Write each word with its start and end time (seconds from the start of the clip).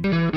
buenas 0.00 0.35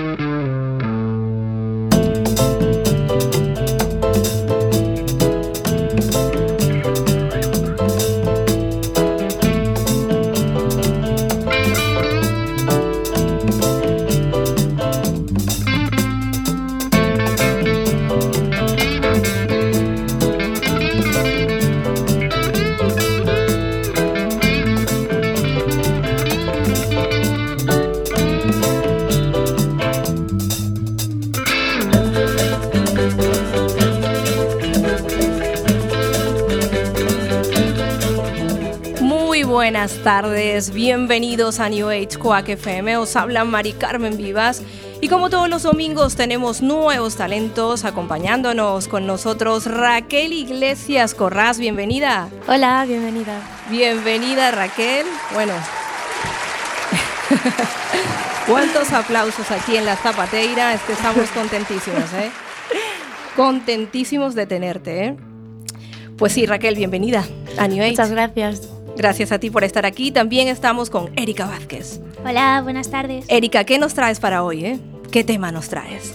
tardes, 40.60 40.74
bienvenidos 40.74 41.60
a 41.60 41.70
New 41.70 41.90
Age 41.90 42.18
Quack 42.18 42.50
FM, 42.50 42.98
os 42.98 43.16
habla 43.16 43.46
Mari 43.46 43.74
Carmen 43.74 44.18
Vivas 44.18 44.62
y 45.00 45.08
como 45.08 45.30
todos 45.30 45.48
los 45.50 45.64
domingos 45.64 46.16
tenemos 46.16 46.62
nuevos 46.62 47.16
talentos 47.16 47.86
acompañándonos 47.86 48.88
con 48.88 49.08
nosotros 49.08 49.66
Raquel 49.66 50.34
Iglesias 50.34 51.14
Corraz, 51.14 51.60
bienvenida. 51.60 52.28
Hola, 52.48 52.84
bienvenida. 52.86 53.42
Bienvenida 53.70 54.52
Raquel. 54.52 55.06
Bueno, 55.34 55.54
cuántos 58.48 58.92
aplausos 58.92 59.50
aquí 59.52 59.78
en 59.78 59.86
la 59.86 59.96
Zapateira, 59.96 60.74
es 60.74 60.82
que 60.82 60.94
estamos 60.94 61.30
contentísimos, 61.30 62.14
¿eh? 62.14 62.32
Contentísimos 63.36 64.36
de 64.36 64.46
tenerte, 64.46 65.06
¿eh? 65.06 65.18
Pues 66.18 66.34
sí, 66.34 66.46
Raquel, 66.46 66.76
bienvenida 66.76 67.26
a 67.58 67.68
New 67.68 67.82
Age. 67.82 67.92
Muchas 67.92 68.12
gracias. 68.12 68.79
Gracias 69.00 69.32
a 69.32 69.40
ti 69.40 69.50
por 69.50 69.64
estar 69.64 69.86
aquí. 69.86 70.12
También 70.12 70.50
estamos 70.50 70.90
con 70.90 71.10
Erika 71.16 71.46
Vázquez. 71.46 72.02
Hola, 72.26 72.60
buenas 72.62 72.92
tardes. 72.92 73.24
Erika, 73.30 73.64
¿qué 73.64 73.80
nos 73.80 73.94
traes 73.94 74.20
para 74.20 74.44
hoy? 74.44 74.66
Eh? 74.66 74.80
¿Qué 75.10 75.24
tema 75.24 75.54
nos 75.54 75.70
traes? 75.70 76.14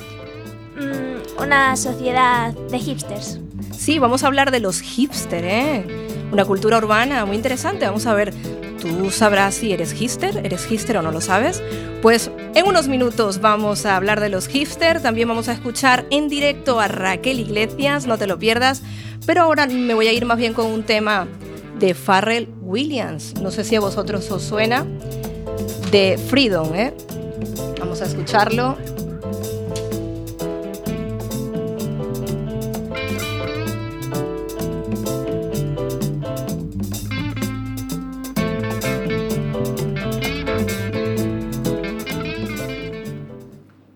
Mm, 0.77 1.43
una 1.43 1.79
sociedad 1.79 2.53
de 2.53 2.79
hipsters. 2.79 3.41
Sí, 3.75 3.99
vamos 3.99 4.23
a 4.23 4.27
hablar 4.27 4.51
de 4.51 4.61
los 4.61 4.83
hipsters, 4.83 5.47
¿eh? 5.47 5.85
Una 6.31 6.45
cultura 6.45 6.77
urbana 6.77 7.25
muy 7.25 7.37
interesante. 7.37 7.87
Vamos 7.87 8.05
a 8.05 8.13
ver, 8.13 8.35
¿tú 8.83 9.11
sabrás 9.11 9.55
si 9.55 9.73
eres 9.73 9.95
hipster? 9.95 10.45
¿Eres 10.45 10.67
hipster 10.67 10.99
o 10.99 11.03
no 11.03 11.11
lo 11.11 11.23
sabes? 11.23 11.63
Pues 12.03 12.31
en 12.55 12.67
unos 12.67 12.87
minutos 12.87 13.41
vamos 13.41 13.87
a 13.87 13.97
hablar 13.97 14.21
de 14.21 14.29
los 14.29 14.47
hipsters. 14.47 15.03
También 15.03 15.27
vamos 15.27 15.49
a 15.49 15.55
escuchar 15.55 16.05
en 16.11 16.29
directo 16.29 16.81
a 16.81 16.89
Raquel 16.89 17.41
Iglesias, 17.41 18.07
no 18.07 18.19
te 18.19 18.27
lo 18.27 18.39
pierdas. 18.39 18.83
Pero 19.25 19.41
ahora 19.41 19.67
me 19.67 19.95
voy 19.95 20.07
a 20.07 20.13
ir 20.13 20.27
más 20.27 20.37
bien 20.37 20.53
con 20.53 20.67
un 20.67 20.83
tema 20.83 21.27
de 21.85 21.93
Farrell 21.93 22.49
Williams. 22.63 23.35
No 23.43 23.51
sé 23.51 23.63
si 23.63 23.77
a 23.77 23.81
vosotros 23.81 24.31
os 24.31 24.43
suena. 24.43 24.87
De 25.91 26.17
Freedom, 26.17 26.75
¿eh? 26.75 26.95
Vamos 27.79 28.01
a 28.01 28.07
escucharlo. 28.07 28.79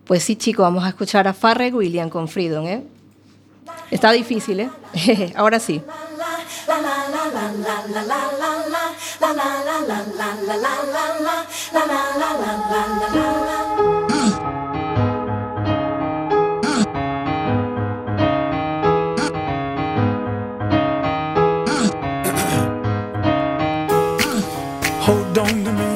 Pues 0.05 0.23
sí, 0.23 0.35
chicos, 0.35 0.63
vamos 0.63 0.83
a 0.83 0.89
escuchar 0.89 1.27
a 1.27 1.33
Farrell 1.33 1.73
Williams 1.73 2.11
con 2.11 2.27
Freedom, 2.27 2.67
¿eh? 2.67 2.83
Está 3.89 4.11
difícil, 4.11 4.59
¿eh? 4.59 4.69
Ahora 5.35 5.59
sí. 5.59 5.81
Hold 25.09 25.37
on 25.39 25.63
to 25.63 25.71
me, 25.73 25.88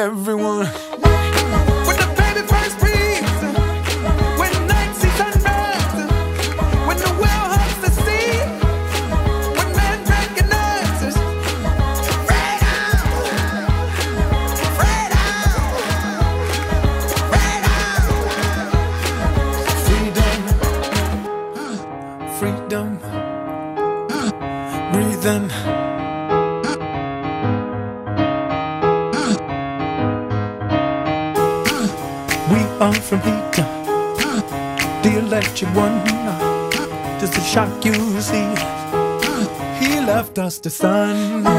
everyone. 0.00 0.66
He 40.50 40.56
left 40.56 40.56
us 40.56 40.58
the 40.58 40.70
sun. 40.70 41.49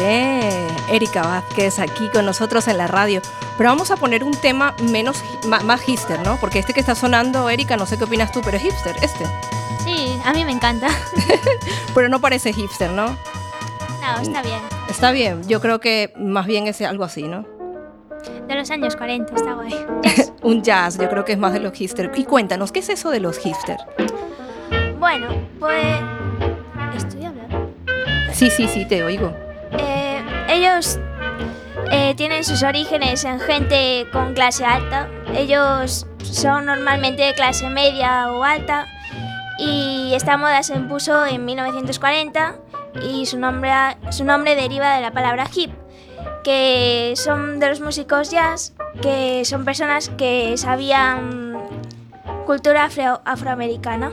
¿Eh? 0.00 0.68
Erika 0.90 1.22
Vázquez 1.22 1.78
aquí 1.78 2.08
con 2.08 2.24
nosotros 2.24 2.68
en 2.68 2.78
la 2.78 2.86
radio. 2.86 3.20
Pero 3.56 3.70
vamos 3.70 3.90
a 3.90 3.96
poner 3.96 4.22
un 4.22 4.32
tema 4.32 4.74
menos, 4.90 5.22
más, 5.46 5.80
hipster, 5.80 6.24
¿no? 6.24 6.36
Porque 6.36 6.58
este 6.58 6.72
que 6.72 6.80
está 6.80 6.94
sonando, 6.94 7.50
Erika, 7.50 7.76
no 7.76 7.86
sé 7.86 7.98
qué 7.98 8.04
opinas 8.04 8.30
tú, 8.32 8.40
pero 8.44 8.56
es 8.56 8.62
hipster, 8.62 8.96
este. 9.02 9.24
Sí, 9.84 10.18
a 10.24 10.32
mí 10.32 10.44
me 10.44 10.52
encanta. 10.52 10.88
pero 11.94 12.08
no 12.08 12.20
parece 12.20 12.52
hipster, 12.52 12.90
¿no? 12.90 13.06
No, 13.08 14.22
está 14.22 14.42
bien. 14.42 14.60
Está 14.88 15.10
bien, 15.10 15.46
yo 15.48 15.60
creo 15.60 15.80
que 15.80 16.12
más 16.16 16.46
bien 16.46 16.66
es 16.66 16.80
algo 16.82 17.04
así, 17.04 17.24
¿no? 17.24 17.46
De 18.46 18.54
los 18.54 18.70
años 18.70 18.96
40, 18.96 19.34
está 19.34 19.54
guay. 19.54 19.74
un 20.42 20.62
jazz, 20.62 20.98
yo 20.98 21.08
creo 21.08 21.24
que 21.24 21.32
es 21.32 21.38
más 21.38 21.52
de 21.52 21.60
los 21.60 21.72
hipster. 21.72 22.10
Y 22.14 22.24
cuéntanos, 22.24 22.72
¿qué 22.72 22.78
es 22.80 22.88
eso 22.88 23.10
de 23.10 23.20
los 23.20 23.38
hipster? 23.38 23.78
Bueno, 24.98 25.28
pues... 25.58 25.96
¿Estoy 26.96 27.24
hablando? 27.24 27.72
Sí, 28.32 28.50
sí, 28.50 28.68
sí, 28.68 28.86
te 28.86 29.02
oigo. 29.02 29.47
Ellos 30.48 30.98
eh, 31.90 32.14
tienen 32.16 32.44
sus 32.44 32.62
orígenes 32.62 33.24
en 33.24 33.38
gente 33.38 34.06
con 34.12 34.34
clase 34.34 34.64
alta. 34.64 35.08
Ellos 35.34 36.06
son 36.22 36.66
normalmente 36.66 37.22
de 37.22 37.34
clase 37.34 37.68
media 37.68 38.32
o 38.32 38.42
alta 38.42 38.86
y 39.58 40.12
esta 40.14 40.36
moda 40.36 40.62
se 40.62 40.74
impuso 40.74 41.26
en 41.26 41.44
1940 41.44 42.56
y 43.02 43.26
su 43.26 43.38
nombre, 43.38 43.72
su 44.10 44.24
nombre 44.24 44.54
deriva 44.54 44.94
de 44.94 45.02
la 45.02 45.12
palabra 45.12 45.46
hip, 45.54 45.70
que 46.44 47.14
son 47.16 47.60
de 47.60 47.68
los 47.68 47.80
músicos 47.80 48.30
jazz, 48.30 48.72
que 49.02 49.44
son 49.44 49.64
personas 49.64 50.10
que 50.10 50.56
sabían 50.56 51.58
cultura 52.46 52.88
afroamericana. 53.24 54.10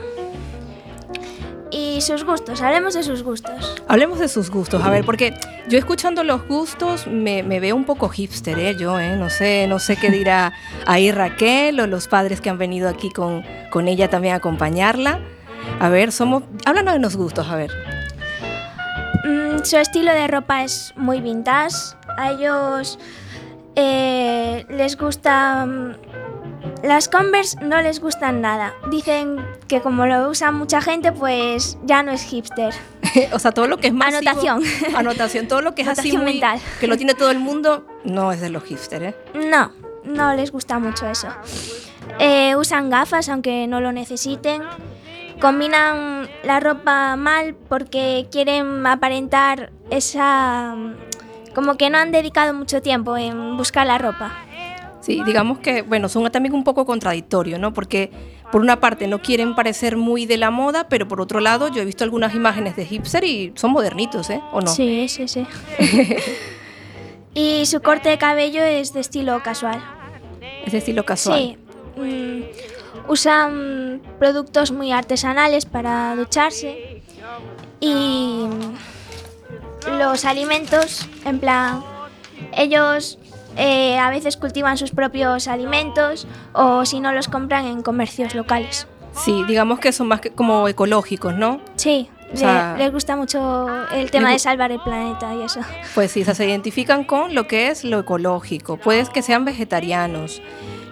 Y 1.76 2.00
sus 2.00 2.24
gustos, 2.24 2.62
hablemos 2.62 2.94
de 2.94 3.02
sus 3.02 3.22
gustos. 3.22 3.82
Hablemos 3.86 4.18
de 4.18 4.28
sus 4.28 4.50
gustos, 4.50 4.82
a 4.82 4.88
ver, 4.88 5.04
porque 5.04 5.34
yo 5.68 5.76
escuchando 5.76 6.24
los 6.24 6.48
gustos 6.48 7.06
me, 7.06 7.42
veo 7.42 7.76
un 7.76 7.84
poco 7.84 8.08
hipster, 8.08 8.58
¿eh? 8.58 8.76
Yo, 8.78 8.98
¿eh? 8.98 9.14
No 9.14 9.28
sé, 9.28 9.66
no 9.66 9.78
sé 9.78 9.96
qué 9.96 10.10
dirá 10.10 10.54
ahí 10.86 11.12
Raquel 11.12 11.78
o 11.80 11.86
los 11.86 12.08
padres 12.08 12.40
que 12.40 12.48
han 12.48 12.56
venido 12.56 12.88
aquí 12.88 13.10
con, 13.10 13.44
con 13.68 13.88
ella 13.88 14.08
también 14.08 14.32
a 14.32 14.36
acompañarla. 14.38 15.20
A 15.78 15.90
ver, 15.90 16.12
somos, 16.12 16.44
háblanos 16.64 16.94
de 16.94 17.00
los 17.00 17.14
gustos, 17.14 17.46
a 17.46 17.56
ver. 17.56 17.70
Mm, 19.24 19.62
su 19.62 19.76
estilo 19.76 20.14
de 20.14 20.28
ropa 20.28 20.64
es 20.64 20.94
muy 20.96 21.20
vintage. 21.20 21.76
A 22.16 22.30
ellos 22.30 22.98
eh, 23.74 24.64
les 24.70 24.96
gustan... 24.96 25.98
Las 26.82 27.08
Converse 27.08 27.58
no 27.62 27.80
les 27.82 28.00
gustan 28.00 28.40
nada. 28.40 28.74
Dicen 28.90 29.44
que 29.68 29.80
como 29.80 30.06
lo 30.06 30.28
usa 30.28 30.52
mucha 30.52 30.80
gente, 30.80 31.12
pues 31.12 31.78
ya 31.84 32.02
no 32.02 32.12
es 32.12 32.22
hipster. 32.22 32.74
o 33.32 33.38
sea, 33.38 33.52
todo 33.52 33.66
lo 33.66 33.78
que 33.78 33.88
es 33.88 33.94
más 33.94 34.14
anotación, 34.14 34.62
anotación, 34.96 35.48
todo 35.48 35.62
lo 35.62 35.74
que 35.74 35.82
es 35.82 35.88
así 35.88 36.16
muy, 36.16 36.42
que 36.80 36.86
lo 36.86 36.96
tiene 36.96 37.14
todo 37.14 37.30
el 37.30 37.38
mundo, 37.38 37.86
no 38.04 38.32
es 38.32 38.40
de 38.40 38.50
los 38.50 38.64
hipster, 38.64 39.02
¿eh? 39.02 39.16
No, 39.34 39.72
no 40.04 40.34
les 40.34 40.52
gusta 40.52 40.78
mucho 40.78 41.08
eso. 41.08 41.28
Eh, 42.18 42.56
usan 42.56 42.90
gafas 42.90 43.28
aunque 43.28 43.66
no 43.66 43.80
lo 43.80 43.92
necesiten. 43.92 44.62
Combinan 45.40 46.30
la 46.44 46.60
ropa 46.60 47.16
mal 47.16 47.54
porque 47.68 48.26
quieren 48.30 48.86
aparentar 48.86 49.70
esa 49.90 50.74
como 51.54 51.76
que 51.76 51.88
no 51.88 51.98
han 51.98 52.12
dedicado 52.12 52.52
mucho 52.52 52.82
tiempo 52.82 53.16
en 53.16 53.56
buscar 53.56 53.86
la 53.86 53.98
ropa. 53.98 54.32
Sí, 55.06 55.22
digamos 55.24 55.60
que, 55.60 55.82
bueno, 55.82 56.08
son 56.08 56.28
también 56.32 56.52
un 56.52 56.64
poco 56.64 56.84
contradictorios, 56.84 57.60
¿no? 57.60 57.72
Porque 57.72 58.10
por 58.50 58.60
una 58.60 58.80
parte 58.80 59.06
no 59.06 59.22
quieren 59.22 59.54
parecer 59.54 59.96
muy 59.96 60.26
de 60.26 60.36
la 60.36 60.50
moda, 60.50 60.88
pero 60.88 61.06
por 61.06 61.20
otro 61.20 61.38
lado 61.38 61.68
yo 61.68 61.80
he 61.80 61.84
visto 61.84 62.02
algunas 62.02 62.34
imágenes 62.34 62.74
de 62.74 62.84
hipster 62.86 63.22
y 63.22 63.52
son 63.54 63.70
modernitos, 63.70 64.30
¿eh? 64.30 64.42
¿O 64.50 64.60
no? 64.60 64.66
Sí, 64.66 65.08
sí, 65.08 65.28
sí. 65.28 65.46
y 67.34 67.66
su 67.66 67.82
corte 67.82 68.08
de 68.08 68.18
cabello 68.18 68.64
es 68.64 68.94
de 68.94 68.98
estilo 68.98 69.40
casual. 69.44 69.80
Es 70.64 70.72
de 70.72 70.78
estilo 70.78 71.04
casual. 71.04 71.38
Sí. 71.38 71.56
Mm, 72.00 72.42
usan 73.08 74.02
productos 74.18 74.72
muy 74.72 74.90
artesanales 74.90 75.66
para 75.66 76.16
ducharse 76.16 77.00
y 77.78 78.44
los 79.86 80.24
alimentos, 80.24 81.08
en 81.24 81.38
plan, 81.38 81.84
ellos 82.56 83.20
eh, 83.56 83.98
a 83.98 84.10
veces 84.10 84.36
cultivan 84.36 84.76
sus 84.76 84.90
propios 84.90 85.48
alimentos 85.48 86.26
o 86.52 86.84
si 86.84 87.00
no 87.00 87.12
los 87.12 87.28
compran 87.28 87.66
en 87.66 87.82
comercios 87.82 88.34
locales. 88.34 88.86
Sí, 89.12 89.44
digamos 89.48 89.78
que 89.78 89.92
son 89.92 90.08
más 90.08 90.20
que 90.20 90.30
como 90.30 90.68
ecológicos, 90.68 91.34
¿no? 91.34 91.60
Sí, 91.76 92.10
les 92.34 92.92
gusta 92.92 93.16
mucho 93.16 93.66
el 93.92 94.10
tema 94.10 94.30
de 94.30 94.38
salvar 94.38 94.72
el 94.72 94.80
planeta 94.80 95.34
y 95.34 95.42
eso. 95.42 95.60
Pues 95.94 96.10
sí, 96.10 96.24
se 96.24 96.46
identifican 96.46 97.04
con 97.04 97.34
lo 97.34 97.46
que 97.46 97.68
es 97.68 97.84
lo 97.84 98.00
ecológico. 98.00 98.76
Puedes 98.76 99.08
que 99.08 99.22
sean 99.22 99.44
vegetarianos. 99.44 100.42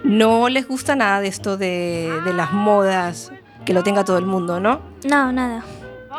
No 0.03 0.49
les 0.49 0.67
gusta 0.67 0.95
nada 0.95 1.19
de 1.19 1.27
esto 1.27 1.57
de, 1.57 2.11
de 2.25 2.33
las 2.33 2.51
modas, 2.51 3.31
que 3.65 3.73
lo 3.73 3.83
tenga 3.83 4.05
todo 4.05 4.17
el 4.17 4.25
mundo, 4.25 4.59
¿no? 4.59 4.79
No, 5.03 5.31
nada. 5.31 5.63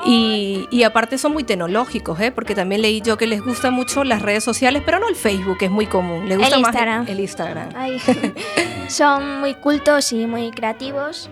Y, 0.07 0.83
aparte 0.85 1.19
son 1.19 1.33
muy 1.33 1.45
tecnológicos, 1.45 2.21
¿eh? 2.21 2.31
porque 2.31 2.55
también 2.55 2.83
leí 2.83 3.01
yo 3.01 3.17
que 3.17 3.27
les 3.27 3.43
gustan 3.43 3.75
mucho 3.75 4.05
las 4.05 4.23
redes 4.23 4.45
sociales, 4.45 4.83
pero 4.85 5.01
no 5.01 5.09
el 5.09 5.17
Facebook, 5.17 5.59
que 5.59 5.65
es 5.65 5.71
muy 5.71 5.87
común. 5.87 6.29
Les 6.29 6.39
gusta 6.39 6.57
el 6.57 6.63
más 6.63 6.71
Instagram. 6.71 7.07
el, 7.09 7.21
Instagram. 7.21 7.69
son 8.89 9.41
muy 9.41 9.55
cultos 9.55 10.13
y 10.13 10.27
muy 10.27 10.51
creativos. 10.51 11.29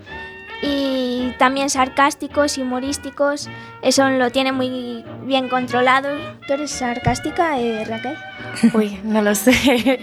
Y 0.63 1.33
también 1.39 1.69
sarcásticos 1.69 2.57
y 2.57 2.63
humorísticos. 2.63 3.49
Eso 3.83 4.09
lo 4.09 4.31
tiene 4.31 4.51
muy 4.51 5.05
bien 5.25 5.49
controlado. 5.49 6.09
¿Tú 6.47 6.55
eres 6.55 6.71
sarcástica, 6.71 7.61
eh, 7.61 7.85
Raquel? 7.85 8.17
Uy, 8.73 8.99
no 9.05 9.21
lo 9.21 9.35
sé. 9.35 10.01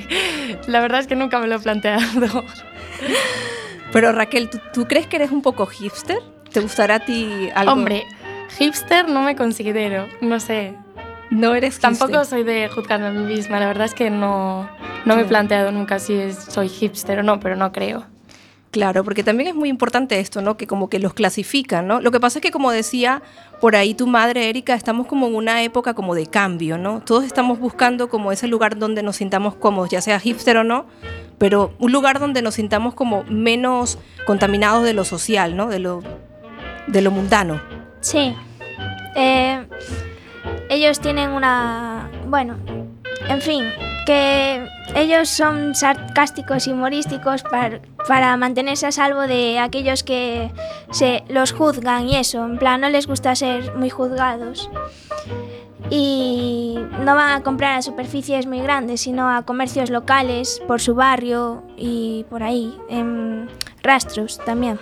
La 0.67 0.79
verdad 0.81 0.99
es 0.99 1.07
que 1.07 1.15
nunca 1.15 1.39
me 1.39 1.47
lo 1.47 1.55
he 1.55 1.59
planteado. 1.59 2.45
Pero 3.91 4.11
Raquel, 4.11 4.49
¿tú, 4.49 4.59
¿tú 4.71 4.87
crees 4.87 5.07
que 5.07 5.15
eres 5.15 5.31
un 5.31 5.41
poco 5.41 5.65
hipster? 5.65 6.19
¿Te 6.51 6.59
gustará 6.59 6.95
a 6.95 6.99
ti 6.99 7.49
algo? 7.55 7.73
Hombre, 7.73 8.05
Hipster 8.57 9.07
no 9.07 9.21
me 9.21 9.35
considero, 9.35 10.07
no 10.21 10.39
sé. 10.39 10.75
No 11.29 11.55
eres 11.55 11.79
Tampoco 11.79 12.25
soy 12.25 12.43
de 12.43 12.67
juzgarme 12.67 13.07
a 13.07 13.11
mí 13.11 13.23
misma, 13.23 13.59
la 13.59 13.67
verdad 13.67 13.85
es 13.85 13.93
que 13.93 14.09
no, 14.09 14.69
no 15.05 15.15
me 15.15 15.21
he 15.21 15.25
planteado 15.25 15.71
nunca 15.71 15.97
si 15.97 16.33
soy 16.33 16.67
hipster 16.67 17.19
o 17.19 17.23
no, 17.23 17.39
pero 17.39 17.55
no 17.55 17.71
creo. 17.71 18.05
Claro, 18.71 19.03
porque 19.03 19.23
también 19.23 19.49
es 19.49 19.55
muy 19.55 19.67
importante 19.67 20.19
esto, 20.19 20.41
¿no? 20.41 20.55
Que 20.55 20.65
como 20.65 20.89
que 20.89 20.97
los 20.97 21.13
clasifican, 21.13 21.87
¿no? 21.87 21.99
Lo 21.99 22.11
que 22.11 22.21
pasa 22.21 22.39
es 22.39 22.41
que 22.41 22.51
como 22.51 22.71
decía 22.71 23.21
por 23.59 23.75
ahí 23.75 23.93
tu 23.93 24.07
madre, 24.07 24.49
Erika, 24.49 24.75
estamos 24.75 25.07
como 25.07 25.27
en 25.27 25.35
una 25.35 25.61
época 25.61 25.93
como 25.93 26.15
de 26.15 26.27
cambio, 26.27 26.77
¿no? 26.77 27.01
Todos 27.01 27.25
estamos 27.25 27.59
buscando 27.59 28.09
como 28.09 28.31
ese 28.31 28.47
lugar 28.47 28.77
donde 28.77 29.03
nos 29.03 29.17
sintamos 29.17 29.55
cómodos, 29.55 29.89
ya 29.89 29.99
sea 29.99 30.19
hipster 30.19 30.55
o 30.55 30.63
no, 30.63 30.85
pero 31.37 31.73
un 31.79 31.91
lugar 31.91 32.19
donde 32.19 32.41
nos 32.41 32.55
sintamos 32.55 32.93
como 32.93 33.23
menos 33.23 33.99
contaminados 34.25 34.85
de 34.85 34.93
lo 34.93 35.03
social, 35.03 35.57
¿no? 35.57 35.67
De 35.67 35.79
lo, 35.79 36.01
de 36.87 37.01
lo 37.01 37.11
mundano. 37.11 37.80
Sí. 38.01 38.35
Eh, 39.15 39.65
ellos 40.69 40.99
tienen 40.99 41.31
una... 41.31 42.09
Bueno, 42.27 42.57
en 43.27 43.41
fin, 43.41 43.63
que 44.05 44.67
ellos 44.95 45.29
son 45.29 45.75
sarcásticos 45.75 46.67
y 46.67 46.71
humorísticos 46.71 47.43
para, 47.43 47.81
para, 48.07 48.35
mantenerse 48.37 48.87
a 48.87 48.91
salvo 48.91 49.21
de 49.21 49.59
aquellos 49.59 50.03
que 50.03 50.51
se 50.89 51.23
los 51.29 51.51
juzgan 51.51 52.09
y 52.09 52.17
eso, 52.17 52.43
en 52.45 52.57
plan 52.57 52.81
no 52.81 52.89
les 52.89 53.07
gusta 53.07 53.35
ser 53.35 53.75
muy 53.75 53.89
juzgados. 53.89 54.69
Y 55.89 56.79
no 56.99 57.15
van 57.15 57.31
a 57.31 57.43
comprar 57.43 57.77
a 57.77 57.81
superficies 57.81 58.47
muy 58.47 58.61
grandes, 58.61 59.01
sino 59.01 59.29
a 59.29 59.43
comercios 59.43 59.89
locales 59.89 60.61
por 60.67 60.79
su 60.79 60.95
barrio 60.95 61.63
y 61.75 62.25
por 62.29 62.43
ahí, 62.43 62.77
en 62.89 63.49
rastros 63.83 64.39
también. 64.45 64.79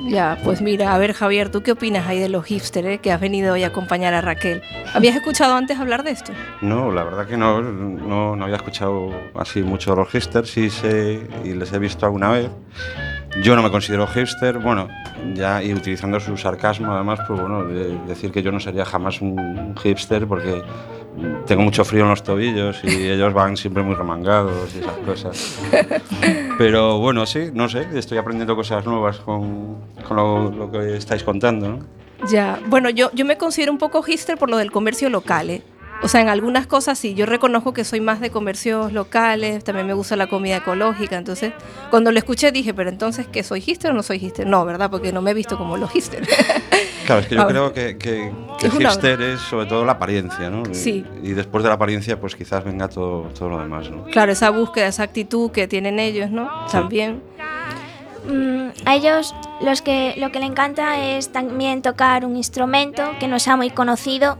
Ya, 0.00 0.38
pues 0.44 0.60
mira, 0.60 0.94
a 0.94 0.98
ver 0.98 1.12
Javier, 1.12 1.50
¿tú 1.50 1.62
qué 1.62 1.72
opinas 1.72 2.06
ahí 2.06 2.20
de 2.20 2.28
los 2.28 2.44
hipsters 2.44 2.86
eh, 2.86 2.98
que 2.98 3.10
has 3.10 3.20
venido 3.20 3.54
hoy 3.54 3.64
a 3.64 3.68
acompañar 3.68 4.14
a 4.14 4.20
Raquel? 4.20 4.62
¿Habías 4.94 5.16
escuchado 5.16 5.54
antes 5.54 5.78
hablar 5.78 6.04
de 6.04 6.12
esto? 6.12 6.32
No, 6.60 6.92
la 6.92 7.02
verdad 7.02 7.26
que 7.26 7.36
no, 7.36 7.60
no, 7.60 8.36
no 8.36 8.44
había 8.44 8.56
escuchado 8.56 9.10
así 9.34 9.62
mucho 9.62 9.90
de 9.90 9.96
los 9.96 10.08
hipsters, 10.08 10.50
sí 10.50 10.70
sé 10.70 11.26
y 11.44 11.52
les 11.52 11.72
he 11.72 11.78
visto 11.78 12.06
alguna 12.06 12.30
vez. 12.30 12.50
Yo 13.42 13.56
no 13.56 13.62
me 13.62 13.70
considero 13.70 14.06
hipster, 14.06 14.58
bueno, 14.58 14.88
ya 15.34 15.62
y 15.62 15.74
utilizando 15.74 16.18
su 16.20 16.36
sarcasmo 16.36 16.92
además, 16.94 17.20
pues 17.26 17.40
bueno, 17.40 17.64
decir 17.64 18.30
que 18.30 18.42
yo 18.42 18.52
no 18.52 18.60
sería 18.60 18.84
jamás 18.84 19.20
un 19.20 19.74
hipster 19.82 20.26
porque 20.26 20.62
tengo 21.46 21.62
mucho 21.62 21.84
frío 21.84 22.02
en 22.02 22.10
los 22.10 22.22
tobillos 22.22 22.80
y 22.84 22.88
ellos 23.10 23.32
van 23.32 23.56
siempre 23.56 23.82
muy 23.82 23.94
remangados 23.94 24.74
y 24.74 24.78
esas 24.78 24.98
cosas. 24.98 25.58
Pero 26.58 26.98
bueno, 26.98 27.26
sí, 27.26 27.50
no 27.52 27.68
sé, 27.68 27.86
estoy 27.94 28.18
aprendiendo 28.18 28.54
cosas 28.56 28.84
nuevas 28.84 29.18
con, 29.18 29.76
con 30.06 30.16
lo, 30.16 30.70
que 30.70 30.96
estáis 30.96 31.22
contando. 31.22 31.68
¿no? 31.68 31.78
Ya, 32.30 32.60
bueno, 32.66 32.90
yo, 32.90 33.10
yo 33.12 33.24
me 33.24 33.36
considero 33.36 33.72
un 33.72 33.78
poco 33.78 34.02
hipster 34.02 34.36
por 34.36 34.50
lo 34.50 34.56
del 34.56 34.70
comercio 34.70 35.08
local. 35.08 35.50
¿eh? 35.50 35.62
O 36.00 36.06
sea, 36.06 36.20
en 36.20 36.28
algunas 36.28 36.66
cosas 36.68 36.96
sí, 36.96 37.14
yo 37.14 37.26
reconozco 37.26 37.72
que 37.72 37.84
soy 37.84 38.00
más 38.00 38.20
de 38.20 38.30
comercios 38.30 38.92
locales, 38.92 39.64
también 39.64 39.86
me 39.86 39.94
gusta 39.94 40.14
la 40.14 40.28
comida 40.28 40.58
ecológica, 40.58 41.16
entonces 41.16 41.52
cuando 41.90 42.12
lo 42.12 42.18
escuché 42.18 42.52
dije, 42.52 42.72
pero 42.72 42.88
entonces, 42.88 43.26
¿qué 43.26 43.42
soy 43.42 43.60
hipster 43.60 43.90
o 43.90 43.94
no 43.94 44.04
soy 44.04 44.20
hipster? 44.20 44.46
No, 44.46 44.64
¿verdad? 44.64 44.90
Porque 44.90 45.12
no 45.12 45.22
me 45.22 45.32
he 45.32 45.34
visto 45.34 45.58
como 45.58 45.76
los 45.76 45.90
hipster. 45.90 46.26
Claro, 47.08 47.22
es 47.22 47.26
que 47.28 47.36
yo 47.36 47.40
A 47.40 47.44
ver. 47.46 47.54
creo 47.54 47.72
que, 47.72 47.96
que, 47.96 48.30
que 48.58 48.66
Es 48.66 48.74
una- 48.74 48.90
hipster 48.90 49.18
es 49.22 49.40
sobre 49.40 49.64
todo 49.64 49.82
la 49.86 49.92
apariencia, 49.92 50.50
¿no? 50.50 50.62
Sí. 50.74 51.06
Y, 51.22 51.30
después 51.30 51.62
de 51.64 51.70
la 51.70 51.76
apariencia, 51.76 52.20
pues 52.20 52.36
quizás 52.36 52.62
venga 52.64 52.86
todo, 52.88 53.22
todo 53.38 53.48
lo 53.48 53.58
demás, 53.60 53.90
¿no? 53.90 54.04
Claro, 54.04 54.30
esa 54.30 54.50
búsqueda, 54.50 54.88
esa 54.88 55.04
actitud 55.04 55.50
que 55.50 55.66
tienen 55.66 55.98
ellos, 56.00 56.30
¿no? 56.30 56.50
También. 56.70 57.22
Mm, 58.30 58.68
a 58.84 58.94
ellos 58.94 59.34
los 59.62 59.80
que, 59.80 60.16
lo 60.18 60.30
que 60.30 60.38
le 60.38 60.44
encanta 60.44 61.00
es 61.02 61.32
también 61.32 61.80
tocar 61.80 62.26
un 62.26 62.36
instrumento 62.36 63.02
que 63.18 63.26
no 63.26 63.38
sea 63.38 63.56
muy 63.56 63.70
conocido. 63.70 64.36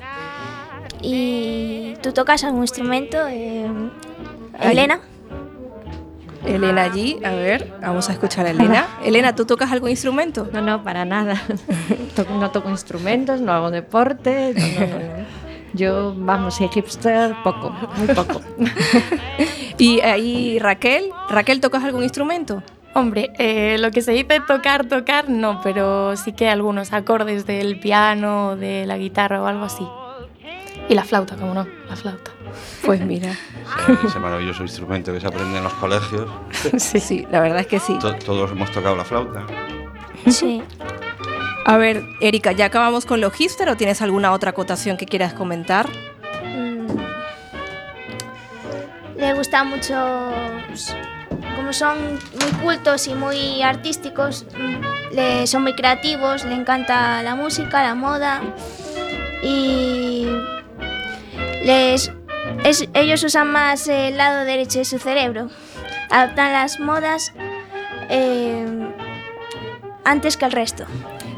¿Y 1.00 1.94
tú 2.02 2.12
tocas 2.12 2.44
algún 2.44 2.62
instrumento, 2.64 3.16
eh, 3.28 3.66
Ay. 4.58 4.74
Elena? 6.56 6.82
Allí, 6.82 7.18
a 7.24 7.30
ver, 7.30 7.72
vamos 7.80 8.08
a 8.08 8.12
escuchar 8.12 8.46
a 8.46 8.50
Elena. 8.50 8.86
Elena, 9.04 9.34
¿tú 9.34 9.44
tocas 9.46 9.70
algún 9.72 9.90
instrumento? 9.90 10.48
No, 10.52 10.60
no, 10.62 10.82
para 10.82 11.04
nada. 11.04 11.40
Toco- 12.16 12.34
no 12.38 12.50
toco 12.50 12.68
instrumentos, 12.70 13.40
no 13.40 13.52
hago 13.52 13.70
deporte. 13.70 14.54
no, 14.56 14.86
no. 14.86 15.38
Yo, 15.74 16.14
vamos, 16.16 16.54
soy 16.56 16.68
hipster 16.68 17.34
poco, 17.44 17.74
muy 17.96 18.08
poco. 18.14 18.40
Y 19.78 20.00
ahí 20.00 20.58
Raquel, 20.58 21.10
Raquel, 21.30 21.60
¿tocas 21.60 21.84
algún 21.84 22.02
instrumento? 22.02 22.62
Hombre, 22.94 23.30
eh, 23.38 23.76
lo 23.78 23.92
que 23.92 24.02
se 24.02 24.10
dice 24.10 24.40
tocar, 24.44 24.86
tocar, 24.86 25.28
no, 25.28 25.60
pero 25.62 26.16
sí 26.16 26.32
que 26.32 26.48
algunos 26.48 26.92
acordes 26.92 27.46
del 27.46 27.78
piano, 27.78 28.56
de 28.56 28.86
la 28.86 28.98
guitarra 28.98 29.40
o 29.40 29.46
algo 29.46 29.64
así. 29.64 29.86
Y 30.88 30.94
la 30.94 31.04
flauta, 31.04 31.36
como 31.36 31.54
no, 31.54 31.64
la 31.88 31.94
flauta. 31.94 32.32
Pues 32.84 33.00
mira, 33.00 33.32
Ese, 33.88 34.06
ese 34.06 34.18
maravilloso 34.18 34.62
instrumento 34.62 35.12
que 35.12 35.20
se 35.20 35.26
aprende 35.26 35.58
en 35.58 35.64
los 35.64 35.74
colegios. 35.74 36.28
sí, 36.78 37.00
sí, 37.00 37.26
la 37.30 37.40
verdad 37.40 37.60
es 37.60 37.66
que 37.66 37.78
sí. 37.80 37.98
To- 37.98 38.14
todos 38.16 38.50
hemos 38.50 38.70
tocado 38.72 38.96
la 38.96 39.04
flauta. 39.04 39.46
Sí. 40.28 40.62
A 41.64 41.76
ver, 41.76 42.02
Erika, 42.20 42.52
¿ya 42.52 42.66
acabamos 42.66 43.04
con 43.04 43.20
los 43.20 43.32
hipster 43.34 43.68
o 43.68 43.76
tienes 43.76 44.00
alguna 44.00 44.32
otra 44.32 44.50
acotación 44.50 44.96
que 44.96 45.04
quieras 45.06 45.34
comentar? 45.34 45.86
Mm, 46.44 46.86
le 49.16 49.34
gusta 49.34 49.64
mucho, 49.64 50.32
s- 50.72 50.94
como 51.56 51.72
son 51.72 51.98
muy 52.40 52.52
cultos 52.62 53.06
y 53.08 53.14
muy 53.14 53.62
artísticos, 53.62 54.46
mm, 54.56 55.14
le, 55.14 55.46
son 55.46 55.62
muy 55.62 55.74
creativos, 55.74 56.44
le 56.44 56.54
encanta 56.54 57.22
la 57.22 57.34
música, 57.34 57.82
la 57.82 57.94
moda 57.94 58.40
y 59.42 60.26
les, 61.64 62.12
es- 62.64 62.88
ellos 62.94 63.22
usan 63.24 63.50
más 63.50 63.88
el 63.88 64.16
lado 64.16 64.44
derecho 64.44 64.78
de 64.78 64.84
su 64.84 64.98
cerebro, 64.98 65.48
adoptan 66.10 66.52
las 66.52 66.80
modas 66.80 67.32
eh, 68.10 68.66
antes 70.04 70.36
que 70.36 70.44
el 70.46 70.52
resto. 70.52 70.84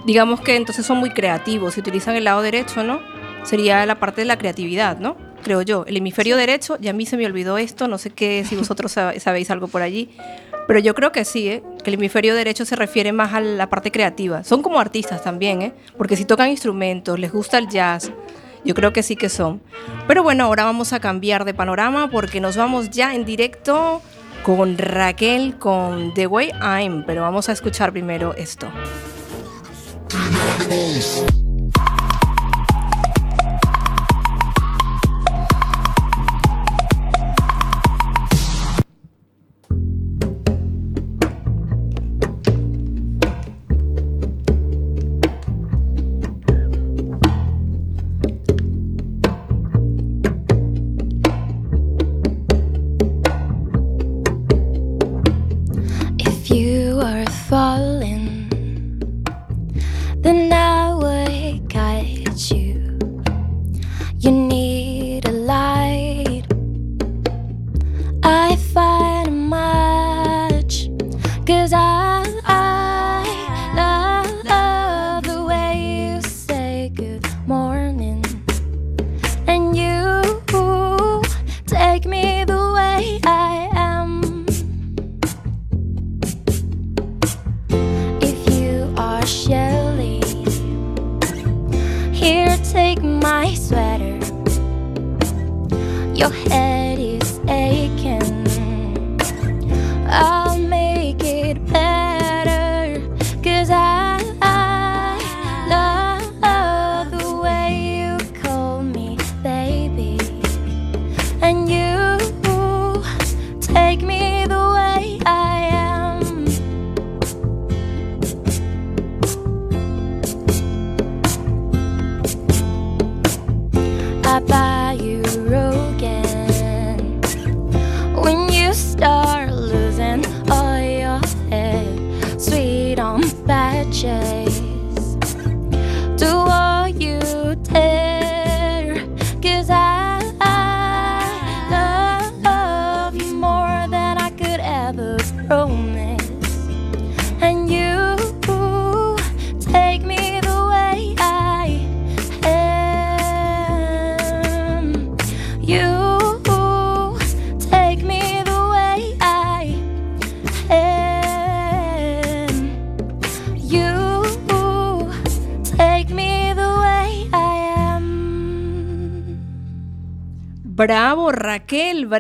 Digamos 0.07 0.41
que 0.41 0.57
entonces 0.57 0.87
son 0.87 0.99
muy 0.99 1.11
creativos 1.11 1.77
y 1.77 1.81
utilizan 1.81 2.17
el 2.17 2.25
lado 2.25 2.43
derecho, 2.43 2.83
¿no? 2.83 3.01
Sería 3.43 3.85
la 3.87 3.99
parte 3.99 4.23
de 4.23 4.27
la 4.27 4.39
creatividad, 4.39 4.99
¿no? 4.99 5.17
Creo 5.43 5.63
yo. 5.63 5.85
El 5.87 5.97
hemisferio 5.97 6.37
derecho, 6.37 6.77
y 6.81 6.89
a 6.89 6.93
mí 6.93 7.07
se 7.07 7.17
me 7.17 7.27
olvidó 7.27 7.59
esto, 7.59 7.89
no 7.89 7.99
sé 7.99 8.11
qué, 8.11 8.45
si 8.47 8.57
vosotros 8.57 8.97
sab- 8.97 9.19
sabéis 9.19 9.51
algo 9.51 9.69
por 9.69 9.83
allí, 9.83 10.11
pero 10.67 10.79
yo 10.79 10.95
creo 10.95 11.11
que 11.13 11.25
sí, 11.25 11.49
¿eh? 11.49 11.63
Que 11.83 11.91
el 11.91 11.95
hemisferio 11.95 12.35
derecho 12.35 12.65
se 12.65 12.77
refiere 12.77 13.13
más 13.13 13.33
a 13.35 13.41
la 13.41 13.69
parte 13.69 13.91
creativa. 13.91 14.45
Son 14.45 14.63
como 14.63 14.79
artistas 14.79 15.23
también, 15.25 15.63
¿eh? 15.63 15.73
Porque 15.97 16.17
si 16.17 16.25
tocan 16.25 16.51
instrumentos, 16.51 17.19
les 17.19 17.33
gusta 17.33 17.59
el 17.59 17.69
jazz, 17.69 18.13
yo 18.65 18.75
creo 18.75 18.93
que 18.93 19.03
sí 19.03 19.17
que 19.17 19.29
son. 19.29 19.61
Pero 20.07 20.23
bueno, 20.23 20.45
ahora 20.45 20.65
vamos 20.65 20.93
a 20.93 21.01
cambiar 21.01 21.45
de 21.45 21.55
panorama 21.55 22.11
porque 22.11 22.41
nos 22.41 22.57
vamos 22.57 22.91
ya 22.91 23.15
en 23.15 23.25
directo 23.25 24.03
con 24.43 24.79
Raquel, 24.79 25.57
con 25.59 26.15
The 26.15 26.27
Way 26.27 26.53
I'm, 26.61 27.05
pero 27.07 27.23
vamos 27.23 27.49
a 27.49 27.53
escuchar 27.53 27.93
primero 27.93 28.35
esto. 28.35 28.69
Cause 71.47 71.73
I, 71.73 72.10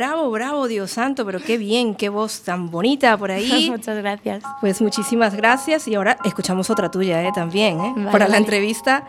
bravo, 0.00 0.30
bravo 0.30 0.66
Dios 0.66 0.92
santo, 0.92 1.26
pero 1.26 1.40
qué 1.40 1.58
bien, 1.58 1.94
qué 1.94 2.08
voz 2.08 2.40
tan 2.40 2.70
bonita 2.70 3.18
por 3.18 3.30
ahí. 3.30 3.68
Muchas 3.70 3.98
gracias. 3.98 4.42
Pues 4.62 4.80
muchísimas 4.80 5.34
gracias 5.34 5.86
y 5.88 5.94
ahora 5.94 6.16
escuchamos 6.24 6.70
otra 6.70 6.90
tuya 6.90 7.22
¿eh? 7.22 7.30
también, 7.34 7.78
¿eh? 7.80 7.92
Vale, 7.94 8.10
para 8.10 8.26
la 8.26 8.38
entrevista. 8.38 9.04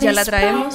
Ya 0.00 0.12
la 0.12 0.22
traemos. 0.22 0.74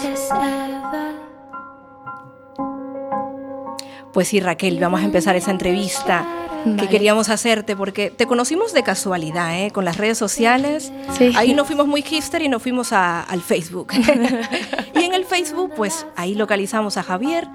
Pues 4.11 4.27
sí, 4.27 4.39
Raquel, 4.39 4.79
vamos 4.79 5.01
a 5.01 5.03
empezar 5.03 5.35
esa 5.35 5.51
entrevista 5.51 6.25
que 6.63 6.69
Vale. 6.71 6.89
queríamos 6.89 7.29
hacerte 7.29 7.75
porque 7.75 8.09
te 8.09 8.25
conocimos 8.25 8.73
de 8.73 8.81
casualidad, 8.81 9.55
¿eh? 9.61 9.69
con 9.71 9.85
las 9.85 9.97
redes 9.97 10.17
sociales. 10.17 10.91
Sí. 11.15 11.31
Ahí 11.38 11.53
nos 11.53 11.67
fuimos 11.67 11.85
muy 11.85 12.01
hipster 12.01 12.41
y 12.41 12.49
nos 12.49 12.63
fuimos 12.63 12.91
a- 12.91 13.21
al 13.21 13.41
Facebook. 13.41 13.93
y 14.95 15.03
en 15.03 15.13
el 15.13 15.25
Facebook, 15.25 15.73
pues 15.77 16.07
ahí 16.15 16.33
localizamos 16.33 16.97
a 16.97 17.03
Javier 17.03 17.47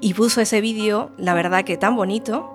y 0.00 0.14
puso 0.14 0.40
ese 0.40 0.60
vídeo, 0.60 1.10
la 1.18 1.34
verdad 1.34 1.64
que 1.64 1.76
tan 1.76 1.96
bonito. 1.96 2.54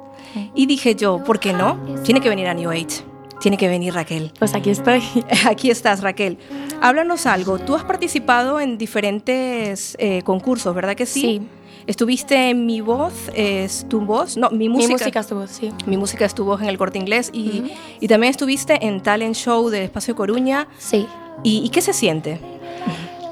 Y 0.56 0.66
dije 0.66 0.96
yo, 0.96 1.24
¿por 1.24 1.40
qué 1.40 1.54
no? 1.54 1.78
Tiene 2.04 2.20
que 2.22 2.30
venir 2.30 2.48
a 2.48 2.54
New 2.54 2.72
Age. 2.72 3.04
Tiene 3.42 3.58
que 3.58 3.68
venir 3.68 3.94
Raquel. 3.94 4.32
Pues 4.40 4.54
aquí 4.56 4.70
estoy. 4.70 5.04
Aquí 5.46 5.70
estás, 5.70 6.02
Raquel. 6.02 6.38
Háblanos 6.82 7.26
algo. 7.26 7.60
Tú 7.60 7.76
has 7.76 7.84
participado 7.84 8.60
en 8.62 8.78
diferentes 8.78 9.96
eh, 10.00 10.22
concursos, 10.24 10.74
¿verdad 10.74 10.96
que 10.96 11.06
sí? 11.06 11.22
Sí. 11.22 11.42
Estuviste 11.86 12.50
en 12.50 12.66
Mi 12.66 12.80
Voz, 12.80 13.14
es 13.36 13.86
tu 13.90 14.00
voz, 14.00 14.38
no, 14.38 14.50
Mi 14.52 14.70
Música. 14.70 14.88
Mi 14.88 14.94
música 14.94 15.20
estuvo, 15.20 15.48
sí. 15.48 15.72
Mi 15.86 15.98
música 15.98 16.24
es 16.26 16.34
tu 16.34 16.46
voz 16.46 16.62
en 16.62 16.70
el 16.70 16.78
corte 16.78 16.98
inglés 16.98 17.30
y, 17.34 17.74
y 18.00 18.08
también 18.08 18.32
estuviste 18.32 18.86
en 18.86 19.02
Talent 19.02 19.36
Show 19.36 19.70
de 19.70 19.84
Espacio 19.84 20.16
Coruña. 20.16 20.70
Sí. 20.78 21.06
¿Y, 21.44 21.58
y 21.66 21.70
qué 21.70 21.82
se 21.82 21.92
siente? 21.92 22.40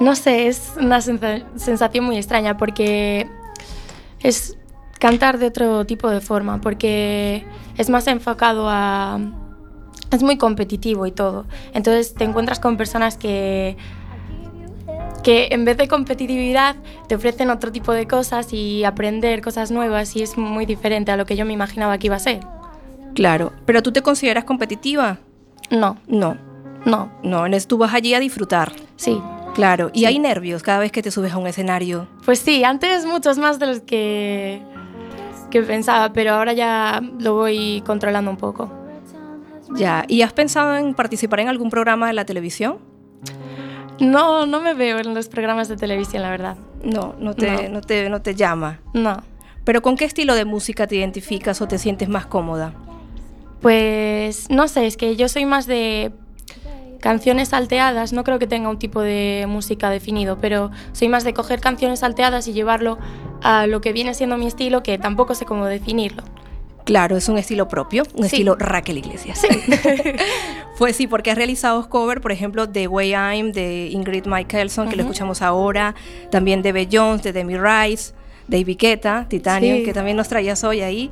No 0.02 0.16
sé, 0.16 0.48
es 0.48 0.74
una 0.78 1.00
sensa- 1.00 1.44
sensación 1.56 2.04
muy 2.04 2.18
extraña 2.18 2.58
porque 2.58 3.30
es 4.24 4.58
cantar 5.00 5.40
de 5.40 5.48
otro 5.48 5.86
tipo 5.86 6.10
de 6.10 6.22
forma, 6.22 6.62
porque 6.62 7.46
es 7.78 7.90
más 7.90 8.08
enfocado 8.08 8.68
a... 8.70 9.20
Es 10.12 10.24
muy 10.24 10.38
competitivo 10.38 11.06
y 11.06 11.12
todo. 11.12 11.46
Entonces 11.74 12.14
te 12.14 12.26
encuentras 12.26 12.60
con 12.60 12.78
personas 12.78 13.18
que 13.18 13.78
que 15.24 15.50
en 15.52 15.66
vez 15.66 15.78
de 15.78 15.88
competitividad 15.88 16.76
te 17.08 17.16
ofrecen 17.16 17.50
otro 17.50 17.72
tipo 17.72 17.94
de 17.94 18.08
cosas 18.08 18.54
y 18.54 18.84
aprender 18.84 19.42
cosas 19.42 19.72
nuevas 19.72 20.16
y 20.16 20.24
es 20.24 20.38
muy 20.38 20.66
diferente 20.66 21.12
a 21.12 21.18
lo 21.18 21.26
que 21.26 21.36
yo 21.36 21.46
me 21.46 21.54
imaginaba 21.54 21.98
que 21.98 22.08
iba 22.08 22.16
a 22.16 22.20
ser. 22.20 22.40
Claro, 23.14 23.52
pero 23.66 23.84
tú 23.84 23.92
te 23.92 24.02
consideras 24.02 24.46
competitiva? 24.46 25.20
No, 25.70 25.98
No, 26.08 26.38
no, 26.86 27.12
no, 27.24 27.46
tú 27.68 27.78
vas 27.78 27.94
allí 27.94 28.14
a 28.14 28.20
disfrutar. 28.20 28.72
sí. 28.96 29.22
Claro, 29.56 29.90
y 29.94 30.00
Sí. 30.02 30.06
hay 30.06 30.20
nervios 30.20 30.64
cada 30.64 30.80
vez 30.80 30.92
que 30.92 31.02
te 31.02 31.12
subes 31.12 31.34
a 31.34 31.38
un 31.38 31.48
escenario. 31.48 32.08
Pues 32.26 32.40
sí, 32.40 32.64
antes 32.64 33.06
muchos 33.06 33.38
más 33.38 33.60
de 33.60 33.68
los 33.68 33.80
que, 33.82 34.62
que 35.50 35.62
pensaba, 35.62 36.14
pero 36.14 36.34
ahora 36.34 36.54
ya 36.54 37.02
lo 37.20 37.36
voy 37.36 37.84
controlando 37.86 38.32
un 38.32 38.38
poco. 38.38 38.72
Ya, 39.76 40.04
¿y 40.08 40.22
has 40.22 40.34
pensado 40.34 40.76
en 40.76 40.94
participar 40.94 41.40
en 41.42 41.48
algún 41.50 41.70
programa 41.70 42.08
de 42.08 42.14
la 42.14 42.26
televisión? 42.26 42.78
No, 44.00 44.46
no 44.46 44.62
me 44.62 44.74
veo 44.74 45.00
en 45.00 45.14
los 45.14 45.28
programas 45.30 45.68
de 45.68 45.78
televisión, 45.78 46.24
la 46.24 46.30
verdad. 46.32 46.58
No, 46.84 47.16
no 47.20 47.36
te, 47.36 47.70
No. 47.70 47.76
no 47.76 47.82
te, 47.82 48.10
no 48.10 48.22
te 48.22 48.36
llama. 48.36 48.80
No. 48.94 49.22
Pero 49.64 49.82
¿con 49.82 49.96
qué 49.96 50.06
estilo 50.06 50.34
de 50.34 50.44
música 50.46 50.88
te 50.88 50.96
identificas 50.96 51.62
o 51.62 51.68
te 51.68 51.78
sientes 51.78 52.10
más 52.10 52.26
cómoda? 52.26 52.74
Pues 53.62 54.50
no 54.50 54.68
sé, 54.68 54.88
es 54.88 54.98
que 54.98 55.16
yo 55.16 55.30
soy 55.30 55.46
más 55.46 55.68
de 55.68 56.12
canciones 57.02 57.50
salteadas, 57.50 58.14
no 58.14 58.24
creo 58.24 58.40
que 58.40 58.48
tenga 58.48 58.70
un 58.70 58.80
tipo 58.80 59.02
de 59.02 59.46
música 59.50 59.90
definido, 59.90 60.38
pero 60.40 60.72
soy 60.94 61.10
más 61.10 61.24
de 61.24 61.34
coger 61.34 61.60
canciones 61.60 62.00
salteadas 62.00 62.48
y 62.48 62.54
llevarlo 62.54 62.98
a 63.44 63.68
lo 63.68 63.82
que 63.82 63.92
viene 63.92 64.14
siendo 64.14 64.38
mi 64.38 64.48
estilo, 64.48 64.84
que 64.84 64.98
tampoco 64.98 65.36
sé 65.36 65.46
cómo 65.46 65.66
definirlo. 65.66 66.24
Claro, 66.86 67.16
es 67.18 67.28
un 67.30 67.38
estilo 67.38 67.68
propio, 67.68 68.04
un 68.16 68.22
Sí. 68.24 68.36
estilo 68.38 68.56
Raquel 68.56 68.98
Iglesias. 68.98 69.42
pues 70.78 70.96
sí, 70.96 71.08
porque 71.08 71.32
has 71.32 71.38
realizado 71.38 71.88
cover, 71.90 72.22
por 72.22 72.32
ejemplo, 72.32 72.68
de 72.68 72.88
Way 72.88 73.10
I'm, 73.12 73.52
de 73.52 73.88
Ingrid 73.92 74.26
Michaelson, 74.26 74.90
que 74.90 74.96
lo 74.96 75.04
Ujú. 75.04 75.12
escuchamos 75.12 75.42
ahora, 75.42 75.96
también 76.32 76.62
de 76.62 76.88
Jones, 76.92 77.22
de 77.24 77.34
Demi 77.34 77.56
Rice, 77.58 78.14
de 78.48 78.64
Viqueta, 78.64 79.26
Titanium, 79.30 79.78
Sí. 79.78 79.84
que 79.84 79.94
también 79.94 80.18
nos 80.18 80.28
traías 80.28 80.64
hoy 80.64 80.82
ahí. 80.82 81.12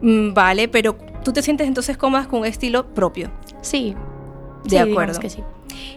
Mm, 0.00 0.32
vale, 0.32 0.68
pero 0.68 0.96
tú 1.22 1.32
te 1.32 1.42
sientes 1.42 1.66
entonces 1.68 1.96
cómoda 1.96 2.26
con 2.26 2.40
un 2.40 2.46
estilo 2.46 2.86
propio. 2.94 3.30
Sí. 3.60 3.94
De 4.70 4.76
sí, 4.84 4.90
acuerdo. 4.90 5.20
que 5.20 5.30
sí. 5.30 5.42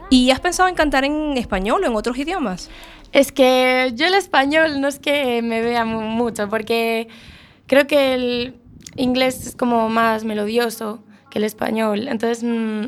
¿Y 0.10 0.32
has 0.32 0.39
pensado 0.39 0.68
en 0.70 0.75
cantar 0.75 1.03
en 1.06 1.38
español 1.38 1.82
o 1.84 1.88
en 1.88 1.96
otros 1.96 2.18
idiomas? 2.18 2.70
Es 3.12 3.32
que 3.32 3.92
yo 3.96 4.08
el 4.08 4.13
español 4.15 4.82
no 4.82 4.88
es 4.88 5.00
que 5.00 5.42
me 5.42 5.62
vea 5.62 5.86
mu- 5.86 6.01
mucho, 6.01 6.50
porque 6.50 7.08
creo 7.68 7.86
que 7.88 8.13
el 8.15 8.56
inglés 8.96 9.48
es 9.48 9.56
como 9.56 9.88
más 9.89 10.24
melodioso 10.24 11.03
que 11.30 11.39
el 11.39 11.46
español. 11.46 12.08
Entonces, 12.08 12.44
mm, 12.44 12.88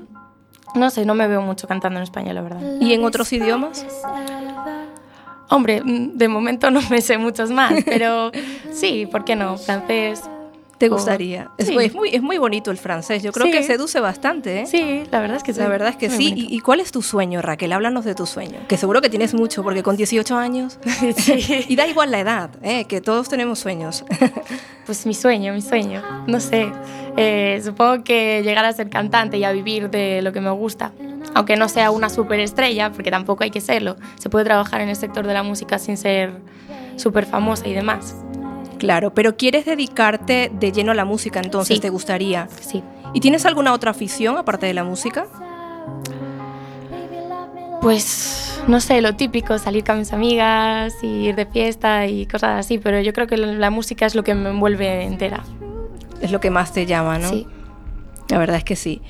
no 0.80 0.90
sé, 0.90 1.06
no 1.06 1.16
me 1.16 1.28
veo 1.28 1.42
mucho 1.42 1.68
cantando 1.68 2.00
en 2.00 2.04
español, 2.04 2.36
la 2.36 2.42
verdad. 2.42 2.62
¿Y 2.82 2.94
en 2.94 3.04
otros 3.06 3.32
idiomas? 3.34 3.86
Hombre, 5.50 5.82
mm, 5.84 6.18
de 6.18 6.28
momento 6.28 6.72
no 6.72 6.82
me 6.90 7.02
sé 7.02 7.18
muchos 7.18 7.52
más, 7.52 7.74
pero 7.86 8.32
sí, 8.74 9.06
¿por 9.06 9.24
qué 9.26 9.36
no? 9.36 9.58
Francés. 9.58 10.22
¿Te 10.86 10.90
gustaría? 10.94 11.52
Es, 11.58 11.68
Sí. 11.68 11.78
es 11.80 11.94
muy, 11.94 12.10
es 12.16 12.22
muy 12.22 12.38
bonito 12.38 12.72
el 12.72 12.78
francés. 12.78 13.24
Yo 13.24 13.32
creo 13.32 13.46
Sí. 13.48 13.52
que 13.52 13.64
seduce 13.64 14.00
bastante, 14.00 14.62
¿eh? 14.62 14.66
Sí, 14.66 15.04
la 15.12 15.20
verdad 15.20 15.38
es 15.38 15.44
que 15.44 15.54
sí. 15.54 15.60
La 15.60 15.68
verdad 15.68 15.90
es 15.90 15.96
que 15.96 16.10
Muy 16.10 16.18
sí. 16.18 16.34
¿Y, 16.36 16.56
y 16.56 16.60
cuál 16.60 16.80
es 16.80 16.92
tu 16.92 17.02
sueño, 17.02 17.42
Raquel? 17.42 17.72
Háblanos 17.74 18.06
de 18.06 18.16
tu 18.16 18.26
sueño. 18.26 18.60
Que 18.68 18.78
seguro 18.78 19.02
que 19.02 19.10
tienes 19.10 19.34
mucho, 19.34 19.64
porque 19.64 19.84
con 19.84 19.96
18 19.98 20.36
años. 20.38 20.80
Y 21.68 21.76
da 21.76 21.88
igual 21.88 22.12
la 22.12 22.20
edad, 22.20 22.50
¿eh? 22.64 22.86
que 22.86 23.02
todos 23.02 23.30
tenemos 23.30 23.60
sueños. 23.60 24.04
Pues 24.86 25.08
mi 25.08 25.16
sueño, 25.16 25.52
mi 25.52 25.64
sueño. 25.64 26.04
No 26.28 26.40
sé. 26.40 26.72
Eh, 27.18 27.60
supongo 27.64 28.04
que 28.04 28.44
llegar 28.44 28.66
a 28.66 28.72
ser 28.72 28.88
cantante 28.92 29.40
y 29.40 29.44
a 29.44 29.52
vivir 29.52 29.90
de 29.90 30.22
lo 30.22 30.32
que 30.32 30.42
me 30.42 30.52
gusta. 30.52 30.92
Aunque 31.34 31.56
no 31.56 31.68
sea 31.70 31.90
una 31.90 32.08
superestrella, 32.08 32.92
porque 32.92 33.10
tampoco 33.10 33.44
hay 33.44 33.50
que 33.50 33.62
serlo. 33.62 33.96
Se 34.20 34.30
puede 34.30 34.46
trabajar 34.46 34.82
en 34.82 34.90
el 34.90 34.96
sector 34.96 35.26
de 35.26 35.34
la 35.34 35.42
música 35.42 35.80
sin 35.80 35.98
ser 35.98 36.34
súper 36.98 37.26
famosa 37.26 37.68
y 37.68 37.74
demás. 37.74 38.16
Claro, 38.86 39.14
pero 39.14 39.36
¿quieres 39.36 39.66
dedicarte 39.66 40.52
de 40.54 40.72
lleno 40.72 40.92
a 40.92 40.96
la 40.96 41.06
música 41.06 41.40
entonces? 41.40 41.78
Sí. 41.78 41.82
¿Te 41.82 41.90
gustaría? 41.90 42.48
Sí. 42.62 42.84
¿Y 43.14 43.20
tienes 43.20 43.46
alguna 43.46 43.74
otra 43.74 43.92
afición 43.92 44.38
aparte 44.38 44.66
de 44.66 44.74
la 44.74 44.84
música? 44.84 45.28
Pues 47.82 48.62
no 48.68 48.80
sé, 48.80 49.02
lo 49.02 49.16
típico, 49.16 49.58
salir 49.60 49.84
con 49.84 50.00
mis 50.00 50.12
amigas, 50.12 50.96
ir 51.04 51.36
de 51.36 51.46
fiesta 51.46 52.08
y 52.08 52.26
cosas 52.26 52.60
así, 52.66 52.78
pero 52.78 53.00
yo 53.02 53.14
creo 53.14 53.28
que 53.28 53.38
la 53.38 53.48
la 53.48 53.70
música 53.70 54.06
es 54.06 54.16
lo 54.16 54.24
que 54.24 54.34
me 54.34 54.50
envuelve 54.50 55.04
entera. 55.04 55.44
Es 56.22 56.32
lo 56.32 56.40
que 56.40 56.50
más 56.50 56.74
te 56.74 56.86
llama, 56.86 57.20
¿no? 57.20 57.30
Sí. 57.30 57.48
La 58.30 58.38
verdad 58.38 58.58
es 58.58 58.64
que 58.64 58.76
sí. 58.76 59.02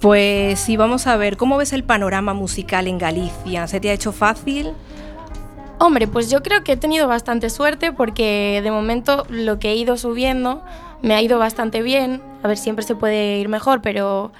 Pues 0.00 0.58
sí, 0.58 0.76
vamos 0.76 1.06
a 1.06 1.16
ver, 1.16 1.36
¿cómo 1.36 1.56
ves 1.56 1.72
el 1.72 1.84
panorama 1.84 2.34
musical 2.34 2.86
en 2.88 2.98
Galicia? 2.98 3.66
¿Se 3.66 3.80
te 3.80 3.90
ha 3.90 3.92
hecho 3.92 4.12
fácil? 4.12 4.72
Hombre, 5.78 6.06
pues 6.06 6.30
yo 6.30 6.42
creo 6.42 6.62
que 6.64 6.72
he 6.72 6.76
tenido 6.76 7.08
bastante 7.08 7.50
suerte 7.50 7.92
porque 7.92 8.60
de 8.62 8.70
momento 8.70 9.26
lo 9.28 9.58
que 9.58 9.72
he 9.72 9.76
ido 9.76 9.96
subiendo 9.96 10.62
me 11.02 11.14
ha 11.14 11.20
ido 11.22 11.38
bastante 11.38 11.82
bien. 11.82 12.22
A 12.42 12.48
ver, 12.48 12.56
siempre 12.56 12.84
se 12.84 12.94
puede 12.94 13.38
ir 13.38 13.48
mejor, 13.48 13.82
pero 13.82 14.32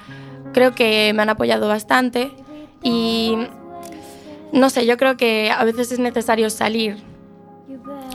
creo 0.53 0.75
que 0.75 1.13
me 1.15 1.23
han 1.23 1.29
apoyado 1.29 1.69
bastante 1.69 2.31
y 2.83 3.37
no 4.53 4.71
sé, 4.71 4.87
yo 4.87 4.97
creo 4.97 5.17
que 5.17 5.51
a 5.51 5.65
veces 5.65 5.91
es 5.93 5.99
necesario 5.99 6.49
salir 6.51 6.97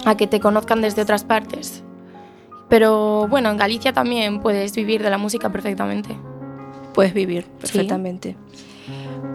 a 0.05 0.15
que 0.15 0.25
te 0.25 0.39
conozcan 0.39 0.81
desde 0.81 1.01
otras 1.01 1.23
partes. 1.25 1.83
Pero 2.69 3.27
bueno, 3.27 3.49
en 3.49 3.57
Galicia 3.57 3.93
también 3.93 4.39
puedes 4.39 4.73
vivir 4.75 5.03
de 5.03 5.09
la 5.09 5.17
música 5.17 5.49
perfectamente. 5.51 6.15
Puedes 6.93 7.13
vivir 7.13 7.43
Sí. 7.43 7.49
perfectamente. 7.59 8.37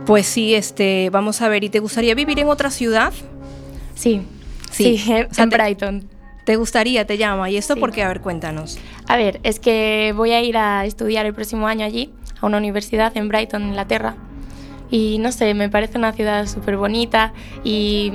Pues 0.07 0.27
sí, 0.27 0.55
este, 0.55 1.11
vamos 1.11 1.43
a 1.43 1.49
ver, 1.49 1.65
¿y 1.65 1.69
te 1.69 1.81
gustaría 1.81 2.15
vivir 2.15 2.39
en 2.39 2.49
otra 2.49 2.71
ciudad? 2.71 3.13
Sí, 3.95 4.23
Sí, 4.71 4.99
sí, 4.99 5.13
o 5.13 5.33
sea, 5.33 5.45
en 5.45 5.51
te- 5.51 5.57
Brighton. 5.57 6.09
¿Te 6.45 6.57
gustaría, 6.57 7.07
te 7.07 7.17
llama? 7.17 7.49
¿Y 7.49 7.57
esto 7.57 7.75
Sí. 7.75 7.81
por 7.81 7.91
qué? 7.93 8.03
A 8.03 8.09
ver, 8.09 8.21
cuéntanos. 8.21 8.79
A 9.09 9.17
ver, 9.17 9.41
es 9.45 9.59
que 9.61 10.13
voy 10.15 10.33
a 10.33 10.43
ir 10.43 10.57
a 10.59 10.85
estudiar 10.85 11.25
el 11.27 11.33
próximo 11.33 11.67
año 11.69 11.87
allí, 11.87 12.13
a 12.41 12.47
una 12.47 12.59
universidad 12.59 13.17
en 13.17 13.29
Brighton, 13.29 13.63
Inglaterra. 13.69 14.17
Y 14.91 15.19
no 15.21 15.33
sé, 15.33 15.55
me 15.55 15.69
parece 15.71 15.97
una 15.97 16.13
ciudad 16.13 16.47
súper 16.47 16.77
bonita 16.77 17.33
y 17.65 18.13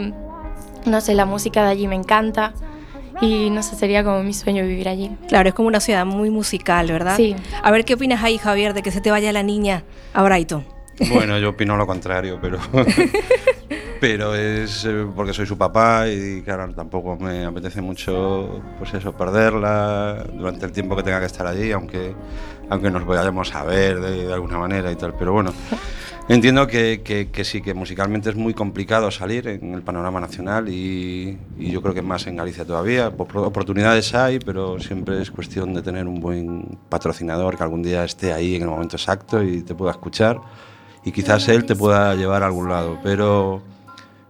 no 0.86 1.02
sé, 1.02 1.16
la 1.16 1.26
música 1.26 1.64
de 1.64 1.72
allí 1.72 1.88
me 1.88 1.96
encanta. 1.96 2.54
Y 3.22 3.50
no 3.50 3.64
sé, 3.64 3.76
sería 3.76 4.04
como 4.04 4.22
mi 4.24 4.34
sueño 4.34 4.64
vivir 4.64 4.88
allí. 4.88 5.12
Claro, 5.28 5.50
es 5.50 5.56
como 5.56 5.68
una 5.68 5.80
ciudad 5.80 6.06
muy 6.06 6.30
musical, 6.30 6.88
¿verdad? 6.88 7.18
Sí. 7.18 7.36
A 7.64 7.72
ver, 7.72 7.84
¿qué 7.84 7.96
opinas 7.96 8.24
ahí, 8.24 8.38
Javier, 8.38 8.74
de 8.74 8.82
que 8.84 8.92
se 8.92 9.02
te 9.02 9.12
vaya 9.12 9.32
la 9.34 9.44
niña 9.44 9.84
a 10.14 10.24
Brighton? 10.24 10.64
Bueno, 11.10 11.38
yo 11.40 11.50
opino 11.50 11.76
lo 11.78 11.88
contrario, 11.88 12.38
pero. 12.42 12.60
pero 14.00 14.34
es 14.36 14.86
eh, 14.86 15.06
porque 15.16 15.34
soy 15.34 15.46
su 15.46 15.58
papá 15.58 16.08
y, 16.08 16.42
claro, 16.42 16.72
tampoco 16.74 17.18
me 17.18 17.46
apetece 17.46 17.82
mucho, 17.82 18.62
pues 18.78 18.94
eso, 18.94 19.12
perderla 19.14 20.26
durante 20.34 20.66
el 20.66 20.72
tiempo 20.72 20.96
que 20.96 21.04
tenga 21.04 21.20
que 21.20 21.26
estar 21.26 21.46
allí, 21.46 21.72
aunque, 21.72 22.14
aunque 22.70 22.90
nos 22.92 23.06
vayamos 23.06 23.54
a 23.56 23.64
ver 23.64 24.00
de, 24.00 24.26
de 24.28 24.34
alguna 24.34 24.58
manera 24.58 24.92
y 24.92 24.96
tal. 24.96 25.14
Pero 25.18 25.34
bueno, 25.34 25.52
entiendo 26.28 26.66
que, 26.68 27.02
que- 27.04 27.30
que 27.32 27.44
sí, 27.44 27.62
que 27.62 27.74
musicalmente 27.74 28.30
es 28.30 28.36
muy 28.36 28.54
complicado 28.54 29.12
salir 29.12 29.48
en 29.48 29.74
el 29.74 29.82
panorama 29.82 30.20
nacional 30.22 30.70
y, 30.70 31.38
y 31.58 31.72
yo 31.72 31.82
creo 31.82 31.94
que 31.94 32.02
más 32.02 32.26
en 32.28 32.38
Galicia 32.38 32.66
todavía. 32.66 33.10
Opor- 33.12 33.46
Oportunidades 33.46 34.14
hay, 34.16 34.40
pero 34.40 34.80
siempre 34.80 35.22
es 35.22 35.32
cuestión 35.32 35.74
de 35.74 35.82
tener 35.82 36.08
un 36.08 36.20
buen 36.20 36.78
patrocinador 36.90 37.58
que 37.58 37.64
algún 37.64 37.84
día 37.84 38.04
esté 38.06 38.32
ahí 38.34 38.56
en 38.56 38.62
el 38.64 38.70
momento 38.70 38.96
exacto 38.96 39.44
y 39.44 39.62
te 39.62 39.76
pueda 39.76 39.92
escuchar 39.92 40.40
y 41.04 41.12
quizás 41.12 41.48
él 41.48 41.66
te 41.66 41.76
pueda 41.76 42.14
llevar 42.16 42.44
a 42.44 42.48
algún 42.48 42.68
lado, 42.70 43.00
pero, 43.02 43.62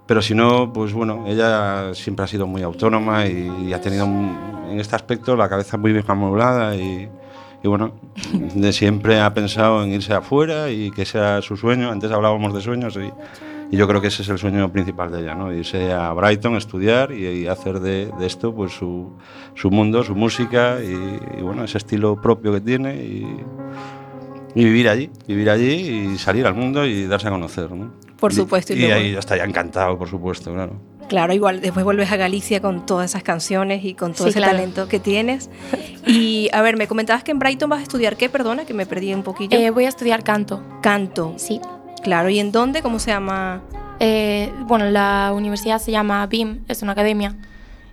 pero 0.09 0.23
si 0.23 0.33
no, 0.33 0.73
pues 0.73 0.91
bueno, 0.91 1.25
ella 1.27 1.93
siempre 1.93 2.25
ha 2.25 2.27
sido 2.27 2.47
muy 2.47 2.63
autónoma 2.63 3.27
y, 3.27 3.67
y 3.67 3.73
ha 3.73 3.79
tenido 3.79 4.05
en 4.05 4.79
este 4.79 4.95
aspecto 4.95 5.35
la 5.35 5.47
cabeza 5.47 5.77
muy 5.77 5.93
bien 5.93 6.03
amueblada 6.07 6.75
y, 6.75 7.07
y 7.61 7.67
bueno, 7.67 7.91
de 8.55 8.73
siempre 8.73 9.19
ha 9.19 9.31
pensado 9.35 9.83
en 9.83 9.93
irse 9.93 10.11
afuera 10.11 10.71
y 10.71 10.89
que 10.89 11.05
sea 11.05 11.43
su 11.43 11.55
sueño. 11.55 11.91
Antes 11.91 12.11
hablábamos 12.11 12.55
de 12.55 12.61
sueños 12.61 12.97
y, 12.97 13.11
y 13.71 13.77
yo 13.77 13.87
creo 13.87 14.01
que 14.01 14.07
ese 14.07 14.23
es 14.23 14.29
el 14.29 14.39
sueño 14.39 14.71
principal 14.71 15.11
de 15.11 15.21
ella, 15.21 15.35
¿no? 15.35 15.53
Irse 15.53 15.93
a 15.93 16.11
Brighton, 16.13 16.55
estudiar 16.55 17.11
y, 17.11 17.27
y 17.27 17.47
hacer 17.47 17.79
de, 17.79 18.11
de 18.17 18.25
esto 18.25 18.51
pues 18.51 18.71
su, 18.71 19.11
su 19.53 19.69
mundo, 19.69 20.01
su 20.01 20.15
música 20.15 20.79
y, 20.81 21.37
y, 21.37 21.41
bueno, 21.43 21.63
ese 21.63 21.77
estilo 21.77 22.19
propio 22.19 22.51
que 22.51 22.61
tiene 22.61 22.95
y, 22.95 23.27
Y 24.55 24.63
vivir 24.63 24.89
allí, 24.89 25.11
vivir 25.27 25.51
allí 25.51 26.13
y 26.13 26.17
salir 26.17 26.47
al 26.47 26.55
mundo 26.55 26.83
y 26.83 27.05
darse 27.05 27.27
a 27.27 27.31
conocer, 27.31 27.69
¿no? 27.69 28.08
Por 28.19 28.33
supuesto, 28.33 28.73
y 28.73 28.83
Y, 28.85 28.91
ahí 28.91 29.11
ya 29.13 29.19
estaría 29.19 29.43
encantado, 29.45 29.97
por 29.97 30.09
supuesto, 30.09 30.53
claro. 30.53 30.79
Claro, 31.07 31.33
igual 31.33 31.59
después 31.61 31.83
vuelves 31.83 32.11
a 32.11 32.17
Galicia 32.17 32.61
con 32.61 32.85
todas 32.85 33.09
esas 33.11 33.23
canciones 33.23 33.83
y 33.83 33.95
con 33.95 34.13
todo 34.13 34.25
Sí, 34.25 34.29
ese 34.29 34.39
claro. 34.39 34.53
talento 34.57 34.87
que 34.87 34.99
tienes. 34.99 35.49
Y 36.05 36.49
a 36.53 36.61
ver, 36.61 36.77
me 36.77 36.87
comentabas 36.87 37.23
que 37.23 37.31
en 37.31 37.39
Brighton 37.39 37.69
vas 37.69 37.79
a 37.79 37.83
estudiar 37.83 38.15
qué, 38.15 38.29
perdona, 38.29 38.65
que 38.65 38.73
me 38.75 38.85
perdí 38.85 39.13
un 39.13 39.23
poquillo. 39.23 39.57
Eh, 39.57 39.71
voy 39.71 39.85
a 39.85 39.89
estudiar 39.89 40.23
canto, 40.23 40.61
Canto. 40.81 41.33
sí. 41.37 41.59
Claro, 42.03 42.29
¿y 42.29 42.39
en 42.39 42.51
dónde? 42.51 42.81
¿Cómo 42.81 42.97
se 42.99 43.11
llama? 43.11 43.61
Eh, 43.99 44.51
bueno, 44.67 44.85
la 44.89 45.33
universidad 45.35 45.79
se 45.79 45.91
llama 45.91 46.25
BIM, 46.27 46.59
es 46.69 46.81
una 46.81 46.93
academia 46.93 47.35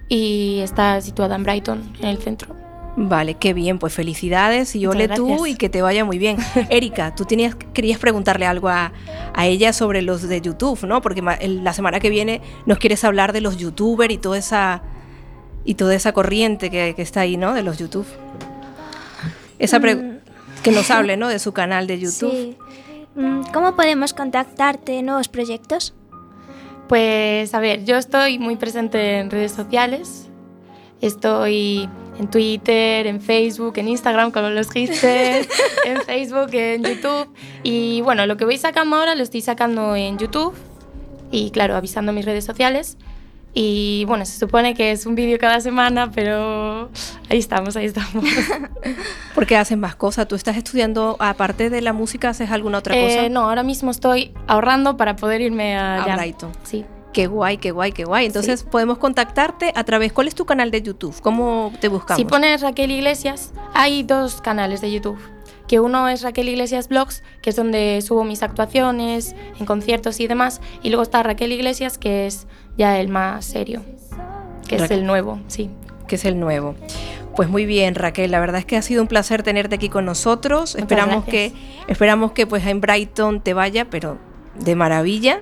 y 0.09 0.61
está 0.63 1.01
situada 1.01 1.35
en 1.35 1.43
Brighton, 1.43 1.93
en 2.01 2.09
el 2.09 2.19
centro. 2.19 2.55
Vale, 2.99 3.35
qué 3.35 3.53
bien, 3.53 3.79
pues 3.79 3.93
felicidades 3.93 4.75
y 4.75 4.87
ole 4.87 5.07
tú 5.09 5.45
y 5.47 5.55
que 5.57 5.69
te 5.69 5.83
vaya 5.83 6.05
muy 6.07 6.17
bien. 6.19 6.39
Erika, 6.71 7.15
tú 7.15 7.27
tenías, 7.27 7.55
querías 7.55 7.99
preguntarle 7.99 8.47
algo 8.47 8.69
a, 8.71 8.93
a 9.35 9.47
ella 9.47 9.75
sobre 9.75 10.01
los 10.01 10.23
de 10.23 10.41
YouTube, 10.41 10.83
¿no? 10.87 11.03
Porque 11.03 11.21
ma- 11.21 11.35
el- 11.35 11.63
la 11.63 11.75
semana 11.75 12.01
que 12.01 12.09
viene 12.09 12.41
nos 12.65 12.79
quieres 12.79 13.05
hablar 13.05 13.35
de 13.35 13.43
los 13.43 13.59
youtubers 13.59 14.13
y 14.15 14.17
toda 14.19 14.39
esa 14.39 14.83
y 15.65 15.75
toda 15.75 15.95
esa 15.95 16.13
corriente 16.13 16.71
que, 16.71 16.95
que 16.97 17.03
está 17.03 17.21
ahí, 17.21 17.37
¿no? 17.37 17.53
De 17.53 17.63
los 17.63 17.77
YouTube. 17.79 18.07
Esa 19.59 19.81
pre- 19.81 20.21
que 20.63 20.71
nos 20.71 20.91
hable, 20.91 21.17
¿no? 21.17 21.29
De 21.29 21.39
su 21.39 21.53
canal 21.53 21.87
de 21.87 21.99
YouTube. 22.01 22.31
Sí. 22.33 22.57
Mm, 23.15 23.43
¿Cómo 23.53 23.77
podemos 23.77 24.15
contactarte 24.15 24.99
en 24.99 25.07
nuevos 25.07 25.29
proyectos? 25.29 25.93
Pues 26.89 27.53
a 27.53 27.59
ver, 27.61 27.85
yo 27.85 27.97
estoy 27.97 28.39
muy 28.39 28.57
presente 28.57 29.19
en 29.19 29.31
redes 29.31 29.53
sociales. 29.53 30.26
Estoy 31.01 31.89
en 32.19 32.31
Twitter, 32.31 33.07
en 33.07 33.21
Facebook, 33.21 33.75
en 33.77 33.89
Instagram 33.89 34.31
con 34.31 34.55
los 34.55 34.71
hipsters, 34.71 35.49
en 35.85 36.03
Facebook, 36.03 36.49
en 36.53 36.85
YouTube. 36.85 37.29
Y 37.63 38.01
bueno, 38.01 38.27
lo 38.27 38.37
que 38.37 38.45
voy 38.45 38.59
sacando 38.59 38.97
ahora 38.97 39.15
lo 39.15 39.23
estoy 39.23 39.43
sacando 39.43 39.95
en 39.95 40.19
YouTube 40.19 40.55
y 41.31 41.51
claro, 41.51 41.77
avisando 41.77 42.13
mis 42.13 42.25
redes 42.25 42.45
sociales. 42.45 42.97
Y 43.59 44.05
bueno, 44.05 44.27
se 44.27 44.39
supone 44.39 44.75
que 44.75 44.93
es 44.93 45.07
un 45.07 45.15
vídeo 45.15 45.39
cada 45.39 45.61
semana, 45.61 46.11
pero 46.11 46.91
ahí 47.31 47.39
estamos, 47.39 47.75
ahí 47.77 47.87
estamos. 47.87 48.23
Porque 49.35 49.57
haces 49.57 49.79
más 49.79 49.97
cosas. 49.97 50.29
¿Tú 50.29 50.35
estás 50.35 50.59
estudiando, 50.59 51.17
aparte 51.21 51.71
de 51.71 51.81
la 51.81 51.95
música, 51.95 52.29
haces 52.29 52.51
alguna 52.51 52.79
otra 52.79 52.95
cosa? 52.95 53.25
Eh, 53.25 53.31
no, 53.31 53.49
ahora 53.49 53.63
mismo 53.63 53.91
estoy 53.91 54.35
ahorrando 54.47 54.99
para 54.99 55.17
poder 55.17 55.41
irme 55.41 55.75
A 55.75 56.03
allá. 56.05 56.17
Brighton. 56.17 56.53
Sí. 56.65 56.85
Qué 57.17 57.29
guay, 57.29 57.57
qué 57.57 57.71
guay, 57.71 57.93
qué 57.93 58.05
guay. 58.05 58.27
Entonces 58.27 58.63
podemos 58.63 58.99
contactarte 58.99 59.73
a 59.75 59.85
través. 59.85 60.13
¿Cuál 60.13 60.29
es 60.29 60.35
tu 60.35 60.45
canal 60.45 60.71
de 60.71 60.83
YouTube? 60.83 61.19
¿Cómo 61.23 61.73
te 61.81 61.89
buscamos? 61.89 62.19
Si 62.19 62.27
pones 62.27 62.61
Raquel 62.61 62.91
Iglesias, 62.91 63.55
hay 63.73 64.03
dos 64.03 64.43
canales 64.43 64.83
de 64.83 64.93
YouTube. 64.93 65.19
Que 65.67 65.81
uno 65.81 66.11
es 66.11 66.21
Raquel 66.21 66.51
Iglesias 66.51 66.89
Blogs, 66.91 67.23
que 67.41 67.49
es 67.49 67.57
donde 67.57 68.03
subo 68.03 68.23
mis 68.25 68.43
actuaciones 68.43 69.35
en 69.59 69.65
conciertos 69.65 70.21
y 70.21 70.27
demás. 70.27 70.61
Y 70.83 70.91
luego 70.91 71.05
está 71.05 71.23
Raquel 71.23 71.53
Iglesias, 71.53 71.97
que 71.97 72.27
es 72.27 72.47
ya 72.77 73.01
el 73.01 73.09
más 73.09 73.47
serio, 73.47 73.83
que 74.69 74.77
es 74.77 74.91
el 74.91 75.07
nuevo, 75.07 75.41
sí. 75.47 75.71
que 76.09 76.17
es 76.17 76.27
el 76.27 76.39
nuevo. 76.39 76.75
Pues 77.35 77.49
muy 77.49 77.65
bien, 77.65 77.95
Raquel, 77.95 78.31
la 78.31 78.41
verdad 78.41 78.59
es 78.59 78.67
que 78.67 78.77
ha 78.77 78.83
sido 78.83 79.01
un 79.01 79.09
placer 79.09 79.43
tenerte 79.43 79.77
aquí 79.77 79.89
con 79.89 80.05
nosotros. 80.05 80.75
esperamos 80.75 81.25
que 81.25 81.55
esperamos 81.89 82.33
que 82.33 82.47
pues 82.47 82.67
en 82.67 82.83
Brighton 82.83 83.41
te 83.41 83.55
vaya, 83.55 83.87
pero 83.89 84.19
de 84.59 84.75
maravilla. 84.77 85.41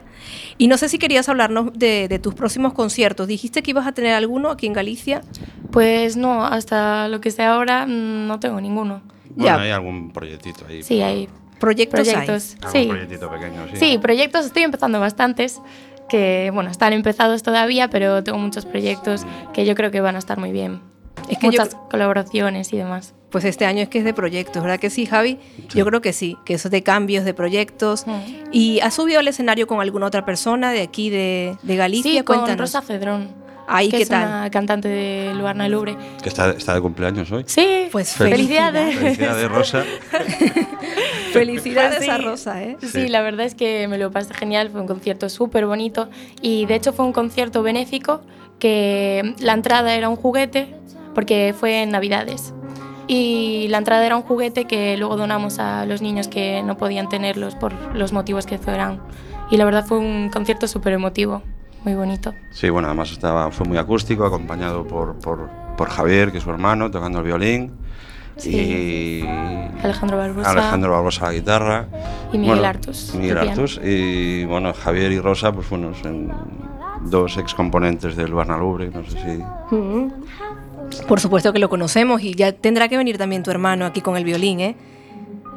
Y 0.57 0.69
no 0.69 0.77
sé 0.79 0.89
si 0.89 0.99
querías 0.99 1.29
hablarnos 1.29 1.73
de, 1.75 2.09
de 2.09 2.19
tus 2.19 2.35
próximos 2.35 2.73
conciertos. 2.73 3.27
Dijiste 3.27 3.63
que 3.63 3.71
ibas 3.73 3.87
a 3.87 3.93
tener 3.93 4.15
alguno 4.15 4.51
aquí 4.51 4.67
en 4.67 4.73
Galicia. 4.73 5.23
Pues 5.71 6.17
no, 6.17 6.45
hasta 6.47 7.09
lo 7.09 7.21
que 7.21 7.31
sé 7.31 7.43
ahora 7.43 7.87
mm, 7.87 8.27
no 8.29 8.39
tengo 8.41 8.61
ninguno. 8.61 9.03
Bueno, 9.31 9.45
Ya. 9.57 9.61
hay 9.61 9.71
algún 9.73 10.13
proyectito 10.13 10.65
ahí. 10.69 10.83
Sí, 10.83 11.03
hay 11.03 11.29
Proyectos, 11.59 12.01
hay. 12.09 12.15
proyectos. 12.15 12.57
Algún 12.63 12.73
Sí. 12.83 12.89
proyectito 12.89 13.31
pequeño, 13.31 13.67
sí. 13.73 13.77
sí, 13.79 13.99
proyectos 13.99 14.45
estoy 14.47 14.63
empezando 14.65 15.01
bastantes, 15.01 15.61
que 16.09 16.51
bueno, 16.53 16.71
están 16.71 16.93
empezados 16.93 17.43
todavía, 17.43 17.89
pero 17.89 18.23
tengo 18.23 18.39
muchos 18.39 18.67
proyectos 18.67 19.25
que 19.55 19.65
yo 19.65 19.75
creo 19.75 19.91
que 19.91 20.01
van 20.01 20.17
a 20.17 20.19
estar 20.19 20.39
muy 20.39 20.53
bien. 20.53 20.81
Es 21.29 21.39
que 21.39 21.47
yo 21.47 21.53
Muchas 21.53 21.75
colaboraciones 21.91 22.73
y 22.73 22.77
demás. 22.77 23.15
Pues 23.31 23.45
este 23.45 23.67
año 23.67 23.83
es 23.83 23.89
que 23.89 23.99
es 23.99 24.05
de 24.05 24.15
proyectos, 24.15 24.63
¿verdad 24.63 24.79
que 24.79 24.91
sí, 24.91 25.07
Javi? 25.07 25.39
Yo 25.75 25.85
creo 25.85 26.01
que 26.01 26.13
sí, 26.13 26.37
que 26.45 26.55
eso 26.55 26.69
es 26.69 26.73
de 26.73 26.83
cambios, 26.85 27.25
de 27.25 27.35
proyectos. 27.35 28.07
Mm. 28.07 28.21
¿Y 28.53 28.81
has 28.81 28.95
subido 28.95 29.19
al 29.19 29.27
escenario 29.27 29.67
con 29.67 29.81
alguna 29.81 30.07
otra 30.07 30.25
persona 30.25 30.71
de 30.71 30.83
aquí, 30.83 31.11
de, 31.11 31.57
de 31.63 31.77
Galicia? 31.77 32.13
Sí, 32.13 32.23
con 32.23 32.37
Cuéntanos. 32.37 32.61
Rosa 32.61 32.83
Cedrón. 32.83 33.43
Ahí, 33.67 33.89
que 33.89 33.97
¿qué 33.97 34.03
es 34.03 34.09
tal? 34.11 34.29
una 34.29 34.51
cantante 34.51 34.89
de 34.89 35.33
Luarna 35.35 35.69
Lubre. 35.71 35.97
Que 36.23 36.29
está, 36.29 36.51
está 36.51 36.75
de 36.75 36.83
cumpleaños 36.83 37.33
hoy. 37.33 37.45
Sí, 37.47 37.89
Pues 37.91 38.13
felicidades. 38.13 38.95
Felicidades, 38.99 39.51
Rosa. 39.51 39.85
Felicidades 41.33 42.05
sí. 42.05 42.11
a 42.11 42.19
Rosa, 42.19 42.63
¿eh? 42.63 42.77
Sí, 42.81 42.89
Sí. 42.89 43.09
la 43.09 43.23
verdad 43.23 43.47
es 43.47 43.55
que 43.55 43.89
me 43.89 43.99
lo 43.99 44.11
pasé 44.11 44.35
genial, 44.35 44.71
fue 44.71 44.81
un 44.81 44.87
concierto 44.87 45.29
súper 45.29 45.67
bonito 45.67 46.09
y 46.41 46.67
de 46.67 46.75
hecho 46.77 46.93
fue 46.93 47.05
un 47.05 47.13
concierto 47.13 47.63
benéfico 47.63 48.21
que 48.59 49.35
la 49.41 49.53
entrada 49.55 49.95
era 49.95 50.09
un 50.09 50.17
juguete 50.17 50.75
porque 51.15 51.55
fue 51.59 51.83
en 51.83 51.91
Navidades 51.91 52.55
y 53.07 53.67
la 53.69 53.79
entrada 53.79 54.05
era 54.05 54.17
un 54.17 54.23
juguete 54.23 54.65
que 54.67 54.97
luego 54.97 55.17
donamos 55.17 55.59
a 55.59 55.85
los 55.87 56.01
niños 56.01 56.29
que 56.29 56.63
no 56.63 56.77
podían 56.77 57.09
tenerlos 57.09 57.55
por 57.55 57.73
los 57.95 58.13
motivos 58.13 58.47
que 58.47 58.59
fueran 58.59 59.01
y 59.51 59.57
la 59.57 59.65
verdad 59.65 59.85
fue 59.87 59.99
un 59.99 60.31
concierto 60.31 60.67
súper 60.67 60.95
emotivo, 60.95 61.43
muy 61.85 61.95
bonito. 61.95 62.35
Sí, 62.51 62.71
bueno, 62.71 62.89
además 62.89 63.13
estaba, 63.13 63.51
fue 63.51 63.67
muy 63.67 63.77
acústico, 63.77 64.25
acompañado 64.25 64.87
por, 64.87 65.17
por, 65.17 65.51
por 65.77 65.91
Javier, 65.91 66.33
que 66.33 66.39
es 66.39 66.45
su 66.45 66.51
hermano, 66.51 66.91
tocando 66.91 67.19
el 67.19 67.25
violín. 67.25 67.73
Sí. 68.37 68.51
Y 68.51 69.21
Alejandro 69.83 70.17
Barbosa. 70.17 70.51
Alejandro 70.51 70.93
Barbosa 70.93 71.27
a 71.27 71.29
la 71.29 71.35
guitarra. 71.35 71.89
Y 72.33 72.39
Miguel 72.39 72.57
Bueno, 72.57 72.69
Artus, 72.69 73.15
y 73.15 73.19
Miguel. 73.19 73.39
Artus. 73.39 73.81
Y 73.85 74.45
bueno, 74.47 74.73
Javier 74.73 75.13
y 75.13 75.21
Rosa, 75.21 75.53
pues 75.53 75.69
bueno, 75.71 75.95
son 75.95 76.33
dos 77.03 77.37
ex 77.37 77.55
componentes 77.55 78.17
del 78.17 78.33
Barna 78.33 78.57
Lubre, 78.59 78.91
no 78.91 79.05
sé 79.05 79.11
si. 79.11 79.75
Mm. 79.75 80.11
Por 81.03 81.21
supuesto 81.21 81.53
que 81.53 81.59
lo 81.59 81.69
conocemos 81.69 82.23
y 82.23 82.35
ya 82.35 82.53
tendrá 82.53 82.89
que 82.89 82.97
venir 82.97 83.19
también 83.19 83.43
tu 83.43 83.51
hermano 83.51 83.87
aquí 83.87 84.01
con 84.01 84.17
el 84.17 84.25
violín, 84.25 84.61
¿eh? 84.61 84.77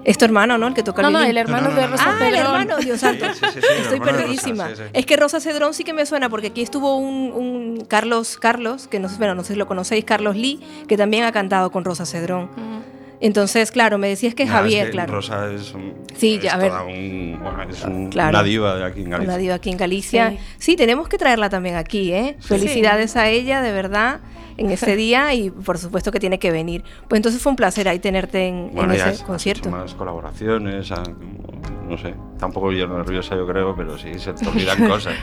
Es 0.04 0.17
tu 0.17 0.23
hermano, 0.23 0.58
¿no? 0.58 0.67
El 0.67 0.73
que 0.73 0.84
toca 0.84 1.02
No, 1.02 1.10
el 1.10 1.13
no, 1.13 1.19
violín. 1.19 1.32
el 1.32 1.38
hermano 1.38 1.69
No, 1.69 1.76
no, 1.76 1.82
de 1.82 1.88
Rosa 1.88 2.04
Ah, 2.19 2.28
el 2.28 2.36
hermano, 2.36 2.78
Dios 2.78 3.00
santo. 3.02 3.26
Sí, 3.34 3.39
sí, 3.54 3.60
sí, 3.60 3.67
el 3.69 3.82
Estoy 3.82 4.00
Rosa, 4.00 4.12
perdidísima. 4.12 4.67
sí, 4.69 4.76
sí. 4.78 4.84
Es 4.93 5.06
que 5.06 5.17
Rosa 5.17 5.39
Cedrón 5.41 5.73
sí 5.73 5.84
que 5.84 5.91
me 5.93 6.06
suena 6.06 6.30
porque 6.30 6.47
aquí 6.47 6.62
estuvo 6.62 6.95
un, 6.97 7.32
un 7.34 7.86
Carlos, 7.89 8.38
Carlos, 8.38 8.88
que 8.88 9.00
no 9.00 9.10
sé, 9.10 9.17
bueno, 9.17 9.36
no 9.36 9.43
sé 9.43 9.54
si 9.54 9.60
lo 9.60 9.67
conocéis, 9.67 10.06
Carlos 10.06 10.36
Lee, 10.38 10.62
que 10.88 10.95
también 10.95 11.26
ha 11.26 11.32
cantado 11.34 11.71
con 11.71 11.84
Rosa 11.84 12.06
Cedrón. 12.06 12.50
Mm. 12.56 12.76
Entonces, 13.19 13.71
claro, 13.71 13.97
me 13.97 14.08
decías 14.10 14.36
que 14.36 14.45
Javier, 14.47 14.82
es 14.82 14.86
que 14.88 14.91
claro. 14.91 15.13
Rosa 15.13 15.51
es, 15.51 15.73
un- 15.73 15.93
Sí, 16.15 16.39
ya, 16.41 16.49
es 16.49 16.53
a 16.53 16.58
ver. 16.58 16.71
un- 16.71 17.39
bueno, 17.41 17.63
es 17.69 17.84
un- 17.84 18.10
Claro. 18.10 18.30
una 18.30 18.43
diva 18.43 18.75
de 18.75 18.84
aquí 18.86 19.01
en 19.01 19.10
Galicia. 19.10 19.30
Una 19.34 19.38
diva 19.39 19.56
aquí 19.56 19.69
en 19.71 19.77
Galicia. 19.77 20.30
Sí. 20.32 20.38
Sí. 20.60 20.75
tenemos 20.75 21.10
que 21.10 21.17
traerla 21.17 21.49
también 21.49 21.75
aquí, 21.75 22.12
¿eh? 22.13 22.36
Felicidades 22.39 23.15
a 23.15 23.27
ella, 23.30 23.62
de 23.62 23.71
verdad, 23.71 24.19
en 24.58 24.69
ese 24.69 24.95
día 24.95 25.34
y 25.34 25.49
por 25.49 25.77
supuesto 25.80 26.12
que 26.12 26.19
tiene 26.19 26.38
que 26.38 26.51
venir. 26.51 26.84
Pues 27.08 27.17
entonces 27.19 27.41
fue 27.41 27.49
un 27.51 27.56
placer 27.56 27.88
ahí 27.88 27.99
tenerte 27.99 28.47
en, 28.47 28.69
Bueno, 28.73 28.93
en 28.93 28.99
ese 28.99 29.10
has- 29.10 29.15
has 29.21 29.23
concierto. 29.23 29.69
hecho 29.69 29.77
más 29.77 29.95
colaboraciones, 29.95 30.91
no 31.88 31.97
sé, 31.97 32.13
tampoco 32.39 32.71
yo 32.71 32.88
nerviosa 32.88 33.36
yo 33.36 33.47
creo, 33.47 33.75
pero 33.75 33.97
sí, 33.97 34.19
se 34.19 34.34
te 34.34 34.45
olvidan 34.47 34.88
cosas. 34.88 35.15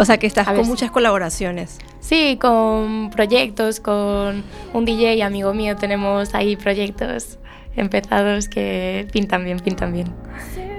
O 0.00 0.04
sea 0.06 0.16
que 0.18 0.26
estás 0.26 0.48
A 0.48 0.54
con 0.54 0.64
si- 0.64 0.70
muchas 0.70 0.90
colaboraciones. 0.90 1.78
Sí, 2.00 2.38
con 2.40 3.10
proyectos, 3.10 3.80
con 3.80 4.42
un 4.72 4.84
DJ 4.86 5.22
amigo 5.22 5.52
mío 5.52 5.76
tenemos 5.76 6.34
ahí 6.34 6.56
proyectos 6.56 7.38
empezados 7.76 8.48
que 8.48 9.06
pintan 9.12 9.44
bien, 9.44 9.60
pintan 9.60 9.92
bien. 9.92 10.08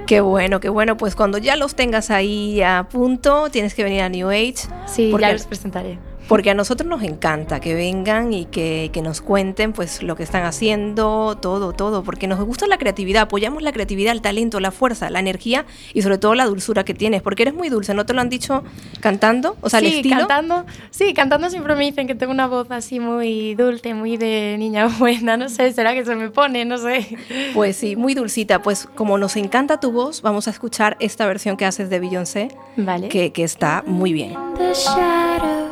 Qué 0.08 0.20
bueno, 0.22 0.60
qué 0.60 0.70
bueno. 0.70 0.98
Pues 0.98 1.16
cuando 1.16 1.38
ya 1.38 1.56
los 1.56 1.76
tengas 1.76 2.10
ahí 2.10 2.62
a 2.62 2.88
punto, 2.92 3.50
tienes 3.50 3.76
que 3.76 3.84
venir 3.84 4.02
a 4.02 4.10
New 4.10 4.30
Age. 4.30 4.56
Sí, 4.88 5.10
porque, 5.12 5.28
ya 5.28 5.34
los 5.34 5.46
presentaré. 5.46 6.00
Porque 6.32 6.50
a 6.50 6.54
nosotros 6.54 6.88
nos 6.88 7.04
encanta 7.04 7.60
que 7.60 7.76
vengan 7.76 8.32
y 8.32 8.46
que, 8.46 8.90
que 8.94 9.02
nos 9.02 9.20
cuenten 9.20 9.74
pues 9.74 10.02
lo 10.02 10.16
que 10.16 10.24
están 10.24 10.46
haciendo, 10.46 11.38
todo, 11.42 11.74
todo. 11.74 12.06
Porque 12.06 12.26
nos 12.26 12.40
gusta 12.40 12.68
la 12.68 12.78
creatividad, 12.78 13.24
apoyamos 13.24 13.62
la 13.62 13.74
creatividad, 13.74 14.14
el 14.14 14.22
talento, 14.22 14.62
la 14.62 14.72
fuerza, 14.72 15.10
la 15.10 15.20
energía 15.20 15.66
y 15.94 16.04
sobre 16.04 16.18
todo 16.20 16.34
la 16.34 16.46
dulzura 16.46 16.86
que 16.86 16.94
tienes. 16.94 17.22
Porque 17.22 17.42
eres 17.42 17.54
muy 17.54 17.68
dulce, 17.68 17.94
¿no 17.94 18.06
te 18.06 18.14
lo 18.14 18.22
han 18.22 18.30
dicho 18.30 18.64
cantando? 19.02 19.58
O 19.60 19.70
sea, 19.70 19.80
el 19.80 19.88
sí, 19.88 19.96
estilo. 19.98 20.20
cantando, 20.20 20.66
sí, 20.90 21.14
cantando 21.14 21.50
siempre 21.50 21.76
me 21.76 21.84
dicen 21.84 22.08
que 22.08 22.16
tengo 22.16 22.32
una 22.32 22.48
voz 22.48 22.72
así 22.72 23.02
muy 23.02 23.54
dulce, 23.56 23.94
muy 23.94 24.16
de 24.16 24.56
niña 24.58 24.88
buena, 25.00 25.36
no 25.36 25.50
sé, 25.50 25.74
será 25.74 25.94
que 25.94 26.06
se 26.06 26.16
me 26.16 26.30
pone, 26.30 26.64
no 26.64 26.78
sé. 26.78 27.10
Pues 27.54 27.76
sí, 27.76 27.98
muy 27.98 28.14
dulcita. 28.14 28.62
Pues 28.62 28.88
como 28.96 29.18
nos 29.18 29.36
encanta 29.36 29.82
tu 29.82 29.92
voz, 29.92 30.22
vamos 30.22 30.48
a 30.48 30.52
escuchar 30.52 30.96
esta 31.02 31.26
versión 31.26 31.58
que 31.58 31.66
haces 31.66 31.90
de 31.90 32.00
Beyoncé, 32.00 32.48
Vale. 32.78 33.10
que, 33.10 33.34
que 33.34 33.44
está 33.44 33.84
muy 33.86 34.14
bien. 34.14 34.34
the 34.58 34.74
shadows. 34.74 35.71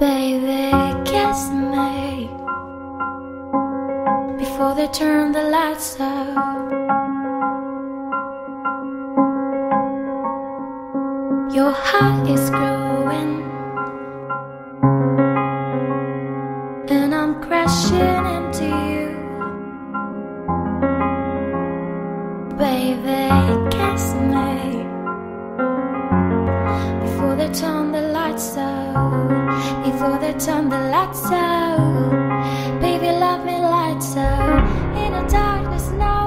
Baby, 0.00 0.70
kiss 1.04 1.50
me 1.50 2.28
before 4.38 4.74
they 4.74 4.88
turn 4.88 5.32
the 5.32 5.42
lights 5.44 6.00
out. 6.00 6.72
Your 11.54 11.70
heart 11.72 12.28
is 12.28 12.50
growing, 12.50 13.42
and 16.90 17.14
I'm 17.14 17.40
crashing 17.40 18.26
into 18.36 18.66
you. 18.90 19.06
Baby, 22.58 23.28
kiss 23.70 24.14
me 24.14 24.83
before 27.04 27.36
they 27.36 27.50
turn 27.52 27.92
the 27.92 28.00
lights 28.00 28.56
out. 28.56 29.84
Before 29.84 30.18
they 30.18 30.32
turn 30.38 30.68
the 30.68 30.80
lights 30.94 31.24
out, 31.26 32.80
baby, 32.80 33.10
love 33.24 33.44
me 33.44 33.58
lights 33.58 34.16
out 34.16 34.64
in 35.02 35.12
the 35.12 35.24
darkness 35.28 35.88
now. 35.90 36.24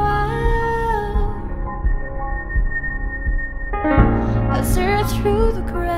I 4.56 4.62
tear 4.74 5.04
through 5.08 5.52
the 5.54 5.66
ground. 5.72 5.98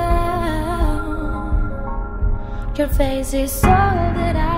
Your 2.77 2.87
face 2.87 3.33
is 3.33 3.63
all 3.63 4.13
that 4.19 4.35
I 4.35 4.48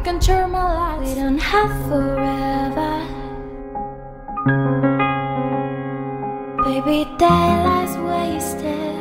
You 0.00 0.04
can 0.04 0.18
turn 0.18 0.50
my 0.52 0.64
lights. 0.64 1.10
We 1.10 1.14
don't 1.14 1.38
have 1.38 1.72
forever, 1.90 2.92
baby. 6.64 7.04
Daylight's 7.18 7.96
wasted. 8.08 8.96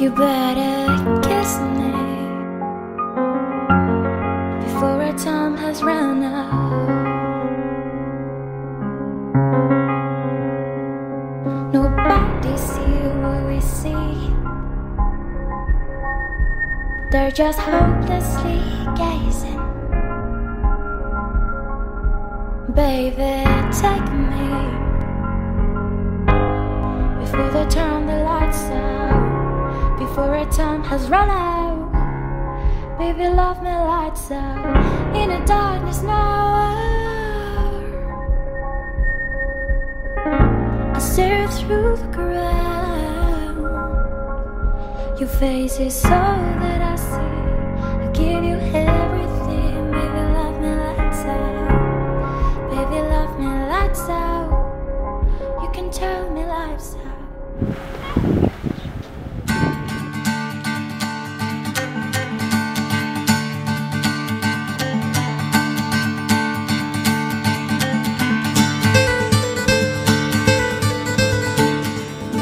You 0.00 0.10
better 0.10 0.63
Hopelessly 17.58 18.60
gazing. 18.96 19.62
Baby, 22.74 23.34
take 23.72 24.08
me 24.12 24.48
before 27.20 27.50
they 27.50 27.66
turn 27.70 28.06
the 28.06 28.18
lights 28.24 28.64
out. 28.64 29.98
Before 29.98 30.36
our 30.36 30.50
time 30.50 30.82
has 30.84 31.08
run 31.08 31.30
out. 31.30 31.92
Baby, 32.98 33.28
love 33.28 33.62
me 33.62 33.70
lights 33.70 34.30
out 34.30 35.16
in 35.16 35.30
the 35.30 35.40
darkness 35.46 36.02
now. 36.02 36.54
I 40.94 40.98
stare 40.98 41.48
through 41.48 41.96
the 41.96 42.08
ground. 42.12 43.58
Your 45.18 45.28
face 45.28 45.78
is 45.80 46.04
all 46.04 46.10
that 46.10 46.83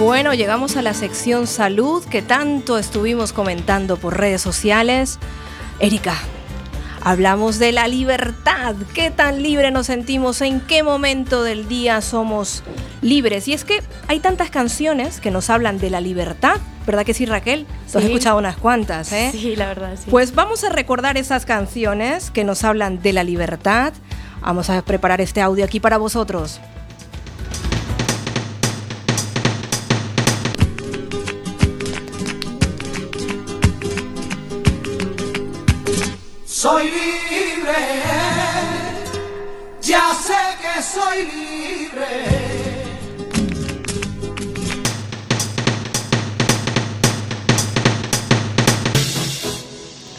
Bueno, 0.02 0.34
llegamos 0.34 0.76
a 0.76 0.82
la 0.82 0.94
sección 0.94 1.46
salud 1.46 2.04
que 2.04 2.22
tanto 2.22 2.76
estuvimos 2.76 3.32
comentando 3.32 3.96
por 3.96 4.18
redes 4.18 4.42
sociales. 4.42 5.20
Erika, 5.78 6.16
hablamos 7.02 7.60
de 7.60 7.70
la 7.70 7.86
libertad. 7.86 8.74
¿Qué 8.94 9.12
tan 9.12 9.44
libre 9.44 9.70
nos 9.70 9.86
sentimos? 9.86 10.40
¿En 10.40 10.60
qué 10.60 10.82
momento 10.82 11.44
del 11.44 11.68
día 11.68 12.00
somos 12.00 12.64
libres? 13.00 13.46
Y 13.46 13.52
es 13.52 13.64
que 13.64 13.80
hay 14.08 14.18
tantas 14.18 14.50
canciones 14.50 15.20
que 15.20 15.30
nos 15.30 15.48
hablan 15.50 15.78
de 15.78 15.88
la 15.90 16.00
libertad. 16.00 16.56
¿Verdad 16.84 17.04
que 17.06 17.14
sí, 17.14 17.24
Raquel? 17.24 17.64
Tú 17.92 17.98
has 17.98 18.04
Sí. 18.04 18.10
escuchado 18.10 18.38
unas 18.38 18.56
cuantas, 18.56 19.12
¿eh? 19.12 19.28
Sí, 19.30 19.54
la 19.54 19.68
verdad, 19.68 19.94
sí. 19.94 20.10
Pues 20.10 20.34
vamos 20.34 20.64
a 20.64 20.68
recordar 20.70 21.16
esas 21.16 21.46
canciones 21.46 22.32
que 22.32 22.42
nos 22.42 22.64
hablan 22.64 23.00
de 23.02 23.12
la 23.12 23.22
libertad. 23.22 23.92
Vamos 24.40 24.68
a 24.68 24.82
preparar 24.82 25.20
este 25.20 25.40
audio 25.40 25.64
aquí 25.64 25.78
para 25.78 25.96
vosotros. 25.96 26.60
Soy 36.62 36.85
libre, 36.85 37.75
ya 39.81 40.14
sé 40.14 40.42
que 40.62 40.81
soy 40.81 41.25
libre. 41.25 42.07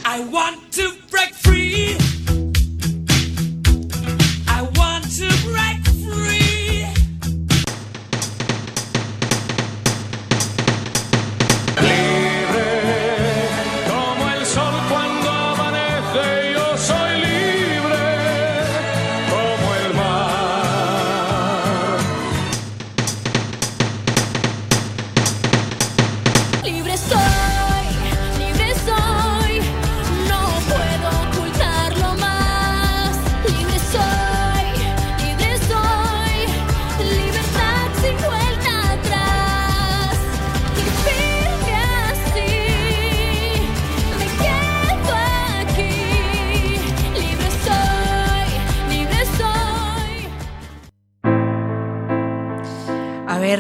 I 0.04 0.20
want 0.30 0.63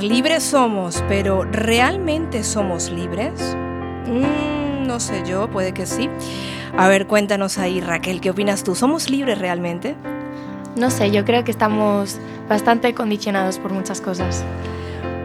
Libres 0.01 0.43
somos, 0.43 1.03
pero 1.07 1.43
¿realmente 1.43 2.43
somos 2.43 2.89
libres? 2.89 3.55
Mm, 4.07 4.87
no 4.87 4.99
sé 4.99 5.23
yo, 5.25 5.49
puede 5.49 5.73
que 5.73 5.85
sí. 5.85 6.09
A 6.77 6.87
ver, 6.87 7.05
cuéntanos 7.05 7.57
ahí, 7.57 7.81
Raquel, 7.81 8.19
¿qué 8.21 8.31
opinas 8.31 8.63
tú? 8.63 8.75
¿Somos 8.75 9.09
libres 9.09 9.37
realmente? 9.37 9.95
No 10.75 10.89
sé, 10.89 11.11
yo 11.11 11.23
creo 11.23 11.43
que 11.43 11.51
estamos 11.51 12.17
bastante 12.49 12.93
condicionados 12.93 13.59
por 13.59 13.73
muchas 13.73 14.01
cosas. 14.01 14.43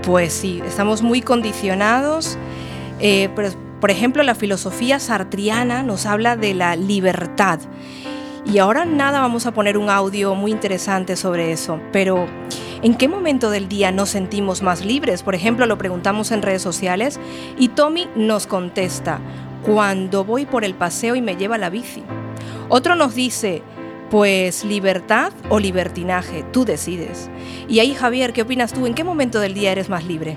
Pues 0.02 0.32
sí, 0.32 0.60
estamos 0.66 1.02
muy 1.02 1.22
condicionados. 1.22 2.36
Eh, 3.00 3.30
pero, 3.34 3.50
por 3.80 3.90
ejemplo, 3.90 4.22
la 4.22 4.34
filosofía 4.34 4.98
sartriana 4.98 5.82
nos 5.82 6.04
habla 6.04 6.36
de 6.36 6.52
la 6.54 6.76
libertad. 6.76 7.60
Y 8.44 8.58
ahora 8.58 8.84
nada, 8.84 9.20
vamos 9.20 9.46
a 9.46 9.52
poner 9.52 9.78
un 9.78 9.88
audio 9.88 10.34
muy 10.34 10.50
interesante 10.50 11.16
sobre 11.16 11.52
eso. 11.52 11.80
Pero, 11.92 12.26
¿en 12.82 12.94
qué 12.94 13.08
momento 13.08 13.50
del 13.50 13.68
día 13.68 13.90
nos 13.92 14.10
sentimos 14.10 14.62
más 14.62 14.84
libres? 14.84 15.22
Por 15.22 15.34
ejemplo, 15.34 15.66
lo 15.66 15.78
preguntamos 15.78 16.30
en 16.30 16.42
redes 16.42 16.62
sociales 16.62 17.18
y 17.58 17.68
Tommy 17.68 18.08
nos 18.16 18.46
contesta, 18.46 19.20
cuando 19.64 20.24
voy 20.24 20.46
por 20.46 20.64
el 20.64 20.74
paseo 20.74 21.16
y 21.16 21.22
me 21.22 21.36
lleva 21.36 21.58
la 21.58 21.70
bici. 21.70 22.02
Otro 22.68 22.94
nos 22.94 23.14
dice, 23.14 23.62
pues 24.10 24.64
libertad 24.64 25.32
o 25.48 25.58
libertinaje, 25.58 26.44
tú 26.52 26.64
decides. 26.64 27.30
Y 27.68 27.80
ahí, 27.80 27.94
Javier, 27.94 28.32
¿qué 28.32 28.42
opinas 28.42 28.72
tú? 28.72 28.86
¿En 28.86 28.94
qué 28.94 29.04
momento 29.04 29.40
del 29.40 29.54
día 29.54 29.72
eres 29.72 29.88
más 29.88 30.04
libre? 30.04 30.36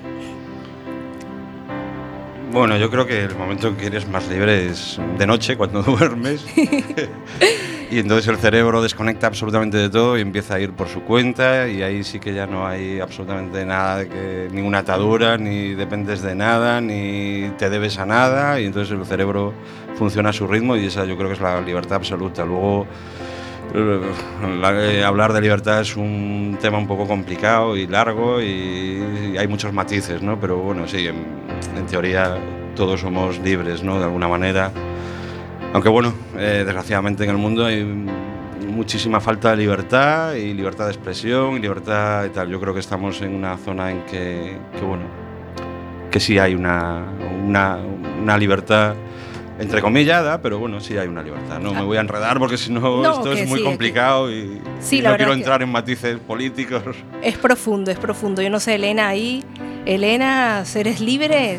Bueno, 2.52 2.76
yo 2.76 2.90
creo 2.90 3.06
que 3.06 3.24
el 3.24 3.34
momento 3.34 3.68
en 3.68 3.76
que 3.76 3.86
eres 3.86 4.06
más 4.06 4.28
libre 4.28 4.66
es 4.66 5.00
de 5.16 5.26
noche, 5.26 5.56
cuando 5.56 5.82
duermes. 5.82 6.44
y 7.90 7.98
entonces 7.98 8.28
el 8.28 8.36
cerebro 8.36 8.82
desconecta 8.82 9.26
absolutamente 9.26 9.78
de 9.78 9.88
todo 9.88 10.18
y 10.18 10.20
empieza 10.20 10.56
a 10.56 10.60
ir 10.60 10.72
por 10.74 10.88
su 10.88 11.02
cuenta 11.02 11.66
y 11.68 11.82
ahí 11.82 12.04
sí 12.04 12.20
que 12.20 12.34
ya 12.34 12.46
no 12.46 12.66
hay 12.66 13.00
absolutamente 13.00 13.64
nada, 13.64 14.04
que, 14.06 14.48
ninguna 14.52 14.80
atadura, 14.80 15.38
ni 15.38 15.72
dependes 15.72 16.20
de 16.20 16.34
nada, 16.34 16.82
ni 16.82 17.50
te 17.56 17.70
debes 17.70 17.98
a 17.98 18.04
nada 18.04 18.60
y 18.60 18.66
entonces 18.66 18.98
el 18.98 19.06
cerebro 19.06 19.54
funciona 19.96 20.28
a 20.28 20.32
su 20.34 20.46
ritmo 20.46 20.76
y 20.76 20.84
esa 20.84 21.06
yo 21.06 21.16
creo 21.16 21.28
que 21.28 21.34
es 21.34 21.40
la 21.40 21.58
libertad 21.62 21.96
absoluta. 21.96 22.44
Luego 22.44 22.86
eh, 23.74 25.02
hablar 25.04 25.32
de 25.32 25.40
libertad 25.40 25.80
es 25.80 25.96
un 25.96 26.58
tema 26.60 26.78
un 26.78 26.86
poco 26.86 27.06
complicado 27.06 27.76
y 27.76 27.86
largo 27.86 28.40
y 28.40 29.36
hay 29.38 29.48
muchos 29.48 29.72
matices, 29.72 30.22
¿no? 30.22 30.38
Pero 30.38 30.58
bueno, 30.58 30.86
sí, 30.86 31.06
en, 31.06 31.16
en 31.76 31.86
teoría 31.86 32.36
todos 32.74 33.00
somos 33.00 33.38
libres, 33.38 33.82
¿no? 33.82 33.98
De 33.98 34.04
alguna 34.04 34.28
manera. 34.28 34.70
Aunque 35.72 35.88
bueno, 35.88 36.12
eh, 36.36 36.62
desgraciadamente 36.64 37.24
en 37.24 37.30
el 37.30 37.38
mundo 37.38 37.64
hay 37.64 37.82
muchísima 37.82 39.20
falta 39.20 39.50
de 39.50 39.56
libertad 39.56 40.34
y 40.34 40.52
libertad 40.52 40.86
de 40.86 40.92
expresión 40.92 41.56
y 41.56 41.60
libertad 41.60 42.26
y 42.26 42.28
tal. 42.30 42.48
Yo 42.48 42.60
creo 42.60 42.74
que 42.74 42.80
estamos 42.80 43.20
en 43.22 43.34
una 43.34 43.56
zona 43.56 43.90
en 43.90 44.02
que, 44.04 44.58
que 44.78 44.84
bueno, 44.84 45.04
que 46.10 46.20
sí 46.20 46.38
hay 46.38 46.54
una, 46.54 47.06
una, 47.44 47.78
una 48.20 48.36
libertad 48.36 48.94
entrecomillada, 49.62 50.40
pero 50.42 50.58
bueno, 50.58 50.80
sí 50.80 50.96
hay 50.96 51.08
una 51.08 51.22
libertad. 51.22 51.58
No 51.60 51.72
me 51.72 51.82
voy 51.82 51.96
a 51.96 52.00
enredar 52.00 52.38
porque 52.38 52.56
si 52.58 52.72
no, 52.72 53.02
esto 53.10 53.32
es 53.32 53.48
muy 53.48 53.58
sí, 53.58 53.64
que- 53.64 53.70
complicado 53.70 54.30
y, 54.30 54.60
Sí, 54.80 54.98
y 54.98 55.02
no 55.02 55.16
quiero 55.16 55.32
entrar 55.32 55.62
en 55.62 55.70
matices 55.70 56.18
políticos. 56.18 56.82
Es 57.22 57.38
profundo, 57.38 57.90
es 57.90 57.98
profundo. 57.98 58.42
Yo 58.42 58.50
no 58.50 58.60
sé, 58.60 58.74
Elena, 58.74 59.08
ahí. 59.08 59.44
Elena, 59.86 60.64
¿eres 60.74 61.00
libre? 61.00 61.58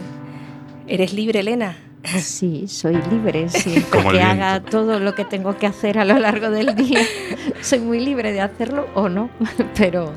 ¿Eres 0.87 1.13
libre, 1.13 1.39
Elena? 1.39 1.77
Sí, 2.19 2.67
soy 2.67 2.99
libre, 3.09 3.47
siempre 3.47 3.83
Como 3.89 4.11
el 4.11 4.17
que 4.17 4.23
haga 4.23 4.59
todo 4.61 4.99
lo 4.99 5.15
que 5.15 5.23
tengo 5.23 5.57
que 5.57 5.67
hacer 5.67 5.97
a 5.97 6.03
lo 6.05 6.19
largo 6.19 6.49
del 6.49 6.75
día. 6.75 6.99
soy 7.61 7.79
muy 7.79 7.99
libre 7.99 8.33
de 8.33 8.41
hacerlo 8.41 8.87
o 8.93 9.07
no, 9.07 9.29
pero 9.77 10.11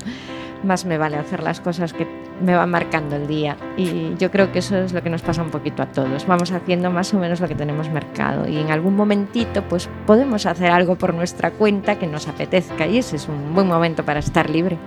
más 0.63 0.83
me 0.85 0.97
vale 0.97 1.15
hacer 1.17 1.41
las 1.43 1.61
cosas 1.61 1.93
que 1.93 2.05
me 2.41 2.55
van 2.55 2.69
marcando 2.69 3.15
el 3.15 3.27
día. 3.27 3.57
Y 3.77 4.13
yo 4.17 4.29
creo 4.31 4.51
que 4.51 4.59
eso 4.59 4.77
es 4.77 4.93
lo 4.93 5.01
que 5.01 5.09
nos 5.09 5.21
pasa 5.21 5.41
un 5.41 5.49
poquito 5.49 5.81
a 5.83 5.87
todos. 5.87 6.25
Vamos 6.27 6.51
haciendo 6.51 6.91
más 6.91 7.13
o 7.13 7.19
menos 7.19 7.39
lo 7.39 7.47
que 7.47 7.55
tenemos 7.55 7.89
mercado 7.89 8.47
y 8.47 8.57
en 8.57 8.71
algún 8.71 8.95
momentito 8.95 9.63
pues 9.63 9.89
podemos 10.05 10.45
hacer 10.45 10.69
algo 10.71 10.95
por 10.95 11.13
nuestra 11.13 11.51
cuenta 11.51 11.97
que 11.97 12.07
nos 12.07 12.27
apetezca 12.27 12.85
y 12.87 12.97
ese 12.99 13.15
es 13.15 13.27
un 13.27 13.53
buen 13.55 13.67
momento 13.67 14.03
para 14.05 14.19
estar 14.19 14.49
libre. 14.49 14.77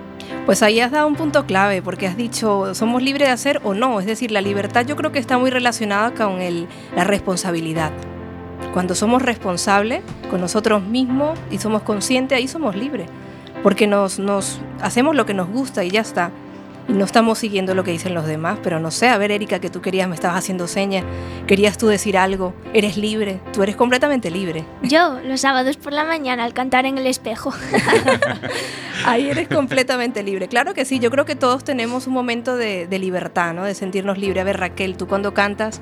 Pues 0.46 0.62
ahí 0.62 0.80
has 0.80 0.90
dado 0.90 1.06
un 1.06 1.16
punto 1.16 1.44
clave, 1.46 1.82
porque 1.82 2.06
has 2.06 2.16
dicho, 2.16 2.74
somos 2.74 3.02
libres 3.02 3.28
de 3.28 3.32
hacer 3.32 3.60
o 3.64 3.74
no. 3.74 4.00
Es 4.00 4.06
decir, 4.06 4.30
la 4.30 4.40
libertad 4.40 4.86
yo 4.86 4.96
creo 4.96 5.12
que 5.12 5.18
está 5.18 5.38
muy 5.38 5.50
relacionada 5.50 6.12
con 6.12 6.40
el- 6.40 6.66
la 6.96 7.04
responsabilidad. 7.04 7.90
Cuando 8.72 8.94
somos 8.94 9.22
responsables 9.22 10.02
con 10.30 10.40
nosotros 10.40 10.82
mismos 10.82 11.38
y 11.50 11.58
somos 11.58 11.82
conscientes, 11.82 12.36
ahí 12.38 12.46
somos 12.48 12.76
libres. 12.76 13.08
Porque 13.62 13.86
nos, 13.86 14.18
nos 14.18 14.60
hacemos 14.80 15.14
lo 15.16 15.26
que 15.26 15.34
nos 15.34 15.48
gusta 15.48 15.82
y 15.84 15.90
ya 15.90 16.00
está. 16.00 16.30
Y 16.88 16.92
no 16.92 17.04
estamos 17.04 17.38
siguiendo 17.38 17.74
lo 17.74 17.84
que 17.84 17.92
dicen 17.92 18.14
los 18.14 18.26
demás. 18.26 18.58
Pero 18.62 18.80
no 18.80 18.90
sé, 18.90 19.08
a 19.08 19.18
ver, 19.18 19.30
Erika, 19.30 19.60
que 19.60 19.70
tú 19.70 19.80
querías, 19.80 20.08
me 20.08 20.14
estabas 20.14 20.38
haciendo 20.38 20.66
señas. 20.66 21.04
Querías 21.46 21.78
tú 21.78 21.86
decir 21.86 22.18
algo. 22.18 22.54
Eres 22.72 22.96
libre. 22.96 23.40
Tú 23.52 23.62
eres 23.62 23.76
completamente 23.76 24.30
libre. 24.30 24.64
Yo, 24.82 25.20
los 25.24 25.40
sábados 25.40 25.76
por 25.76 25.92
la 25.92 26.04
mañana, 26.04 26.44
al 26.44 26.52
cantar 26.52 26.86
en 26.86 26.98
el 26.98 27.06
espejo. 27.06 27.52
Ahí 29.06 29.30
eres 29.30 29.48
completamente 29.48 30.22
libre. 30.22 30.48
Claro 30.48 30.74
que 30.74 30.84
sí, 30.84 30.98
yo 30.98 31.10
creo 31.10 31.24
que 31.24 31.36
todos 31.36 31.64
tenemos 31.64 32.06
un 32.06 32.12
momento 32.12 32.56
de, 32.56 32.86
de 32.86 32.98
libertad, 32.98 33.54
¿no? 33.54 33.64
De 33.64 33.74
sentirnos 33.74 34.18
libres. 34.18 34.42
A 34.42 34.44
ver, 34.44 34.58
Raquel, 34.58 34.96
tú 34.96 35.06
cuando 35.06 35.32
cantas, 35.32 35.80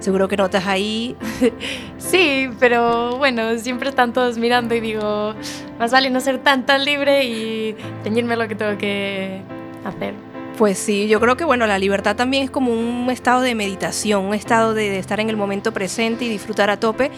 seguro 0.00 0.28
que 0.28 0.36
notas 0.36 0.66
ahí. 0.66 1.16
Sí, 1.98 2.48
pero 2.60 3.16
bueno, 3.16 3.58
siempre 3.58 3.88
están 3.88 4.12
todos 4.12 4.38
mirando 4.38 4.76
y 4.76 4.80
digo, 4.80 5.34
más 5.78 5.90
vale 5.90 6.08
no 6.08 6.20
ser 6.20 6.38
tan 6.38 6.64
tan 6.64 6.84
libre 6.84 7.24
y 7.24 7.74
teñirme 8.04 8.36
lo 8.36 8.46
que 8.46 8.54
tengo 8.54 8.78
que 8.78 9.40
hacer. 9.84 10.14
Pues 10.56 10.78
sí, 10.78 11.06
yo 11.06 11.20
creo 11.20 11.36
que 11.36 11.44
bueno, 11.44 11.66
la 11.66 11.78
libertad 11.78 12.16
también 12.16 12.44
es 12.44 12.50
como 12.50 12.72
un 12.72 13.10
estado 13.10 13.42
de 13.42 13.54
meditación, 13.54 14.24
un 14.24 14.34
estado 14.34 14.72
de, 14.72 14.98
estar 14.98 15.20
en 15.20 15.28
el 15.28 15.36
momento 15.36 15.70
presente 15.72 16.24
y 16.24 16.30
disfrutar 16.30 16.70
a 16.70 16.80
tope. 16.80 17.10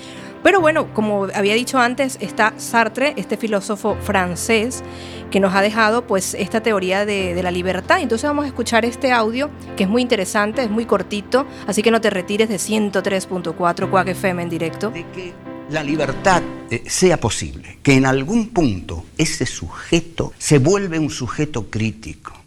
Pero 0.43 0.61
bueno, 0.61 0.93
como 0.93 1.29
había 1.33 1.55
dicho 1.55 1.79
antes, 1.79 2.19
está 2.21 2.55
Sartre, 2.57 3.15
este 3.17 3.37
filósofo 3.37 3.97
francés, 4.01 4.83
que 5.31 5.39
nos 5.39 5.55
ha 5.55 5.63
dejado 5.63 6.05
pues 6.05 6.35
esta 6.35 6.65
teoría 6.65 7.07
de, 7.07 7.35
de 7.35 7.43
la 7.45 7.53
libertad. 7.53 8.01
Entonces 8.01 8.29
vamos 8.29 8.45
a 8.45 8.49
escuchar 8.49 8.85
este 8.85 9.13
audio 9.13 9.51
que 9.77 9.85
es 9.85 9.89
muy 9.89 10.03
interesante, 10.03 10.63
es 10.63 10.71
muy 10.71 10.85
cortito, 10.85 11.47
así 11.69 11.83
que 11.83 11.93
no 11.93 12.01
te 12.01 12.11
retires 12.11 12.49
de 12.49 12.57
103.4 12.57 13.89
Quack 13.89 14.09
FM 14.09 14.43
en 14.43 14.49
directo. 14.49 14.91
de 14.91 15.07
que 15.13 15.33
la 15.71 15.85
libertad 15.85 16.43
eh, 16.71 16.83
sea 16.87 17.21
posible, 17.21 17.79
que 17.85 17.95
en 17.95 18.07
algún 18.07 18.49
punto 18.49 19.05
ese 19.17 19.47
sujeto 19.47 20.33
se 20.39 20.59
vuelve 20.59 20.99
un 20.99 21.11
sujeto 21.11 21.71
crítico 21.71 22.38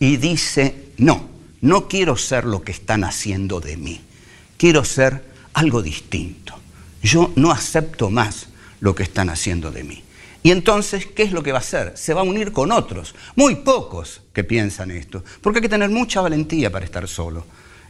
y 0.00 0.16
dice, 0.16 0.86
no, 0.96 1.28
no 1.60 1.86
quiero 1.86 2.16
ser 2.16 2.44
lo 2.44 2.62
que 2.62 2.72
están 2.72 3.04
haciendo 3.04 3.60
de 3.60 3.76
mí, 3.76 4.00
quiero 4.56 4.82
ser 4.84 5.22
algo 5.52 5.82
distinto. 5.82 6.54
Yo 7.02 7.32
no 7.36 7.52
acepto 7.52 8.10
más 8.10 8.48
lo 8.80 8.94
que 8.94 9.04
están 9.04 9.30
haciendo 9.30 9.70
de 9.70 9.84
mí. 9.84 10.02
Y 10.42 10.50
entonces, 10.50 11.06
¿qué 11.06 11.22
es 11.22 11.32
lo 11.32 11.42
que 11.42 11.52
va 11.52 11.58
a 11.58 11.60
hacer? 11.60 11.92
Se 11.96 12.14
va 12.14 12.22
a 12.22 12.24
unir 12.24 12.50
con 12.50 12.72
otros, 12.72 13.14
muy 13.36 13.56
pocos 13.56 14.22
que 14.32 14.42
piensan 14.42 14.90
esto, 14.90 15.22
porque 15.42 15.58
hay 15.58 15.62
que 15.62 15.68
tener 15.68 15.90
mucha 15.90 16.22
valentía 16.22 16.72
para 16.72 16.86
estar 16.86 17.06
solo. 17.06 17.44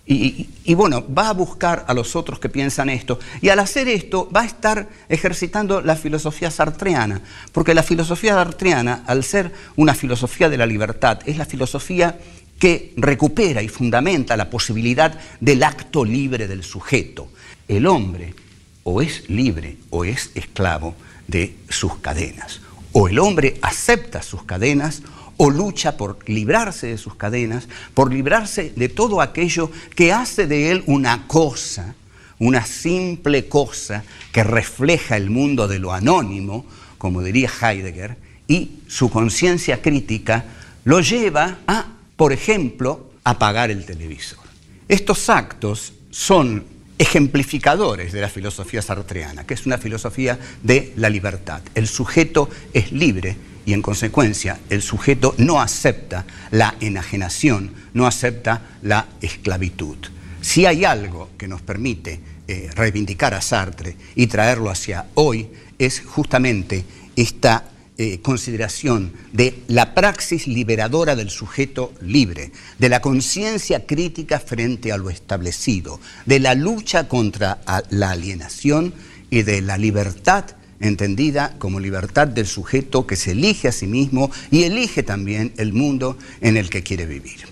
Y, 0.06 0.74
bueno, 0.74 1.04
va 1.06 1.28
a 1.28 1.32
buscar 1.34 1.84
a 1.86 1.94
los 1.94 2.16
otros 2.16 2.40
que 2.40 2.48
piensan 2.48 2.88
esto. 2.88 3.20
Y 3.40 3.48
al 3.50 3.60
hacer 3.60 3.88
esto 3.88 4.28
va 4.34 4.40
a 4.40 4.46
estar 4.46 4.88
ejercitando 5.08 5.80
la 5.82 5.94
filosofía 5.94 6.50
sartreana. 6.50 7.22
Porque 7.52 7.74
la 7.74 7.84
filosofía 7.84 8.34
sartreana, 8.34 9.04
al 9.06 9.22
ser 9.22 9.52
una 9.76 9.94
filosofía 9.94 10.48
de 10.48 10.56
la 10.56 10.66
libertad, 10.66 11.20
es 11.26 11.36
la 11.36 11.44
filosofía 11.44 12.18
que 12.58 12.92
recupera 12.96 13.62
y 13.62 13.68
fundamenta 13.68 14.36
la 14.36 14.50
posibilidad 14.50 15.18
del 15.40 15.62
acto 15.62 16.04
libre 16.04 16.48
del 16.48 16.64
sujeto. 16.64 17.28
El 17.68 17.86
hombre 17.86 18.34
o 18.82 19.02
es 19.02 19.28
libre 19.30 19.76
o 19.90 20.04
es 20.04 20.32
esclavo 20.34 20.94
de 21.28 21.56
sus 21.68 21.98
cadenas. 21.98 22.60
O 22.92 23.08
el 23.08 23.18
hombre 23.20 23.58
acepta 23.62 24.22
sus 24.22 24.42
cadenas 24.42 25.02
o 25.42 25.48
lucha 25.48 25.96
por 25.96 26.18
librarse 26.28 26.88
de 26.88 26.98
sus 26.98 27.14
cadenas, 27.14 27.66
por 27.94 28.12
librarse 28.12 28.74
de 28.76 28.90
todo 28.90 29.22
aquello 29.22 29.70
que 29.96 30.12
hace 30.12 30.46
de 30.46 30.70
él 30.70 30.82
una 30.84 31.26
cosa, 31.26 31.94
una 32.38 32.66
simple 32.66 33.48
cosa 33.48 34.04
que 34.32 34.44
refleja 34.44 35.16
el 35.16 35.30
mundo 35.30 35.66
de 35.66 35.78
lo 35.78 35.94
anónimo, 35.94 36.66
como 36.98 37.22
diría 37.22 37.48
Heidegger, 37.48 38.18
y 38.48 38.80
su 38.86 39.08
conciencia 39.08 39.80
crítica 39.80 40.44
lo 40.84 41.00
lleva 41.00 41.60
a, 41.66 41.86
por 42.16 42.34
ejemplo, 42.34 43.10
apagar 43.24 43.70
el 43.70 43.86
televisor. 43.86 44.44
Estos 44.88 45.30
actos 45.30 45.94
son 46.10 46.64
ejemplificadores 46.98 48.12
de 48.12 48.20
la 48.20 48.28
filosofía 48.28 48.82
sartreana, 48.82 49.46
que 49.46 49.54
es 49.54 49.64
una 49.64 49.78
filosofía 49.78 50.38
de 50.62 50.92
la 50.96 51.08
libertad. 51.08 51.62
El 51.74 51.88
sujeto 51.88 52.50
es 52.74 52.92
libre 52.92 53.48
y 53.66 53.72
en 53.72 53.82
consecuencia 53.82 54.58
el 54.70 54.82
sujeto 54.82 55.34
no 55.38 55.60
acepta 55.60 56.24
la 56.50 56.74
enajenación, 56.80 57.72
no 57.94 58.06
acepta 58.06 58.62
la 58.82 59.08
esclavitud. 59.20 59.96
Si 60.40 60.66
hay 60.66 60.84
algo 60.84 61.30
que 61.36 61.48
nos 61.48 61.60
permite 61.60 62.20
eh, 62.48 62.70
reivindicar 62.74 63.34
a 63.34 63.40
Sartre 63.40 63.96
y 64.14 64.26
traerlo 64.26 64.70
hacia 64.70 65.06
hoy, 65.14 65.48
es 65.78 66.00
justamente 66.00 66.84
esta 67.14 67.64
eh, 67.98 68.20
consideración 68.22 69.12
de 69.32 69.62
la 69.68 69.94
praxis 69.94 70.46
liberadora 70.46 71.14
del 71.14 71.28
sujeto 71.28 71.92
libre, 72.00 72.50
de 72.78 72.88
la 72.88 73.02
conciencia 73.02 73.84
crítica 73.84 74.40
frente 74.40 74.90
a 74.90 74.96
lo 74.96 75.10
establecido, 75.10 76.00
de 76.24 76.40
la 76.40 76.54
lucha 76.54 77.08
contra 77.08 77.60
la 77.90 78.10
alienación 78.10 78.94
y 79.28 79.42
de 79.42 79.60
la 79.60 79.76
libertad 79.76 80.46
entendida 80.80 81.54
como 81.58 81.78
libertad 81.78 82.26
del 82.26 82.46
sujeto 82.46 83.06
que 83.06 83.16
se 83.16 83.32
elige 83.32 83.68
a 83.68 83.72
sí 83.72 83.86
mismo 83.86 84.30
y 84.50 84.64
elige 84.64 85.02
también 85.02 85.52
el 85.56 85.72
mundo 85.72 86.16
en 86.40 86.56
el 86.56 86.70
que 86.70 86.82
quiere 86.82 87.06
vivir. 87.06 87.46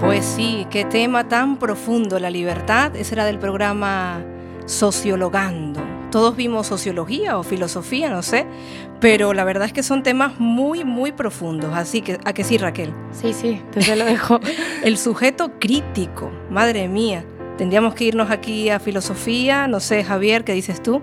Pues 0.00 0.24
sí, 0.24 0.66
qué 0.70 0.84
tema 0.84 1.28
tan 1.28 1.58
profundo 1.58 2.18
la 2.18 2.30
libertad. 2.30 2.94
Ese 2.96 3.14
era 3.14 3.24
del 3.24 3.38
programa 3.38 4.24
Sociologando. 4.64 5.83
Todos 6.14 6.36
vimos 6.36 6.68
sociología 6.68 7.38
o 7.38 7.42
filosofía, 7.42 8.08
no 8.08 8.22
sé, 8.22 8.46
pero 9.00 9.34
la 9.34 9.42
verdad 9.42 9.66
es 9.66 9.72
que 9.72 9.82
son 9.82 10.04
temas 10.04 10.38
muy, 10.38 10.84
muy 10.84 11.10
profundos. 11.10 11.74
Así 11.74 12.02
que, 12.02 12.20
¿a 12.24 12.32
que 12.32 12.44
sí, 12.44 12.56
Raquel? 12.56 12.94
Sí, 13.10 13.32
sí, 13.32 13.60
te 13.72 13.96
lo 13.96 14.04
dejo. 14.04 14.38
El 14.84 14.96
sujeto 14.96 15.58
crítico, 15.58 16.30
madre 16.50 16.86
mía. 16.86 17.24
Tendríamos 17.58 17.94
que 17.94 18.04
irnos 18.04 18.30
aquí 18.30 18.70
a 18.70 18.78
filosofía, 18.78 19.66
no 19.66 19.80
sé, 19.80 20.04
Javier, 20.04 20.44
¿qué 20.44 20.52
dices 20.52 20.80
tú? 20.80 21.02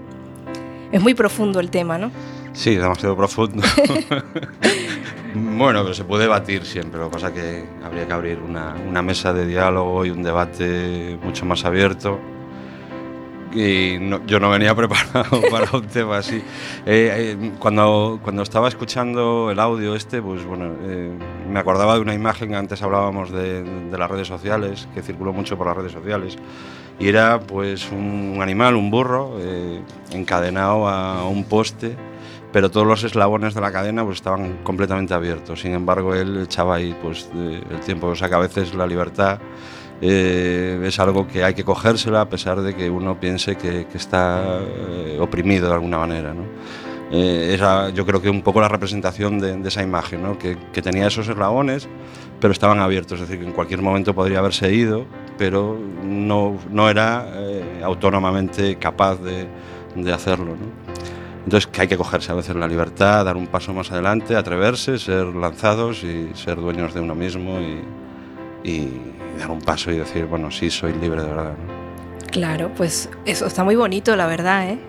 Es 0.94 1.02
muy 1.02 1.14
profundo 1.14 1.60
el 1.60 1.70
tema, 1.72 1.98
¿no? 1.98 2.10
Sí, 2.54 2.76
demasiado 2.76 3.18
profundo. 3.18 3.64
bueno, 5.36 5.82
pero 5.82 5.94
se 5.94 6.06
puede 6.06 6.24
debatir 6.24 6.64
siempre. 6.64 7.02
Lo 7.02 7.10
que 7.10 7.16
pasa 7.16 7.28
es 7.28 7.34
que 7.34 7.66
habría 7.84 8.08
que 8.08 8.14
abrir 8.14 8.40
una, 8.40 8.76
una 8.88 9.02
mesa 9.02 9.34
de 9.34 9.46
diálogo 9.46 10.06
y 10.06 10.10
un 10.10 10.24
debate 10.24 11.20
mucho 11.22 11.46
más 11.46 11.66
abierto. 11.66 12.18
Y 13.54 13.98
no- 14.00 14.26
yo 14.26 14.40
no 14.40 14.50
venía 14.50 14.74
preparado 14.76 15.42
para 15.50 15.70
un 15.78 15.86
tema 15.88 16.18
así. 16.18 16.38
Eh, 16.86 17.36
eh, 17.40 17.52
cuando, 17.60 18.20
cuando 18.24 18.44
estaba 18.44 18.68
escuchando 18.68 19.50
el 19.52 19.60
audio 19.60 19.96
este, 19.96 20.22
pues 20.22 20.46
bueno, 20.46 20.72
eh, 20.84 21.12
me 21.50 21.60
acordaba 21.60 21.96
de 21.96 22.02
una 22.02 22.14
imagen 22.14 22.50
que 22.50 22.56
antes 22.56 22.82
hablábamos 22.82 23.32
de, 23.32 23.64
de 23.64 23.98
las 23.98 24.10
redes 24.10 24.28
sociales, 24.28 24.88
que 24.94 25.02
circuló 25.02 25.34
mucho 25.34 25.58
por 25.58 25.68
las 25.68 25.76
redes 25.76 25.92
sociales, 25.92 26.38
y 27.00 27.08
era 27.10 27.40
pues 27.40 27.92
un 27.92 28.40
animal, 28.42 28.76
un 28.76 28.90
burro, 28.92 29.36
eh, 29.40 29.82
encadenado 30.14 30.88
a 30.88 31.28
un 31.28 31.44
poste 31.46 31.96
pero 32.54 32.70
todos 32.70 32.86
los 32.86 33.02
eslabones 33.06 33.54
de 33.54 33.62
la 33.62 33.72
cadena 33.72 34.04
pues 34.04 34.18
estaban 34.18 34.58
completamente 34.64 35.14
abiertos. 35.14 35.62
Sin 35.62 35.72
embargo, 35.74 36.14
él 36.14 36.42
echaba 36.44 36.76
ahí 36.76 36.94
pues 37.02 37.30
el 37.34 37.80
tiempo, 37.80 38.08
o 38.08 38.16
sea 38.18 38.28
que 38.28 38.36
a 38.36 38.40
veces 38.40 38.74
la 38.76 38.86
libertad 38.86 39.40
eh, 40.02 40.82
es 40.84 41.00
algo 41.00 41.28
que 41.28 41.44
hay 41.44 41.54
que 41.54 41.64
cogérsela 41.64 42.22
a 42.22 42.30
pesar 42.30 42.62
de 42.62 42.76
que 42.76 42.90
uno 42.90 43.20
piense 43.20 43.56
que, 43.56 43.86
que 43.86 43.98
está 43.98 44.60
eh, 44.62 45.18
oprimido 45.20 45.68
de 45.68 45.74
alguna 45.74 46.00
manera. 46.00 46.34
¿no? 46.34 46.44
Eh, 47.12 47.54
era 47.54 47.90
yo 47.90 48.06
creo 48.06 48.22
que 48.22 48.30
un 48.30 48.42
poco 48.42 48.62
la 48.62 48.68
representación 48.68 49.38
de, 49.40 49.58
de 49.58 49.68
esa 49.68 49.84
imagen, 49.84 50.24
¿no? 50.24 50.40
que, 50.40 50.58
que 50.72 50.82
tenía 50.82 51.08
esos 51.08 51.28
eslabones, 51.28 51.88
pero 52.40 52.54
estaban 52.54 52.80
abiertos, 52.80 53.20
es 53.20 53.28
decir, 53.28 53.44
que 53.44 53.48
en 53.48 53.54
cualquier 53.54 53.82
momento 53.82 54.16
podría 54.16 54.40
haberse 54.40 54.74
ido, 54.74 55.06
pero 55.38 55.78
no, 56.04 56.58
no 56.70 56.90
era 56.90 57.28
eh, 57.36 57.82
autónomamente 57.84 58.78
capaz 58.78 59.18
de, 59.22 59.48
de 59.96 60.14
hacerlo. 60.14 60.56
¿no? 60.56 60.82
Entonces 61.44 61.68
que 61.68 61.82
hay 61.82 61.88
que 61.88 61.98
cogerse 61.98 62.32
a 62.32 62.36
veces 62.36 62.56
la 62.56 62.68
libertad, 62.68 63.26
dar 63.26 63.36
un 63.36 63.48
paso 63.48 63.74
más 63.74 63.92
adelante, 63.92 64.36
atreverse, 64.36 64.98
ser 64.98 65.26
lanzados 65.28 66.04
y 66.04 66.32
ser 66.34 66.58
dueños 66.58 66.94
de 66.94 67.02
uno 67.02 67.14
mismo 67.14 67.60
y, 67.60 68.70
y 68.70 68.90
dar 69.38 69.52
un 69.52 69.62
paso 69.62 69.92
y 69.92 69.98
decir, 69.98 70.26
bueno, 70.26 70.52
sí, 70.52 70.70
soy 70.70 70.94
libre 70.94 71.22
de 71.22 71.30
verdad. 71.30 71.54
¿no? 71.58 72.30
Claro, 72.32 72.72
pues 72.76 73.10
eso 73.26 73.46
está 73.46 73.64
muy 73.64 73.76
bonito, 73.76 74.16
la 74.16 74.28
verdad, 74.28 74.70
¿eh? 74.70 74.80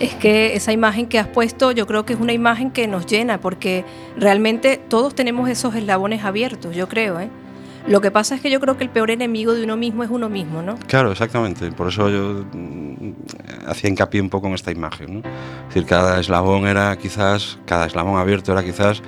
Es 0.00 0.14
que 0.14 0.56
esa 0.56 0.72
imagen 0.72 1.06
que 1.06 1.18
has 1.18 1.28
puesto, 1.28 1.72
yo 1.72 1.86
creo 1.86 2.06
que 2.06 2.14
es 2.14 2.20
una 2.20 2.32
imagen 2.32 2.70
que 2.70 2.86
nos 2.88 3.06
llena, 3.06 3.38
porque 3.38 3.84
realmente 4.16 4.80
todos 4.88 5.14
tenemos 5.14 5.48
esos 5.50 5.74
eslabones 5.74 6.24
abiertos, 6.24 6.74
yo 6.74 6.88
creo, 6.88 7.20
¿eh? 7.20 7.28
Lo 7.86 8.00
que 8.00 8.10
pasa 8.10 8.34
es 8.34 8.40
que 8.40 8.50
yo 8.50 8.60
creo 8.60 8.76
que 8.76 8.84
el 8.84 8.90
peor 8.90 9.10
enemigo 9.10 9.54
de 9.54 9.64
uno 9.64 9.76
mismo 9.76 10.04
es 10.04 10.10
uno 10.10 10.28
mismo, 10.28 10.62
¿no? 10.62 10.76
Claro, 10.86 11.12
exactamente. 11.12 11.72
Por 11.72 11.88
eso 11.88 12.10
yo 12.10 12.44
mm, 12.52 13.12
hacía 13.66 13.88
hincapié 13.88 14.20
un 14.20 14.28
poco 14.28 14.48
en 14.48 14.54
esta 14.54 14.70
imagen. 14.70 15.14
¿no? 15.14 15.28
Es 15.28 15.74
decir, 15.74 15.86
cada 15.86 16.20
eslabón 16.20 16.66
era 16.66 16.96
quizás, 16.98 17.58
cada 17.64 17.86
eslabón 17.86 18.18
abierto 18.18 18.52
era 18.52 18.62
quizás, 18.62 19.02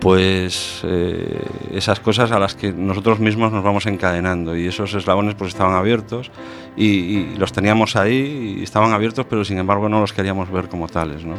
pues 0.00 0.80
eh, 0.84 1.44
esas 1.72 2.00
cosas 2.00 2.32
a 2.32 2.38
las 2.38 2.54
que 2.54 2.72
nosotros 2.72 3.20
mismos 3.20 3.52
nos 3.52 3.62
vamos 3.62 3.86
encadenando. 3.86 4.56
Y 4.56 4.66
esos 4.66 4.94
eslabones 4.94 5.34
pues 5.34 5.48
estaban 5.52 5.74
abiertos 5.74 6.30
y, 6.76 6.86
y 6.86 7.36
los 7.36 7.52
teníamos 7.52 7.96
ahí 7.96 8.56
y 8.58 8.62
estaban 8.62 8.92
abiertos, 8.92 9.26
pero 9.28 9.44
sin 9.44 9.58
embargo 9.58 9.88
no 9.88 10.00
los 10.00 10.12
queríamos 10.12 10.50
ver 10.50 10.68
como 10.68 10.88
tales. 10.88 11.24
¿no? 11.24 11.34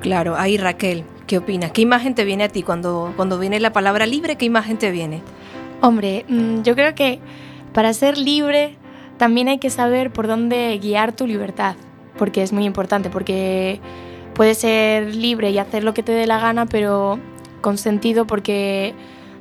Claro, 0.00 0.34
ahí 0.36 0.56
Raquel, 0.56 1.04
¿qué 1.26 1.38
opinas? 1.38 1.72
¿Qué 1.72 1.82
imagen 1.82 2.14
te 2.14 2.24
viene 2.24 2.44
a 2.44 2.48
ti 2.48 2.62
cuando, 2.62 3.12
cuando 3.16 3.38
viene 3.38 3.60
la 3.60 3.72
palabra 3.72 4.06
libre? 4.06 4.36
¿Qué 4.36 4.46
imagen 4.46 4.78
te 4.78 4.90
viene? 4.90 5.22
Hombre, 5.82 6.24
mm, 6.28 6.62
yo 6.62 6.74
creo 6.74 6.94
que 6.94 7.20
para 7.74 7.92
ser 7.92 8.16
libre 8.16 8.76
también 9.18 9.48
hay 9.48 9.58
que 9.58 9.68
saber 9.68 10.10
por 10.10 10.26
dónde 10.26 10.78
guiar 10.82 11.12
tu 11.12 11.26
libertad, 11.26 11.76
porque 12.16 12.42
es 12.42 12.52
muy 12.52 12.64
importante, 12.64 13.10
porque 13.10 13.78
puedes 14.34 14.58
ser 14.58 15.14
libre 15.14 15.50
y 15.50 15.58
hacer 15.58 15.84
lo 15.84 15.92
que 15.92 16.02
te 16.02 16.12
dé 16.12 16.26
la 16.26 16.40
gana, 16.40 16.64
pero 16.64 17.18
con 17.60 17.78
sentido 17.78 18.26
porque 18.26 18.94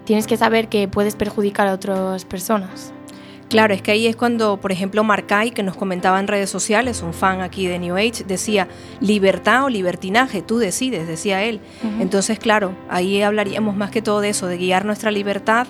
tienes 0.06 0.28
que 0.28 0.38
saber 0.38 0.68
que 0.70 0.88
puedes 0.88 1.16
perjudicar 1.16 1.68
a 1.68 1.74
otras 1.74 2.26
personas. 2.26 2.94
Claro, 3.50 3.74
es 3.74 3.82
que 3.82 3.90
ahí 3.92 4.06
es 4.06 4.16
cuando, 4.16 4.58
por 4.58 4.72
ejemplo, 4.72 5.04
Marcay, 5.04 5.50
que 5.50 5.64
nos 5.64 5.76
comentaba 5.76 6.20
en 6.20 6.28
redes 6.28 6.52
sociales, 6.52 7.02
un 7.02 7.14
fan 7.16 7.42
aquí 7.42 7.66
de 7.66 7.80
New 7.80 7.96
Age, 7.96 8.24
decía, 8.28 8.68
libertad 9.00 9.64
o 9.64 9.70
libertinaje, 9.70 10.44
tú 10.44 10.60
decides, 10.60 11.08
decía 11.08 11.44
él. 11.44 11.60
Entonces, 12.00 12.38
claro, 12.38 12.74
ahí 12.90 13.24
hablaríamos 13.24 13.76
más 13.76 13.90
que 13.90 14.04
todo 14.04 14.22
de 14.22 14.30
eso, 14.30 14.46
de 14.46 14.58
guiar 14.58 14.86
nuestra 14.86 15.10
libertad 15.10 15.66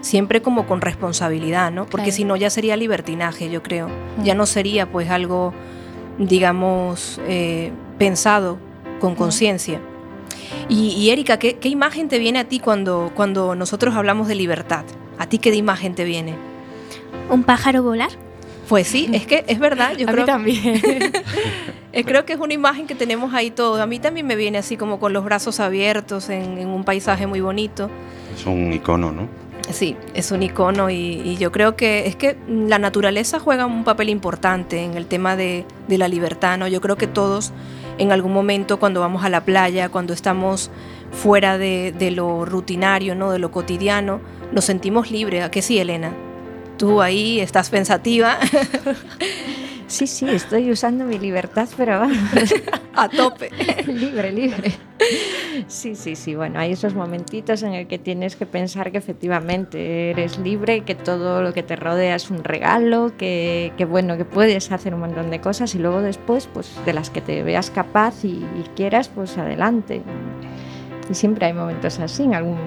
siempre 0.00 0.42
como 0.42 0.66
con 0.66 0.80
responsabilidad, 0.80 1.70
¿no? 1.70 1.84
Porque 1.86 2.06
Claro. 2.06 2.16
si 2.16 2.24
no 2.24 2.36
ya 2.36 2.50
sería 2.50 2.76
libertinaje, 2.76 3.50
yo 3.50 3.62
creo. 3.62 3.88
Ya 4.24 4.34
no 4.34 4.46
sería 4.46 4.90
pues 4.90 5.10
algo, 5.10 5.52
digamos, 6.18 7.20
eh, 7.28 7.70
pensado 7.98 8.58
con 8.98 9.14
conciencia. 9.14 9.80
Y, 10.68 10.88
y 10.90 11.10
Erika, 11.10 11.38
¿qué, 11.38 11.56
qué 11.56 11.68
imagen 11.68 12.08
te 12.08 12.18
viene 12.18 12.38
a 12.38 12.44
ti 12.44 12.60
cuando, 12.60 13.12
cuando 13.14 13.54
nosotros 13.54 13.94
hablamos 13.94 14.28
de 14.28 14.34
libertad? 14.34 14.84
¿A 15.18 15.26
ti 15.26 15.38
qué 15.38 15.54
imagen 15.54 15.94
te 15.94 16.04
viene? 16.04 16.34
¿Un 17.28 17.42
pájaro 17.44 17.82
volar? 17.82 18.10
Pues 18.68 18.86
sí, 18.86 19.08
es 19.12 19.26
que 19.26 19.44
es 19.48 19.58
verdad. 19.58 19.96
Yo 19.96 20.06
a 20.08 20.12
creo, 20.12 20.24
mí 20.24 20.26
también. 20.26 20.82
eh, 21.92 22.04
creo 22.04 22.24
que 22.24 22.34
es 22.34 22.38
una 22.38 22.54
imagen 22.54 22.86
que 22.86 22.94
tenemos 22.94 23.34
ahí 23.34 23.50
todos. 23.50 23.80
A 23.80 23.86
mí 23.86 23.98
también 23.98 24.26
me 24.26 24.36
viene 24.36 24.58
así 24.58 24.76
como 24.76 25.00
con 25.00 25.12
los 25.12 25.24
brazos 25.24 25.58
abiertos 25.60 26.28
en, 26.30 26.58
en 26.58 26.68
un 26.68 26.84
paisaje 26.84 27.26
muy 27.26 27.40
bonito. 27.40 27.90
Es 28.34 28.46
un 28.46 28.72
icono, 28.72 29.10
¿no? 29.10 29.28
Sí, 29.72 29.96
es 30.14 30.30
un 30.32 30.42
icono 30.42 30.88
y, 30.90 30.94
y 30.96 31.36
yo 31.36 31.52
creo 31.52 31.76
que 31.76 32.06
es 32.06 32.16
que 32.16 32.36
la 32.48 32.78
naturaleza 32.78 33.38
juega 33.38 33.66
un 33.66 33.84
papel 33.84 34.08
importante 34.08 34.82
en 34.82 34.96
el 34.96 35.06
tema 35.06 35.36
de, 35.36 35.64
de 35.86 35.98
la 35.98 36.08
libertad, 36.08 36.56
¿no? 36.58 36.66
Yo 36.66 36.80
creo 36.80 36.96
que 36.96 37.06
todos 37.06 37.52
en 38.00 38.12
algún 38.12 38.32
momento 38.32 38.80
cuando 38.80 39.00
vamos 39.00 39.24
a 39.24 39.28
la 39.28 39.44
playa, 39.44 39.90
cuando 39.90 40.14
estamos 40.14 40.70
fuera 41.12 41.58
de, 41.58 42.12
lo 42.16 42.46
rutinario, 42.46 43.14
¿no? 43.14 43.30
De 43.30 43.38
lo 43.38 43.50
cotidiano, 43.50 44.20
nos 44.52 44.64
sentimos 44.64 45.10
libres. 45.10 45.44
¿A 45.44 45.50
qué 45.50 45.60
sí, 45.60 45.78
Elena? 45.78 46.14
Tú 46.78 47.02
ahí 47.02 47.40
estás 47.40 47.68
pensativa 47.68 48.38
Sí, 49.90 50.06
sí, 50.06 50.24
estoy 50.28 50.70
usando 50.70 51.04
mi 51.04 51.18
libertad, 51.18 51.68
pero 51.76 51.98
vamos, 51.98 52.16
a 52.94 53.08
tope. 53.08 53.50
libre, 53.88 54.30
libre. 54.30 54.72
Sí, 55.66 55.96
sí, 55.96 56.14
sí, 56.14 56.36
bueno, 56.36 56.60
hay 56.60 56.70
esos 56.70 56.94
momentitos 56.94 57.64
en 57.64 57.74
el 57.74 57.88
que 57.88 57.98
tienes 57.98 58.36
que 58.36 58.46
pensar 58.46 58.92
que 58.92 58.98
efectivamente 58.98 60.10
eres 60.10 60.38
libre, 60.38 60.82
que 60.82 60.94
todo 60.94 61.42
lo 61.42 61.52
que 61.52 61.64
te 61.64 61.74
rodea 61.74 62.14
es 62.14 62.30
un 62.30 62.44
regalo, 62.44 63.12
que, 63.18 63.72
que 63.76 63.84
bueno, 63.84 64.16
que 64.16 64.24
puedes 64.24 64.70
hacer 64.70 64.94
un 64.94 65.00
montón 65.00 65.28
de 65.28 65.40
cosas 65.40 65.74
y 65.74 65.80
luego 65.80 66.02
después, 66.02 66.46
pues 66.46 66.72
de 66.86 66.92
las 66.92 67.10
que 67.10 67.20
te 67.20 67.42
veas 67.42 67.70
capaz 67.72 68.24
y, 68.24 68.28
y 68.28 68.64
quieras, 68.76 69.08
pues 69.08 69.36
adelante. 69.38 70.02
Y 71.10 71.14
siempre 71.14 71.46
hay 71.46 71.52
momentos 71.52 71.98
así, 71.98 72.22
en 72.22 72.34
algún, 72.36 72.58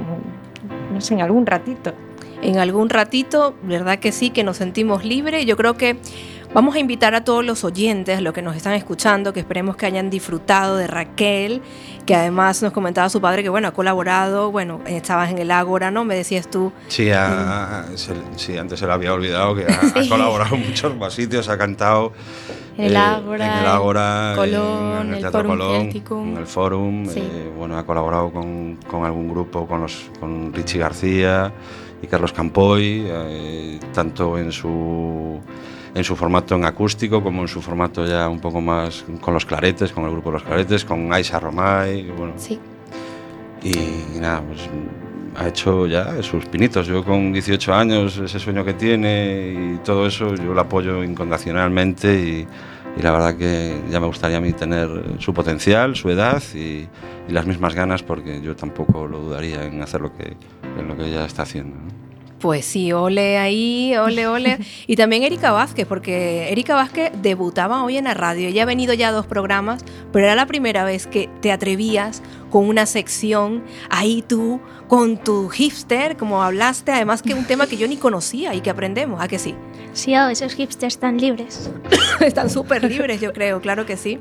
no 0.93 0.99
sé, 0.99 1.13
en 1.13 1.21
algún 1.21 1.45
ratito. 1.45 1.93
en 2.41 2.57
algún 2.59 2.89
ratito, 2.89 3.55
¿verdad 3.63 3.99
que 3.99 4.11
sí? 4.11 4.29
Que 4.29 4.43
nos 4.43 4.57
sentimos 4.57 5.05
libres. 5.05 5.45
Yo 5.45 5.55
creo 5.55 5.75
que 5.77 5.95
vamos 6.53 6.75
a 6.75 6.79
invitar 6.79 7.15
a 7.15 7.23
todos 7.23 7.43
los 7.43 7.63
oyentes, 7.63 8.21
los 8.21 8.33
que 8.33 8.41
nos 8.41 8.55
están 8.55 8.73
escuchando, 8.73 9.33
que 9.33 9.39
esperemos 9.39 9.75
que 9.75 9.85
hayan 9.85 10.09
disfrutado 10.09 10.77
de 10.77 10.87
Raquel, 10.87 11.61
que 12.05 12.15
además 12.15 12.61
nos 12.61 12.71
comentaba 12.73 13.09
su 13.09 13.19
padre 13.21 13.43
que, 13.43 13.49
bueno, 13.49 13.67
ha 13.67 13.71
colaborado, 13.73 14.51
bueno, 14.51 14.81
estabas 14.85 15.31
en 15.31 15.39
el 15.39 15.51
Ágora, 15.51 15.89
¿no? 15.91 16.05
Me 16.05 16.15
decías 16.15 16.49
tú. 16.49 16.71
Sí, 16.87 17.09
se- 17.95 18.13
sí, 18.35 18.57
antes 18.57 18.79
se 18.79 18.85
le 18.87 18.93
había 18.93 19.13
olvidado 19.13 19.55
que 19.55 19.65
ha, 19.65 19.79
ha 19.99 20.07
colaborado 20.09 20.55
en 20.55 20.67
muchos 20.67 20.95
más 20.95 21.13
sitios, 21.13 21.49
ha 21.49 21.57
cantado 21.57 22.13
En 22.77 22.85
el 22.85 22.93
eh, 22.93 22.97
Ágora, 22.97 23.45
en 23.45 23.59
el 23.63 23.67
Ágora, 23.67 24.33
Colón, 24.35 24.91
en 25.01 25.07
el 25.09 25.13
el 25.15 25.19
Teatro 25.21 25.47
Colón, 25.47 25.89
en 25.91 26.37
el 26.37 26.45
Fórum, 26.47 27.05
Sí. 27.07 27.19
eh, 27.19 27.51
bueno, 27.57 27.77
ha 27.77 27.85
colaborado 27.85 28.31
con, 28.31 28.77
con 28.89 29.05
algún 29.05 29.29
grupo, 29.29 29.65
con, 29.67 29.81
los, 29.81 30.11
con 30.19 30.53
Richie 30.53 30.79
García 30.79 31.51
y 32.01 32.07
Carlos 32.07 32.33
Campoy, 32.33 33.05
eh, 33.07 33.79
tanto 33.93 34.37
en 34.37 34.51
su, 34.51 35.39
en 35.95 36.03
su 36.03 36.15
formato 36.15 36.55
en 36.55 36.65
acústico 36.65 37.21
como 37.21 37.41
en 37.43 37.47
su 37.47 37.61
formato 37.61 38.05
ya 38.05 38.27
un 38.27 38.39
poco 38.39 38.61
más 38.61 39.05
con 39.21 39.33
los 39.33 39.45
claretes, 39.45 39.91
con 39.91 40.05
el 40.05 40.11
grupo 40.11 40.31
Los 40.31 40.43
Claretes, 40.43 40.83
con 40.85 41.11
Aisha 41.13 41.39
Romay, 41.39 42.09
bueno, 42.11 42.33
Sí. 42.37 42.59
y 43.63 44.19
nada, 44.19 44.41
pues 44.41 44.69
ha 45.35 45.47
hecho 45.47 45.87
ya 45.87 46.21
sus 46.21 46.45
pinitos. 46.45 46.85
Yo 46.87 47.03
con 47.03 47.31
18 47.33 47.73
años, 47.73 48.17
ese 48.17 48.39
sueño 48.39 48.63
que 48.65 48.73
tiene 48.73 49.75
y 49.75 49.77
todo 49.83 50.05
eso, 50.05 50.35
yo 50.35 50.53
lo 50.53 50.61
apoyo 50.61 51.03
incondicionalmente 51.03 52.13
y, 52.19 52.47
y 52.97 53.01
la 53.01 53.11
verdad 53.11 53.35
que 53.35 53.79
ya 53.89 53.99
me 53.99 54.07
gustaría 54.07 54.37
a 54.37 54.41
mí 54.41 54.53
tener 54.53 54.89
su 55.19 55.33
potencial, 55.33 55.95
su 55.95 56.09
edad 56.09 56.41
y, 56.53 56.87
y 57.27 57.31
las 57.31 57.45
mismas 57.47 57.73
ganas 57.73 58.03
porque 58.03 58.41
yo 58.41 58.55
tampoco 58.55 59.07
lo 59.07 59.19
dudaría 59.19 59.63
en 59.65 59.81
hacer 59.81 60.01
lo 60.01 60.15
que, 60.15 60.35
en 60.77 60.87
lo 60.87 60.95
que 60.97 61.05
ella 61.07 61.25
está 61.25 61.43
haciendo. 61.43 61.75
¿no? 61.77 62.12
Pues 62.43 62.65
sí, 62.65 62.91
ole 62.91 63.37
ahí, 63.37 63.95
ole, 63.95 64.27
ole. 64.27 64.57
Y 64.85 64.97
también 64.97 65.23
Erika 65.23 65.53
Vázquez, 65.53 65.87
porque 65.87 66.51
Erika 66.51 66.75
Vázquez 66.75 67.13
debutaba 67.21 67.85
hoy 67.85 67.95
en 67.95 68.03
la 68.03 68.13
radio. 68.13 68.49
Ella 68.49 68.63
ha 68.63 68.65
venido 68.65 68.93
ya 68.93 69.07
a 69.07 69.11
dos 69.13 69.25
programas, 69.25 69.85
pero 70.11 70.25
era 70.25 70.35
la 70.35 70.45
primera 70.45 70.83
vez 70.83 71.07
que 71.07 71.29
te 71.39 71.53
atrevías 71.53 72.21
con 72.49 72.67
una 72.67 72.85
sección, 72.85 73.63
ahí 73.89 74.25
tú, 74.27 74.59
con 74.89 75.15
tu 75.15 75.47
hipster, 75.47 76.17
como 76.17 76.43
hablaste, 76.43 76.91
además 76.91 77.21
que 77.21 77.33
un 77.33 77.45
tema 77.45 77.65
que 77.65 77.77
yo 77.77 77.87
ni 77.87 77.95
conocía 77.95 78.53
y 78.53 78.59
que 78.59 78.69
aprendemos, 78.69 79.21
¿a 79.21 79.29
que 79.29 79.39
sí? 79.39 79.55
Sí, 79.93 80.13
oh, 80.17 80.27
esos 80.27 80.53
hipsters 80.53 80.97
tan 80.97 81.17
libres. 81.17 81.71
Están 82.19 82.49
súper 82.49 82.83
libres, 82.83 83.21
yo 83.21 83.31
creo, 83.31 83.61
claro 83.61 83.85
que 83.85 83.95
sí. 83.95 84.19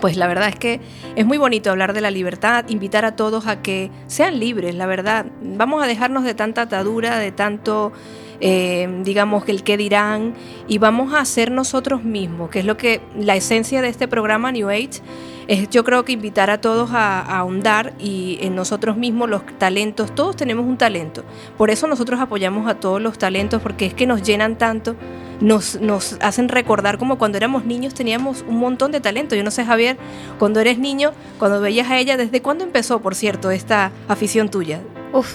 Pues 0.00 0.16
la 0.16 0.26
verdad 0.26 0.48
es 0.48 0.56
que 0.56 0.80
es 1.14 1.24
muy 1.24 1.38
bonito 1.38 1.70
hablar 1.70 1.92
de 1.92 2.00
la 2.00 2.10
libertad, 2.10 2.66
invitar 2.68 3.04
a 3.04 3.16
todos 3.16 3.46
a 3.46 3.62
que 3.62 3.90
sean 4.06 4.38
libres, 4.38 4.74
la 4.74 4.86
verdad. 4.86 5.26
Vamos 5.40 5.82
a 5.82 5.86
dejarnos 5.86 6.24
de 6.24 6.34
tanta 6.34 6.62
atadura, 6.62 7.18
de 7.18 7.32
tanto, 7.32 7.92
eh, 8.40 9.02
digamos, 9.04 9.48
el 9.48 9.62
qué 9.62 9.76
dirán, 9.76 10.34
y 10.68 10.78
vamos 10.78 11.14
a 11.14 11.24
ser 11.24 11.50
nosotros 11.50 12.04
mismos, 12.04 12.50
que 12.50 12.60
es 12.60 12.64
lo 12.64 12.76
que 12.76 13.00
la 13.18 13.36
esencia 13.36 13.82
de 13.82 13.88
este 13.88 14.08
programa 14.08 14.52
New 14.52 14.68
Age 14.68 15.00
es 15.48 15.70
yo 15.70 15.84
creo 15.84 16.04
que 16.04 16.12
invitar 16.12 16.50
a 16.50 16.60
todos 16.60 16.90
a, 16.90 17.20
a 17.20 17.38
ahondar 17.38 17.94
y 18.00 18.38
en 18.40 18.56
nosotros 18.56 18.96
mismos 18.96 19.30
los 19.30 19.42
talentos, 19.58 20.14
todos 20.14 20.34
tenemos 20.34 20.66
un 20.66 20.76
talento. 20.76 21.22
Por 21.56 21.70
eso 21.70 21.86
nosotros 21.86 22.20
apoyamos 22.20 22.68
a 22.68 22.74
todos 22.74 23.00
los 23.00 23.16
talentos 23.16 23.62
porque 23.62 23.86
es 23.86 23.94
que 23.94 24.06
nos 24.06 24.22
llenan 24.22 24.58
tanto, 24.58 24.96
nos, 25.40 25.80
nos 25.80 26.16
hacen 26.20 26.48
recordar 26.48 26.98
como 26.98 27.18
cuando 27.18 27.36
éramos 27.38 27.64
niños 27.64 27.94
teníamos 27.94 28.44
un 28.48 28.58
montón 28.58 28.92
de 28.92 29.00
talento. 29.00 29.34
Yo 29.34 29.44
no 29.44 29.50
sé, 29.50 29.64
Javier, 29.64 29.96
cuando 30.38 30.60
eres 30.60 30.78
niño, 30.78 31.12
cuando 31.38 31.60
veías 31.60 31.90
a 31.90 31.98
ella, 31.98 32.16
¿desde 32.16 32.42
cuándo 32.42 32.64
empezó, 32.64 33.00
por 33.00 33.14
cierto, 33.14 33.50
esta 33.50 33.92
afición 34.08 34.50
tuya? 34.50 34.80
Uf, 35.12 35.34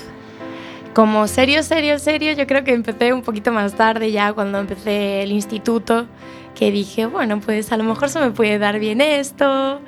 como 0.94 1.28
serio, 1.28 1.64
serio, 1.64 2.00
serio, 2.00 2.34
yo 2.34 2.48
creo 2.48 2.64
que 2.64 2.74
empecé 2.74 3.14
un 3.14 3.22
poquito 3.22 3.52
más 3.52 3.76
tarde 3.76 4.12
ya 4.12 4.34
cuando 4.34 4.60
empecé 4.60 5.24
el 5.24 5.32
instituto, 5.32 6.08
que 6.56 6.72
dije, 6.72 7.06
bueno, 7.06 7.40
pues 7.40 7.72
a 7.72 7.78
lo 7.78 7.84
mejor 7.84 8.10
se 8.10 8.20
me 8.20 8.32
puede 8.32 8.60
dar 8.60 8.80
bien 8.80 9.00
esto, 9.02 9.80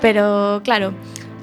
pero 0.00 0.60
claro, 0.64 0.92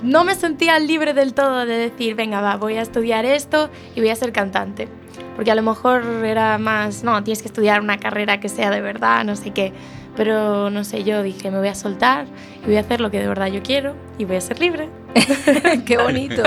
no 0.01 0.23
me 0.23 0.35
sentía 0.35 0.79
libre 0.79 1.13
del 1.13 1.33
todo 1.33 1.65
de 1.65 1.77
decir, 1.77 2.15
venga, 2.15 2.41
va, 2.41 2.55
voy 2.55 2.77
a 2.77 2.81
estudiar 2.81 3.25
esto 3.25 3.69
y 3.95 3.99
voy 3.99 4.09
a 4.09 4.15
ser 4.15 4.31
cantante. 4.31 4.87
Porque 5.35 5.51
a 5.51 5.55
lo 5.55 5.61
mejor 5.61 6.03
era 6.25 6.57
más, 6.57 7.03
no, 7.03 7.23
tienes 7.23 7.41
que 7.41 7.47
estudiar 7.47 7.81
una 7.81 7.97
carrera 7.97 8.39
que 8.39 8.49
sea 8.49 8.69
de 8.69 8.81
verdad, 8.81 9.23
no 9.23 9.35
sé 9.35 9.51
qué. 9.51 9.73
Pero 10.15 10.69
no 10.69 10.83
sé, 10.83 11.03
yo 11.03 11.23
dije, 11.23 11.49
me 11.51 11.59
voy 11.59 11.69
a 11.69 11.75
soltar 11.75 12.25
y 12.63 12.65
voy 12.65 12.75
a 12.75 12.81
hacer 12.81 12.99
lo 13.01 13.09
que 13.11 13.19
de 13.19 13.27
verdad 13.27 13.47
yo 13.47 13.63
quiero 13.63 13.95
y 14.17 14.25
voy 14.25 14.35
a 14.35 14.41
ser 14.41 14.59
libre. 14.59 14.89
Qué 15.85 15.97
bonito. 15.97 16.43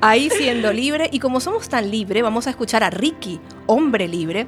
Ahí 0.00 0.28
siendo 0.30 0.72
libre. 0.72 1.08
Y 1.12 1.20
como 1.20 1.40
somos 1.40 1.68
tan 1.68 1.90
libre, 1.90 2.22
vamos 2.22 2.46
a 2.46 2.50
escuchar 2.50 2.82
a 2.82 2.90
Ricky, 2.90 3.40
hombre 3.66 4.08
libre. 4.08 4.46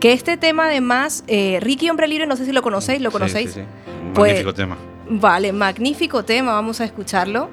Que 0.00 0.12
este 0.12 0.36
tema, 0.36 0.66
además, 0.66 1.24
eh, 1.28 1.58
Ricky, 1.60 1.88
hombre 1.88 2.08
libre, 2.08 2.26
no 2.26 2.36
sé 2.36 2.44
si 2.44 2.52
lo 2.52 2.62
conocéis, 2.62 3.00
¿lo 3.00 3.10
Sí, 3.10 3.12
conocéis? 3.12 3.52
sí, 3.52 3.60
sí. 3.60 3.66
Un 4.06 4.12
Pues- 4.12 4.32
magnífico 4.32 4.54
tema. 4.54 4.76
Vale, 5.12 5.52
magnífico 5.52 6.24
tema, 6.24 6.52
vamos 6.52 6.80
a 6.80 6.84
escucharlo. 6.84 7.48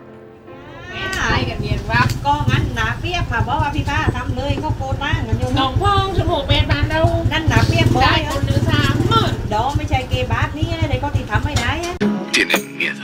Tienen 12.32 12.78
miedo. 12.78 13.02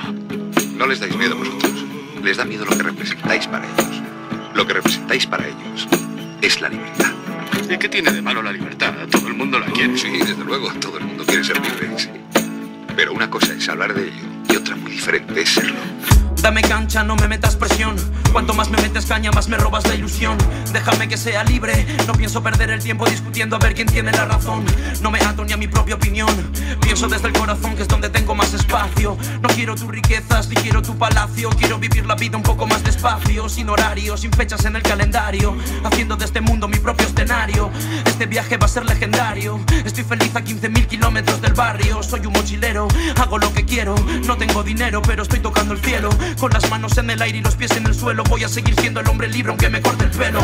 No 0.76 0.86
les 0.88 1.00
dais 1.00 1.16
miedo 1.16 1.36
a 1.36 1.38
vosotros. 1.38 1.86
Les 2.22 2.38
da 2.38 2.46
miedo 2.46 2.66
lo 2.66 2.76
que 2.76 2.84
representáis 2.84 3.48
para 3.48 3.66
ellos. 3.66 4.02
Lo 4.54 4.68
que 4.68 4.74
representáis 4.74 5.26
para 5.26 5.48
ellos 5.48 5.88
es 6.42 6.62
la 6.62 6.70
libertad. 6.70 7.12
¿Y 7.70 7.78
qué 7.78 7.90
tiene 7.90 8.12
de 8.12 8.22
malo 8.22 8.42
la 8.42 8.52
libertad? 8.52 8.94
Todo 9.12 9.28
el 9.28 9.34
mundo 9.34 9.60
la 9.60 9.68
quiere. 9.68 9.98
Sí, 9.98 10.10
desde 10.10 10.44
luego, 10.44 10.72
todo 10.80 10.98
el 10.98 11.06
mundo 11.06 11.26
quiere 11.26 11.44
ser 11.44 11.60
libre. 11.62 11.90
Pero 12.96 13.14
una 13.14 13.30
cosa 13.30 13.54
es 13.54 13.68
hablar 13.70 13.94
de 13.94 14.04
ello 14.04 14.26
y 14.50 14.56
otra 14.56 14.76
muy 14.76 14.92
diferente 14.92 15.42
es 15.42 15.50
serlo. 15.50 15.80
Dame 16.44 16.62
cancha, 16.62 17.06
no 17.06 17.16
me 17.16 17.30
metas 17.30 17.56
presión. 17.56 17.96
Cuanto 18.34 18.54
más 18.54 18.70
me 18.70 18.76
metes 18.82 19.06
caña, 19.06 19.32
más 19.32 19.48
me 19.48 19.56
robas 19.56 19.88
la 19.88 19.96
ilusión. 19.96 20.38
Déjame 20.74 21.08
que 21.08 21.16
sea 21.16 21.42
libre, 21.46 21.88
no 22.06 22.12
pienso 22.12 22.44
perder 22.44 22.70
el 22.72 22.84
tiempo 22.84 23.06
discutiendo 23.06 23.56
a 23.56 23.60
ver 23.60 23.74
quién 23.74 23.88
tiene 23.88 24.12
la 24.12 24.26
razón. 24.26 24.66
No 25.02 25.10
me 25.10 25.20
ato 25.20 25.46
ni 25.46 25.54
a 25.54 25.58
mi 25.58 25.70
propia 25.70 25.96
opinión. 25.96 26.28
Pienso 26.82 27.08
desde 27.08 27.30
el 27.30 27.34
corazón 27.34 27.78
que 27.78 27.84
es 27.84 27.88
donde 27.88 28.10
tengo 28.10 28.36
más 28.36 28.54
espacio. 28.54 29.18
No 29.42 29.48
quiero 29.50 29.76
tus 29.76 29.88
riquezas, 29.88 30.50
ni 30.50 30.56
quiero 30.56 30.82
tu 30.82 30.98
palacio. 30.98 31.50
Quiero 31.52 31.80
vivir 31.80 32.06
la 32.06 32.16
vida 32.16 32.36
un 32.36 32.44
poco 32.44 32.68
más 32.68 32.84
despacio, 32.84 33.48
sin 33.48 33.70
horario, 33.70 34.18
sin 34.18 34.34
fechas 34.34 34.66
en 34.66 34.76
el 34.76 34.82
calendario. 34.82 35.56
Haciendo 35.86 36.18
de 36.18 36.26
este 36.26 36.42
mundo 36.42 36.68
mi 36.68 36.78
propio 36.78 37.08
escenario. 37.08 37.72
Este 38.06 38.26
viaje 38.26 38.58
va 38.58 38.66
a 38.66 38.70
ser 38.70 38.86
legendario. 38.86 39.62
Estoy 39.86 40.04
feliz 40.04 40.36
a 40.36 40.42
15.000 40.42 40.88
kilómetros 40.88 41.42
del 41.42 41.54
barrio. 41.54 42.04
Soy 42.04 42.26
un 42.26 42.34
mochilero, 42.34 42.90
hago 43.16 43.38
lo 43.38 43.54
que 43.54 43.64
quiero. 43.64 43.96
No 44.26 44.36
tengo 44.36 44.62
dinero, 44.62 45.02
pero 45.02 45.24
estoy 45.24 45.40
tocando 45.40 45.74
el 45.74 45.80
cielo. 45.80 46.10
Con 46.40 46.52
las 46.52 46.70
manos 46.70 46.98
en 46.98 47.10
el 47.10 47.22
aire 47.22 47.38
y 47.38 47.42
los 47.42 47.56
pies 47.56 47.72
en 47.72 47.86
el 47.86 47.94
suelo. 47.94 48.24
Voy 48.24 48.44
a 48.44 48.50
seguir 48.50 48.76
siendo 48.80 49.00
el 49.00 49.08
hombre 49.08 49.28
libre 49.28 49.52
aunque 49.52 49.70
me 49.70 49.82
corte 49.82 50.06
el 50.06 50.12
pelo. 50.12 50.40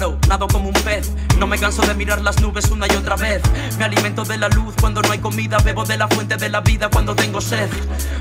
Nado 0.00 0.48
como 0.48 0.68
un 0.68 0.74
pez. 0.74 1.12
No 1.38 1.46
me 1.46 1.58
canso 1.58 1.82
de 1.82 1.94
mirar 1.94 2.22
las 2.22 2.40
nubes 2.40 2.70
una 2.70 2.86
y 2.86 2.96
otra 2.96 3.14
vez. 3.14 3.42
Me 3.78 3.84
alimento 3.84 4.24
de 4.24 4.38
la 4.38 4.48
luz 4.48 4.74
cuando 4.80 5.02
no 5.02 5.12
hay 5.12 5.18
comida. 5.18 5.58
Bebo 5.58 5.84
de 5.84 5.98
la 5.98 6.08
fuente 6.08 6.36
de 6.36 6.48
la 6.48 6.62
vida 6.62 6.88
cuando 6.88 7.14
tengo 7.14 7.42
sed. 7.42 7.68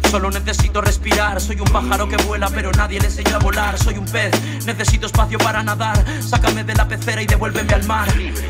Solo 0.09 0.29
necesito 0.31 0.81
respirar. 0.81 1.39
Soy 1.39 1.61
un 1.61 1.67
pájaro 1.67 2.09
que 2.09 2.17
vuela, 2.17 2.49
pero 2.49 2.71
nadie 2.73 2.99
le 2.99 3.05
enseñó 3.05 3.37
a 3.37 3.39
volar. 3.39 3.77
Soy 3.79 3.97
un 3.97 4.05
pez, 4.05 4.33
necesito 4.65 5.05
espacio 5.05 5.37
para 5.37 5.63
nadar. 5.63 6.03
Sácame 6.21 6.65
de 6.65 6.75
la 6.75 6.87
pecera 6.89 7.21
y 7.21 7.25
devuélveme 7.25 7.73
al 7.73 7.85
mar. 7.85 8.09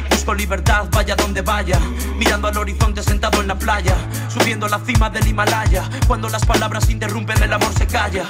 Busco 0.09 0.33
libertad, 0.33 0.85
vaya 0.91 1.15
donde 1.15 1.41
vaya. 1.41 1.79
Mirando 2.17 2.47
al 2.47 2.57
horizonte 2.57 3.03
sentado 3.03 3.39
en 3.39 3.47
la 3.47 3.55
playa. 3.59 3.95
Subiendo 4.29 4.65
a 4.65 4.69
la 4.69 4.79
cima 4.79 5.11
del 5.11 5.27
Himalaya. 5.27 5.87
Cuando 6.07 6.27
las 6.27 6.43
palabras 6.43 6.89
interrumpen, 6.89 7.43
el 7.43 7.53
amor 7.53 7.71
se 7.77 7.85
calla. 7.85 8.25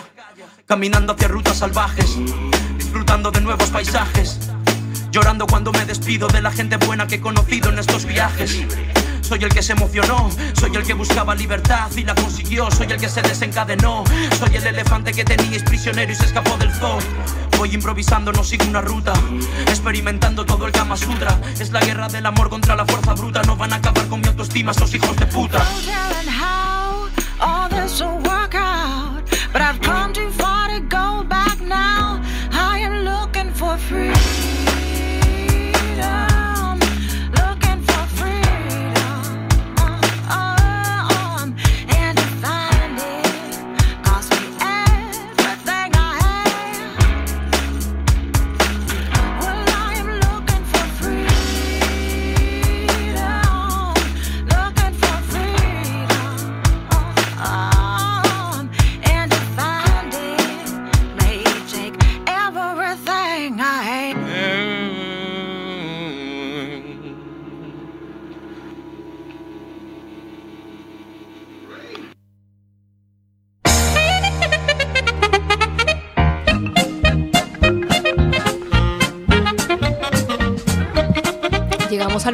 Caminando 0.65 1.13
hacia 1.13 1.29
rutas 1.29 1.59
salvajes. 1.59 2.17
Disfrutando 2.77 3.31
de 3.31 3.39
nuevos 3.39 3.69
paisajes. 3.69 4.50
Llorando 5.11 5.45
cuando 5.45 5.73
me 5.73 5.85
despido 5.85 6.27
de 6.29 6.41
la 6.41 6.51
gente 6.51 6.77
buena 6.77 7.05
que 7.05 7.15
he 7.15 7.21
conocido 7.21 7.69
en 7.69 7.79
estos 7.79 8.05
viajes. 8.05 8.63
Soy 9.19 9.43
el 9.43 9.49
que 9.49 9.61
se 9.61 9.73
emocionó, 9.73 10.29
soy 10.53 10.75
el 10.75 10.83
que 10.83 10.93
buscaba 10.93 11.35
libertad 11.35 11.91
y 11.97 12.03
la 12.03 12.15
consiguió, 12.15 12.71
soy 12.71 12.87
el 12.89 12.97
que 12.97 13.09
se 13.09 13.21
desencadenó, 13.21 14.05
soy 14.39 14.55
el 14.55 14.67
elefante 14.67 15.11
que 15.11 15.25
teníais 15.25 15.63
prisionero 15.63 16.11
y 16.11 16.15
se 16.15 16.25
escapó 16.25 16.55
del 16.57 16.71
zoo. 16.73 16.97
Voy 17.57 17.73
improvisando, 17.73 18.31
no 18.31 18.43
sigo 18.43 18.65
una 18.65 18.81
ruta, 18.81 19.13
experimentando 19.67 20.45
todo 20.45 20.65
el 20.65 20.71
Kama 20.71 20.95
Sutra. 20.95 21.37
Es 21.59 21.71
la 21.71 21.81
guerra 21.81 22.07
del 22.07 22.25
amor 22.25 22.49
contra 22.49 22.75
la 22.75 22.85
fuerza 22.85 23.13
bruta, 23.13 23.41
no 23.43 23.57
van 23.57 23.73
a 23.73 23.77
acabar 23.77 24.07
con 24.07 24.21
mi 24.21 24.27
autoestima 24.27 24.71
esos 24.71 24.93
hijos 24.93 25.15
de 25.17 25.25
puta. 25.25 25.65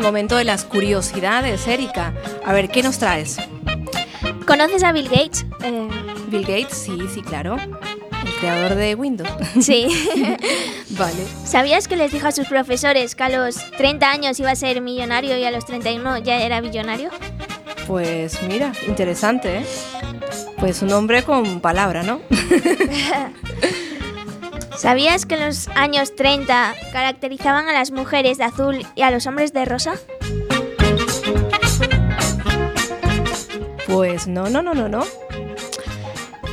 Momento 0.08 0.38
de 0.38 0.46
las 0.46 0.64
curiosidades, 0.64 1.68
Erika. 1.68 2.14
A 2.46 2.54
ver, 2.54 2.70
¿qué 2.70 2.82
nos 2.82 2.98
traes? 2.98 3.40
¿Conoces 4.46 4.82
a 4.84 4.94
Bill 4.94 5.10
Gates? 5.10 5.46
Eh, 5.62 5.90
Bill 6.30 6.44
Gates, 6.44 6.78
sí, 6.78 6.98
sí, 7.14 7.22
claro. 7.22 7.58
El 7.58 8.34
creador 8.40 8.76
de 8.76 8.96
Windows. 8.96 9.30
Sí. 9.60 9.90
vale. 10.92 11.28
¿Sabías 11.44 11.90
que 11.90 11.98
les 11.98 12.14
dijo 12.14 12.26
a 12.26 12.32
sus 12.32 12.48
profesores 12.48 13.16
que 13.16 13.24
a 13.24 13.30
los 13.30 13.58
30 13.72 14.10
años 14.10 14.40
iba 14.40 14.50
a 14.50 14.56
ser 14.56 14.80
millonario 14.80 15.38
y 15.38 15.44
a 15.44 15.52
los 15.52 15.66
31 15.66 16.20
ya 16.20 16.40
era 16.42 16.62
billonario? 16.62 17.10
Pues 17.86 18.42
mira, 18.44 18.72
interesante, 18.88 19.58
¿eh? 19.58 19.66
Pues 20.58 20.82
un 20.82 20.94
hombre 20.94 21.24
con 21.24 21.60
palabra, 21.60 22.04
¿no? 22.04 22.22
¿Sabías 24.78 25.26
que 25.26 25.36
en 25.36 25.48
los 25.48 25.68
años 25.70 26.16
30 26.16 26.76
caracterizaban 26.94 27.68
a 27.68 27.74
las 27.74 27.90
mujeres 27.90 28.38
de 28.38 28.44
azul 28.44 28.86
y 28.96 29.02
a 29.02 29.10
los 29.10 29.26
hombres 29.26 29.52
de 29.52 29.66
rosa? 29.66 29.96
Pues 33.88 34.28
no, 34.28 34.50
no, 34.50 34.62
no, 34.62 34.76
no, 34.76 34.88
no. 34.88 35.04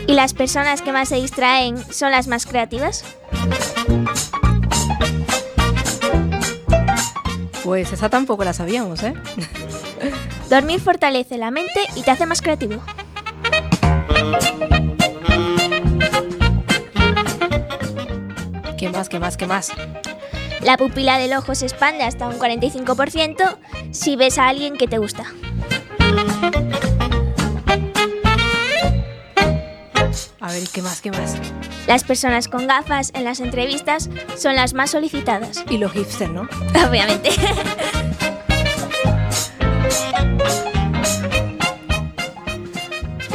¿Y 0.06 0.14
las 0.14 0.32
personas 0.32 0.80
que 0.80 0.92
más 0.92 1.10
se 1.10 1.16
distraen 1.16 1.76
son 1.92 2.12
las 2.12 2.26
más 2.26 2.46
creativas? 2.46 3.04
Pues 7.62 7.92
esa 7.92 8.08
tampoco 8.08 8.44
la 8.44 8.54
sabíamos, 8.54 9.02
¿eh? 9.02 9.14
Dormir 10.48 10.80
fortalece 10.80 11.36
la 11.36 11.50
mente 11.50 11.80
y 11.94 12.02
te 12.02 12.10
hace 12.10 12.24
más 12.24 12.40
creativo. 12.40 12.82
Más, 18.94 19.08
qué 19.08 19.18
más, 19.18 19.36
qué 19.36 19.46
más? 19.46 19.72
La 20.60 20.76
pupila 20.76 21.18
del 21.18 21.34
ojo 21.34 21.54
se 21.54 21.66
expande 21.66 22.04
hasta 22.04 22.26
un 22.26 22.38
45% 22.38 23.58
si 23.90 24.16
ves 24.16 24.38
a 24.38 24.48
alguien 24.48 24.76
que 24.76 24.88
te 24.88 24.98
gusta. 24.98 25.24
A 30.40 30.52
ver, 30.52 30.62
¿qué 30.72 30.82
más, 30.82 31.00
qué 31.00 31.10
más? 31.10 31.36
Las 31.86 32.04
personas 32.04 32.48
con 32.48 32.66
gafas 32.66 33.10
en 33.14 33.24
las 33.24 33.40
entrevistas 33.40 34.08
son 34.36 34.56
las 34.56 34.74
más 34.74 34.90
solicitadas. 34.90 35.64
Y 35.68 35.78
los 35.78 35.92
hipsters, 35.92 36.32
¿no? 36.32 36.42
Obviamente. 36.88 37.30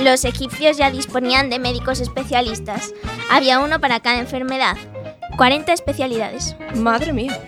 Los 0.01 0.23
egipcios 0.23 0.77
ya 0.77 0.89
disponían 0.89 1.49
de 1.49 1.59
médicos 1.59 1.99
especialistas. 1.99 2.93
Había 3.29 3.59
uno 3.59 3.79
para 3.79 3.99
cada 3.99 4.19
enfermedad. 4.19 4.77
40 5.39 5.71
especialidades. 5.71 6.57
Madre 6.75 7.13
mía. 7.13 7.39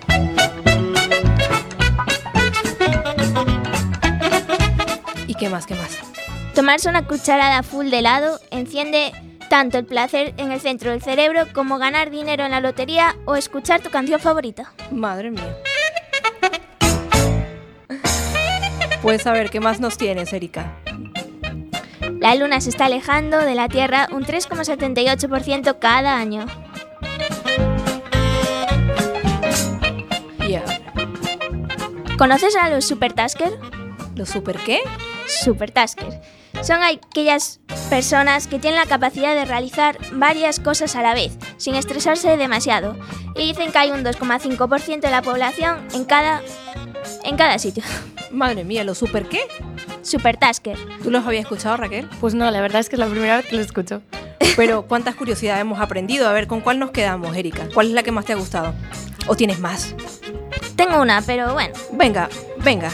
¿Y 5.27 5.33
qué 5.33 5.49
más, 5.49 5.65
qué 5.65 5.75
más? 5.75 5.99
Tomarse 6.55 6.87
una 6.87 7.05
cucharada 7.05 7.63
full 7.63 7.89
de 7.89 7.99
helado 7.99 8.39
enciende 8.49 9.11
tanto 9.49 9.77
el 9.77 9.83
placer 9.83 10.33
en 10.37 10.53
el 10.53 10.61
centro 10.61 10.91
del 10.91 11.01
cerebro 11.01 11.47
como 11.53 11.79
ganar 11.79 12.11
dinero 12.11 12.45
en 12.45 12.51
la 12.51 12.61
lotería 12.61 13.17
o 13.25 13.35
escuchar 13.35 13.81
tu 13.81 13.89
canción 13.89 14.21
favorita. 14.21 14.71
Madre 14.89 15.31
mía. 15.31 15.57
Pues 19.01 19.27
a 19.27 19.33
ver, 19.33 19.49
¿qué 19.49 19.59
más 19.59 19.81
nos 19.81 19.97
tienes, 19.97 20.31
Erika? 20.31 20.77
La 22.21 22.35
luna 22.35 22.61
se 22.61 22.69
está 22.69 22.85
alejando 22.85 23.39
de 23.39 23.55
la 23.55 23.67
Tierra 23.67 24.07
un 24.13 24.23
3,78% 24.23 25.77
cada 25.79 26.15
año. 26.15 26.45
¿Conoces 32.17 32.55
a 32.55 32.69
los 32.69 32.85
supertasker? 32.85 33.57
¿Los 34.15 34.29
super 34.29 34.57
qué? 34.57 34.79
Supertasker. 35.43 36.21
Son 36.61 36.83
aquellas 36.83 37.59
personas 37.89 38.47
que 38.47 38.59
tienen 38.59 38.79
la 38.79 38.85
capacidad 38.85 39.33
de 39.33 39.45
realizar 39.45 39.97
varias 40.13 40.59
cosas 40.59 40.95
a 40.95 41.01
la 41.01 41.13
vez, 41.13 41.37
sin 41.57 41.75
estresarse 41.75 42.37
demasiado. 42.37 42.95
Y 43.35 43.47
dicen 43.47 43.71
que 43.71 43.77
hay 43.77 43.91
un 43.91 44.03
2,5% 44.03 44.99
de 44.99 45.09
la 45.09 45.21
población 45.21 45.87
en 45.93 46.05
cada, 46.05 46.41
en 47.23 47.37
cada 47.37 47.57
sitio. 47.57 47.83
Madre 48.31 48.63
mía, 48.63 48.83
¿los 48.83 48.97
super 48.97 49.27
qué? 49.27 49.41
Supertasker. 50.03 50.77
¿Tú 51.01 51.11
los 51.11 51.25
habías 51.25 51.43
escuchado, 51.43 51.77
Raquel? 51.77 52.07
Pues 52.19 52.33
no, 52.33 52.49
la 52.51 52.61
verdad 52.61 52.81
es 52.81 52.89
que 52.89 52.95
es 52.95 52.99
la 52.99 53.07
primera 53.07 53.37
vez 53.37 53.45
que 53.45 53.55
lo 53.55 53.61
escucho. 53.61 54.01
Pero 54.55 54.83
cuántas 54.83 55.15
curiosidades 55.15 55.61
hemos 55.61 55.79
aprendido. 55.79 56.27
A 56.27 56.33
ver, 56.33 56.47
¿con 56.47 56.61
cuál 56.61 56.77
nos 56.77 56.91
quedamos, 56.91 57.35
Erika? 57.35 57.67
¿Cuál 57.73 57.87
es 57.87 57.93
la 57.93 58.03
que 58.03 58.11
más 58.11 58.25
te 58.25 58.33
ha 58.33 58.35
gustado? 58.35 58.73
¿O 59.27 59.35
tienes 59.35 59.59
más? 59.59 59.95
Tengo 60.75 61.01
una, 61.01 61.21
pero 61.21 61.53
bueno. 61.53 61.73
Venga, 61.91 62.29
venga. 62.57 62.91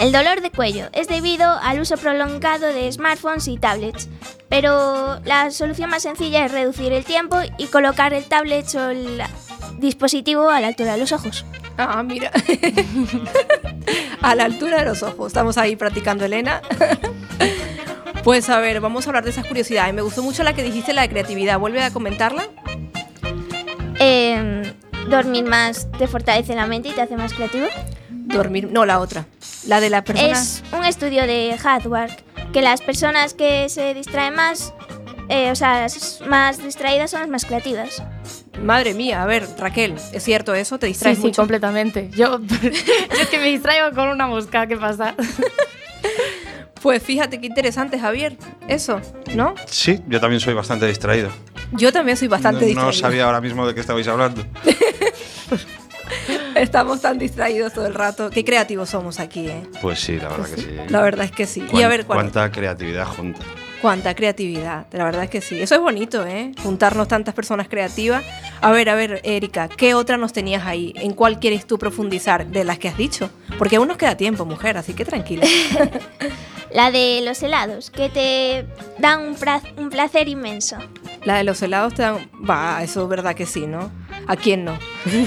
El 0.00 0.12
dolor 0.12 0.40
de 0.40 0.50
cuello 0.50 0.88
es 0.92 1.08
debido 1.08 1.58
al 1.60 1.80
uso 1.80 1.96
prolongado 1.96 2.68
de 2.68 2.90
smartphones 2.92 3.48
y 3.48 3.58
tablets. 3.58 4.08
Pero 4.48 5.20
la 5.24 5.50
solución 5.50 5.90
más 5.90 6.02
sencilla 6.02 6.44
es 6.44 6.52
reducir 6.52 6.92
el 6.92 7.04
tiempo 7.04 7.36
y 7.58 7.66
colocar 7.66 8.14
el 8.14 8.24
tablet 8.24 8.72
o 8.76 8.90
el 8.90 9.22
dispositivo 9.78 10.48
a 10.48 10.60
la 10.60 10.68
altura 10.68 10.92
de 10.92 10.98
los 10.98 11.12
ojos. 11.12 11.44
Ah, 11.76 12.02
mira. 12.02 12.30
a 14.22 14.34
la 14.34 14.44
altura 14.44 14.78
de 14.78 14.84
los 14.84 15.02
ojos. 15.02 15.28
Estamos 15.28 15.58
ahí 15.58 15.76
practicando, 15.76 16.24
Elena. 16.24 16.62
pues 18.24 18.48
a 18.48 18.58
ver, 18.58 18.80
vamos 18.80 19.06
a 19.06 19.10
hablar 19.10 19.24
de 19.24 19.30
esas 19.30 19.46
curiosidades. 19.46 19.92
Me 19.94 20.02
gustó 20.02 20.22
mucho 20.22 20.42
la 20.42 20.54
que 20.54 20.62
dijiste, 20.62 20.92
la 20.92 21.02
de 21.02 21.08
creatividad. 21.08 21.58
¿Vuelve 21.58 21.82
a 21.82 21.92
comentarla? 21.92 22.44
Em, 24.00 24.62
dormir 25.08 25.44
más 25.44 25.88
te 25.98 26.06
fortalece 26.06 26.54
la 26.54 26.66
mente 26.66 26.88
y 26.88 26.92
te 26.92 27.00
hace 27.02 27.16
más 27.16 27.32
creativo. 27.34 27.66
Dormir, 28.10 28.68
no, 28.70 28.84
la 28.84 29.00
otra. 29.00 29.26
La 29.66 29.80
de 29.80 29.90
la 29.90 30.04
persona. 30.04 30.30
Es 30.30 30.62
un 30.72 30.84
estudio 30.84 31.26
de 31.26 31.56
Hardware 31.58 32.10
que 32.52 32.62
las 32.62 32.80
personas 32.82 33.34
que 33.34 33.68
se 33.68 33.94
distraen 33.94 34.34
más, 34.34 34.72
eh, 35.28 35.50
o 35.50 35.54
sea, 35.56 35.80
las 35.82 36.20
más 36.28 36.62
distraídas 36.62 37.10
son 37.10 37.20
las 37.20 37.28
más 37.28 37.44
creativas. 37.44 38.02
Madre 38.62 38.92
mía, 38.94 39.22
a 39.22 39.26
ver, 39.26 39.46
Raquel, 39.58 39.94
¿es 40.12 40.22
cierto 40.22 40.54
eso? 40.54 40.78
¿Te 40.78 40.86
Sí, 40.86 40.92
distraes 40.92 41.18
sí, 41.18 41.24
mucho? 41.24 41.40
completamente. 41.42 42.10
Yo, 42.10 42.40
yo 42.62 42.68
es 43.20 43.28
que 43.30 43.38
me 43.38 43.46
distraigo 43.46 43.92
con 43.94 44.08
una 44.08 44.26
mosca, 44.26 44.66
¿qué 44.66 44.76
pasa? 44.76 45.14
Pues 46.82 47.02
fíjate 47.02 47.40
qué 47.40 47.46
interesante, 47.46 47.98
Javier. 47.98 48.36
Eso, 48.68 49.00
¿no? 49.34 49.54
Sí, 49.66 50.00
yo 50.08 50.20
también 50.20 50.40
soy 50.40 50.54
bastante 50.54 50.86
distraído. 50.86 51.30
Yo 51.72 51.92
también 51.92 52.16
soy 52.16 52.28
bastante 52.28 52.60
no, 52.60 52.66
distraída. 52.66 52.86
no 52.86 52.92
sabía 52.92 53.24
ahora 53.24 53.40
mismo 53.40 53.66
de 53.66 53.74
qué 53.74 53.80
estabais 53.80 54.06
hablando. 54.08 54.44
Estamos 56.54 57.00
tan 57.02 57.18
distraídos 57.18 57.72
todo 57.72 57.86
el 57.86 57.94
rato. 57.94 58.30
Qué 58.30 58.44
creativos 58.44 58.88
somos 58.90 59.20
aquí, 59.20 59.46
¿eh? 59.48 59.62
Pues 59.80 60.00
sí, 60.00 60.16
la 60.16 60.28
verdad 60.28 60.46
que 60.48 60.60
sí. 60.60 60.76
La 60.88 61.00
verdad 61.02 61.24
es 61.26 61.32
que 61.32 61.46
sí. 61.46 61.64
Y 61.72 61.82
a 61.82 61.88
ver, 61.88 62.04
¿cuál- 62.04 62.18
cuánta 62.18 62.50
creatividad 62.50 63.06
junta. 63.06 63.40
Cuánta 63.80 64.14
creatividad. 64.14 64.86
La 64.92 65.04
verdad 65.04 65.24
es 65.24 65.30
que 65.30 65.40
sí. 65.40 65.60
Eso 65.60 65.74
es 65.74 65.80
bonito, 65.80 66.26
¿eh? 66.26 66.52
Juntarnos 66.62 67.08
tantas 67.08 67.34
personas 67.34 67.68
creativas. 67.68 68.24
A 68.60 68.70
ver, 68.70 68.88
a 68.88 68.94
ver, 68.94 69.20
Erika, 69.24 69.68
¿qué 69.68 69.94
otra 69.94 70.16
nos 70.16 70.32
tenías 70.32 70.66
ahí? 70.66 70.92
¿En 70.96 71.12
cuál 71.12 71.38
quieres 71.38 71.66
tú 71.66 71.78
profundizar 71.78 72.46
de 72.46 72.64
las 72.64 72.78
que 72.78 72.88
has 72.88 72.96
dicho? 72.96 73.30
Porque 73.58 73.76
aún 73.76 73.88
nos 73.88 73.96
queda 73.96 74.16
tiempo, 74.16 74.44
mujer, 74.44 74.76
así 74.76 74.94
que 74.94 75.04
tranquila. 75.04 75.46
La 76.70 76.90
de 76.90 77.22
los 77.24 77.42
helados, 77.42 77.90
que 77.90 78.10
te 78.10 78.66
dan 78.98 79.20
un, 79.22 79.36
un 79.78 79.88
placer 79.88 80.28
inmenso. 80.28 80.76
La 81.24 81.36
de 81.36 81.44
los 81.44 81.62
helados 81.62 81.94
te 81.94 82.02
dan... 82.02 82.28
Va, 82.48 82.82
eso 82.82 83.04
es 83.04 83.08
verdad 83.08 83.34
que 83.34 83.46
sí, 83.46 83.66
¿no? 83.66 83.90
¿A 84.26 84.36
quién 84.36 84.66
no? 84.66 84.78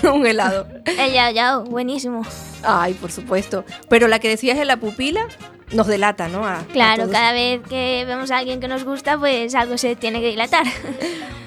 Un 0.14 0.28
helado. 0.28 0.68
El 0.86 1.12
yao 1.12 1.32
yao, 1.32 1.64
buenísimo. 1.64 2.22
Ay, 2.64 2.94
por 2.94 3.12
supuesto. 3.12 3.66
Pero 3.90 4.08
la 4.08 4.20
que 4.20 4.30
decías 4.30 4.58
de 4.58 4.66
la 4.66 4.78
pupila 4.78 5.26
nos 5.74 5.88
delata, 5.88 6.28
¿no? 6.28 6.46
A- 6.46 6.64
Claro, 6.72 7.10
cada 7.10 7.32
vez 7.34 7.62
que 7.70 8.04
vemos 8.08 8.32
a 8.32 8.38
alguien 8.40 8.60
que 8.60 8.68
nos 8.68 8.84
gusta, 8.84 9.18
pues 9.18 9.56
algo 9.56 9.78
se 9.78 9.96
tiene 9.96 10.20
que 10.22 10.30
dilatar. 10.30 10.66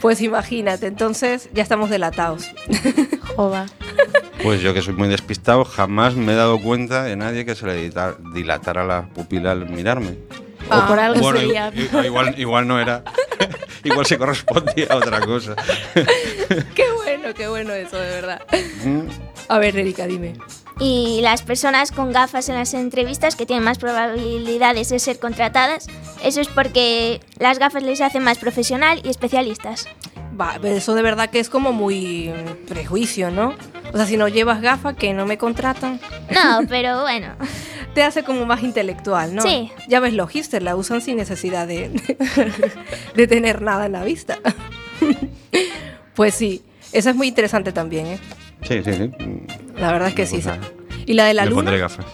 Pues 0.00 0.20
imagínate, 0.20 0.86
entonces 0.86 1.48
ya 1.54 1.62
estamos 1.62 1.88
delatados. 1.88 2.50
Jova. 3.36 3.64
Pues 4.42 4.60
yo 4.60 4.74
que 4.74 4.82
soy 4.82 4.92
muy 4.92 5.08
despistado, 5.08 5.64
jamás 5.64 6.14
me 6.14 6.34
he 6.34 6.36
dado 6.36 6.60
cuenta 6.60 7.04
de 7.04 7.16
nadie 7.16 7.46
que 7.46 7.54
se 7.54 7.64
le 7.66 7.74
dilata- 7.90 8.18
dilatara 8.34 8.84
la 8.84 9.06
pupila 9.14 9.52
al 9.52 9.66
mirarme. 9.70 10.18
O 10.70 10.86
por 10.86 10.98
algo 10.98 11.20
Bueno, 11.22 11.40
sería. 11.40 11.72
i- 11.74 12.06
igual, 12.06 12.34
igual 12.38 12.68
no 12.68 12.78
era. 12.78 13.02
igual 13.84 14.04
se 14.04 14.18
correspondía 14.18 14.88
a 14.90 14.96
otra 14.96 15.20
cosa. 15.22 15.56
qué 16.74 16.84
bueno, 17.02 17.32
qué 17.34 17.48
bueno 17.48 17.72
eso, 17.72 17.96
de 17.96 18.10
verdad. 18.10 18.42
Mm, 18.84 19.08
A 19.48 19.58
ver, 19.58 19.78
Erika, 19.78 20.06
dime. 20.06 20.34
Y 20.80 21.20
las 21.22 21.42
personas 21.42 21.92
con 21.92 22.12
gafas 22.12 22.48
en 22.48 22.56
las 22.56 22.74
entrevistas 22.74 23.36
que 23.36 23.46
tienen 23.46 23.64
más 23.64 23.78
probabilidades 23.78 24.88
de 24.88 24.98
ser 24.98 25.18
contratadas, 25.18 25.86
eso 26.22 26.40
es 26.40 26.48
porque 26.48 27.20
las 27.38 27.58
gafas 27.58 27.82
les 27.82 28.00
hacen 28.00 28.24
más 28.24 28.38
profesional 28.38 29.00
y 29.04 29.08
especialistas. 29.08 29.86
Va, 30.38 30.58
pero 30.60 30.74
eso 30.74 30.94
de 30.94 31.02
verdad 31.02 31.30
que 31.30 31.38
es 31.38 31.48
como 31.48 31.72
muy 31.72 32.32
prejuicio, 32.66 33.30
¿no? 33.30 33.54
O 33.92 33.96
sea, 33.96 34.06
si 34.06 34.16
no 34.16 34.26
llevas 34.26 34.60
gafas, 34.60 34.96
que 34.96 35.14
no 35.14 35.26
me 35.26 35.38
contratan. 35.38 36.00
No, 36.30 36.66
pero 36.68 37.02
bueno. 37.02 37.36
Te 37.94 38.02
hace 38.02 38.24
como 38.24 38.44
más 38.44 38.64
intelectual, 38.64 39.36
¿no? 39.36 39.42
Sí. 39.42 39.70
Ya 39.86 40.00
ves, 40.00 40.12
los 40.12 40.28
hipsters 40.30 40.64
la 40.64 40.74
usan 40.74 41.00
sin 41.00 41.16
necesidad 41.16 41.68
de, 41.68 41.90
de 43.14 43.26
tener 43.28 43.62
nada 43.62 43.86
en 43.86 43.92
la 43.92 44.02
vista. 44.02 44.38
pues 46.14 46.34
sí, 46.34 46.64
esa 46.90 47.10
es 47.10 47.16
muy 47.16 47.28
interesante 47.28 47.70
también, 47.70 48.06
¿eh? 48.06 48.18
Sí, 48.64 48.82
sí, 48.84 48.92
sí. 48.92 49.10
La 49.76 49.92
verdad 49.92 50.08
es 50.08 50.14
que 50.14 50.26
sí. 50.26 50.42
¿Y 51.06 51.12
la 51.14 51.26
de 51.26 51.34
la 51.34 51.42
Me 51.44 51.50
luna? 51.50 51.58
pondré 51.62 51.78
gafas. 51.78 52.06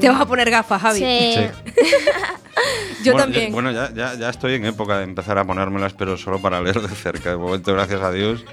Te 0.00 0.08
vas 0.08 0.20
a 0.20 0.26
poner 0.26 0.50
gafas, 0.50 0.80
Javi. 0.82 0.98
Sí. 1.00 1.34
Sí. 1.34 1.82
Yo 3.04 3.12
Bueno, 3.12 3.24
también. 3.26 3.46
ya- 3.48 3.52
bueno, 3.52 3.70
ya, 3.72 3.90
ya, 3.94 4.14
ya 4.14 4.28
estoy 4.28 4.54
en 4.54 4.66
época 4.66 4.98
de 4.98 5.04
empezar 5.04 5.38
a 5.38 5.44
ponérmelas, 5.44 5.94
pero 5.94 6.16
solo 6.16 6.40
para 6.40 6.60
leer 6.60 6.80
de 6.80 6.88
cerca. 6.94 7.30
De 7.30 7.36
momento, 7.36 7.72
gracias 7.72 8.00
a 8.02 8.10
Dios. 8.12 8.44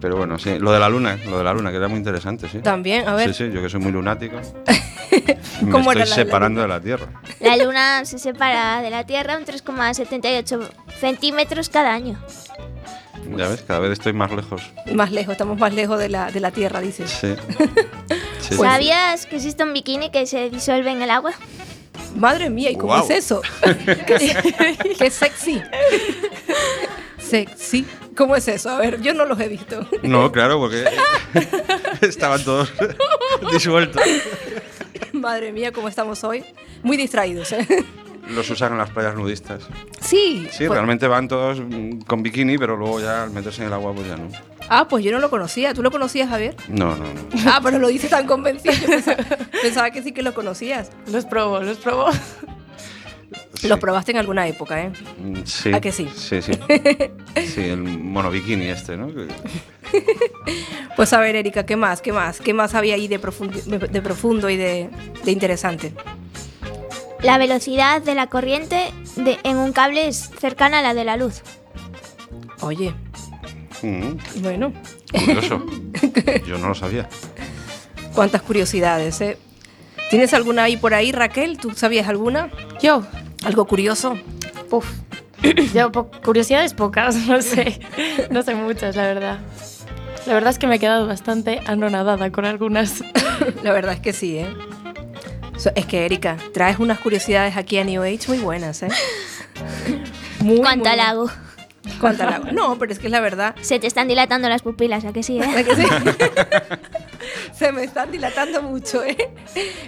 Pero 0.00 0.16
bueno, 0.16 0.38
sí. 0.38 0.58
Lo 0.58 0.70
de 0.72 0.78
la 0.78 0.88
luna, 0.88 1.18
lo 1.26 1.38
de 1.38 1.44
la 1.44 1.52
luna, 1.52 1.70
que 1.70 1.76
era 1.78 1.88
muy 1.88 1.98
interesante, 1.98 2.48
sí. 2.48 2.58
También, 2.60 3.08
a 3.08 3.14
ver. 3.14 3.34
Sí, 3.34 3.44
sí, 3.46 3.52
yo 3.52 3.60
que 3.62 3.68
soy 3.68 3.80
muy 3.80 3.90
lunático. 3.92 4.36
me 5.62 5.70
¿Cómo 5.70 5.90
estoy 5.92 6.02
era 6.02 6.04
la 6.04 6.04
de 6.04 6.10
la 6.10 6.14
separando 6.14 6.60
de 6.62 6.68
la 6.68 6.80
Tierra. 6.80 7.06
La 7.40 7.56
luna 7.56 8.04
se 8.04 8.18
separa 8.18 8.80
de 8.82 8.90
la 8.90 9.04
Tierra 9.04 9.36
un 9.36 9.44
3,78 9.44 10.68
centímetros 11.00 11.68
cada 11.68 11.92
año. 11.94 12.18
Ya 13.36 13.48
ves, 13.48 13.62
cada 13.62 13.80
vez 13.80 13.92
estoy 13.92 14.12
más 14.12 14.30
lejos. 14.32 14.62
Más 14.92 15.10
lejos, 15.10 15.32
estamos 15.32 15.58
más 15.58 15.72
lejos 15.74 15.98
de 15.98 16.08
la, 16.08 16.30
de 16.30 16.40
la 16.40 16.50
Tierra, 16.50 16.80
dices. 16.80 17.10
Sí. 17.10 17.34
Sí, 18.44 18.56
sí. 18.56 18.60
¿Sabías 18.60 19.24
que 19.24 19.36
existe 19.36 19.62
un 19.62 19.72
bikini 19.72 20.10
que 20.10 20.26
se 20.26 20.50
disuelve 20.50 20.90
en 20.90 21.00
el 21.00 21.08
agua? 21.08 21.32
Madre 22.14 22.50
mía, 22.50 22.70
¿y 22.70 22.74
cómo 22.74 22.88
Guau. 22.88 23.04
es 23.04 23.10
eso? 23.10 23.40
qué, 24.06 24.94
qué 24.98 25.10
sexy. 25.10 25.62
Sexy. 27.18 27.86
¿Cómo 28.14 28.36
es 28.36 28.46
eso? 28.48 28.68
A 28.68 28.78
ver, 28.78 29.00
yo 29.00 29.14
no 29.14 29.24
los 29.24 29.40
he 29.40 29.48
visto. 29.48 29.88
No, 30.02 30.30
claro, 30.30 30.58
porque 30.58 30.84
estaban 32.02 32.44
todos 32.44 32.70
disueltos. 33.50 34.02
Madre 35.12 35.50
mía, 35.50 35.72
¿cómo 35.72 35.88
estamos 35.88 36.22
hoy? 36.22 36.44
Muy 36.82 36.98
distraídos, 36.98 37.50
¿eh? 37.52 37.66
Los 38.30 38.48
usan 38.50 38.72
en 38.72 38.78
las 38.78 38.90
playas 38.90 39.14
nudistas. 39.14 39.64
Sí. 40.00 40.46
Sí, 40.50 40.66
pues- 40.66 40.70
realmente 40.70 41.06
van 41.08 41.28
todos 41.28 41.60
con 42.06 42.22
bikini, 42.22 42.56
pero 42.58 42.76
luego 42.76 43.00
ya 43.00 43.24
al 43.24 43.30
meterse 43.30 43.62
en 43.62 43.68
el 43.68 43.74
agua, 43.74 43.92
pues 43.94 44.06
ya 44.08 44.16
no. 44.16 44.28
Ah, 44.70 44.88
pues 44.88 45.04
yo 45.04 45.12
no 45.12 45.18
lo 45.18 45.28
conocía. 45.28 45.74
¿Tú 45.74 45.82
lo 45.82 45.90
conocías, 45.90 46.28
Javier? 46.30 46.56
No, 46.68 46.96
no, 46.96 47.04
no. 47.04 47.20
Ah, 47.46 47.60
pero 47.62 47.78
lo 47.78 47.88
dices 47.88 48.08
tan 48.10 48.26
convencido. 48.26 48.74
Pensaba, 48.86 49.16
pensaba 49.62 49.90
que 49.90 50.02
sí 50.02 50.12
que 50.12 50.22
lo 50.22 50.32
conocías. 50.34 50.90
Los 51.12 51.26
probó, 51.26 51.60
los 51.60 51.76
probó. 51.78 52.06
Los 53.62 53.78
probaste 53.78 54.12
en 54.12 54.18
alguna 54.18 54.46
época, 54.46 54.82
¿eh? 54.82 54.92
Mm, 55.22 55.42
Sí. 55.44 55.72
¿A 55.72 55.80
que 55.80 55.92
sí? 55.92 56.08
Sí, 56.14 56.40
sí. 56.42 56.52
Sí, 57.46 57.60
el 57.62 57.78
monobikini 57.82 58.66
este, 58.66 58.96
¿no? 58.96 59.08
Pues 60.96 61.12
a 61.12 61.20
ver, 61.20 61.36
Erika, 61.36 61.64
¿qué 61.66 61.76
más? 61.76 62.00
¿Qué 62.00 62.12
más? 62.12 62.40
¿Qué 62.40 62.52
más 62.54 62.74
había 62.74 62.94
ahí 62.94 63.08
de, 63.08 63.18
profundo, 63.18 63.58
de 63.58 64.02
profundo 64.02 64.48
y 64.50 64.56
de, 64.56 64.88
de 65.24 65.30
interesante? 65.32 65.92
La 67.24 67.38
velocidad 67.38 68.00
de 68.02 68.14
la 68.14 68.28
corriente 68.28 68.92
de- 69.16 69.38
en 69.42 69.56
un 69.56 69.72
cable 69.72 70.06
es 70.06 70.30
cercana 70.38 70.78
a 70.78 70.82
la 70.82 70.94
de 70.94 71.04
la 71.04 71.16
luz. 71.16 71.42
Oye, 72.60 72.94
Mm, 73.82 74.16
bueno, 74.42 74.72
curioso. 75.12 75.62
Yo 76.46 76.56
no 76.58 76.68
lo 76.68 76.74
sabía. 76.74 77.06
cuántas 78.14 78.40
curiosidades, 78.42 79.20
¿eh? 79.20 79.36
¿Tienes 80.08 80.32
alguna 80.32 80.62
ahí 80.64 80.76
por 80.78 80.94
ahí, 80.94 81.12
Raquel? 81.12 81.58
¿Tú 81.58 81.72
sabías 81.72 82.08
alguna? 82.08 82.50
Yo, 82.80 83.02
¿Algo 83.44 83.66
curioso? 83.66 84.16
Uf. 84.70 84.86
Yo, 85.74 85.92
po- 85.92 86.10
curiosidades 86.24 86.72
pocas, 86.72 87.14
no 87.26 87.42
sé. 87.42 87.78
No 88.30 88.42
sé 88.42 88.54
muchas, 88.54 88.96
la 88.96 89.02
verdad. 89.02 89.38
La 90.26 90.32
verdad 90.32 90.50
es 90.50 90.58
que 90.58 90.66
me 90.66 90.76
he 90.76 90.78
quedado 90.78 91.06
bastante 91.06 91.60
anonadada 91.66 92.30
con 92.30 92.46
algunas. 92.46 93.02
La 93.62 93.72
verdad 93.72 93.94
es 93.94 94.00
que 94.00 94.12
sí, 94.14 94.38
¿eh? 94.38 94.48
So- 95.56 95.70
Es 95.74 95.86
que, 95.86 96.04
Erika, 96.04 96.36
traes 96.52 96.78
unas 96.78 96.98
curiosidades 96.98 97.56
aquí 97.56 97.78
a 97.78 97.84
New 97.84 98.02
Age 98.02 98.20
muy 98.28 98.38
buenas, 98.38 98.82
¿eh? 98.82 98.88
Muy, 100.40 100.58
¿Cuánto 100.58 100.84
muy- 100.88 100.98
halago? 100.98 101.30
¿Cuánto 102.00 102.24
halago? 102.24 102.50
No, 102.52 102.78
pero 102.78 102.92
es 102.92 102.98
que 102.98 103.06
es 103.06 103.10
la 103.10 103.20
verdad. 103.20 103.54
Se 103.60 103.78
te 103.78 103.86
están 103.86 104.08
dilatando 104.08 104.48
las 104.48 104.62
pupilas, 104.62 105.04
¿a 105.04 105.12
que 105.12 105.22
sí? 105.22 105.38
eh? 105.38 105.44
¿A 105.44 105.62
que 105.62 105.76
sí? 105.76 105.84
Se 107.54 107.72
me 107.72 107.84
están 107.84 108.10
dilatando 108.10 108.62
mucho, 108.62 109.04
¿eh? 109.04 109.16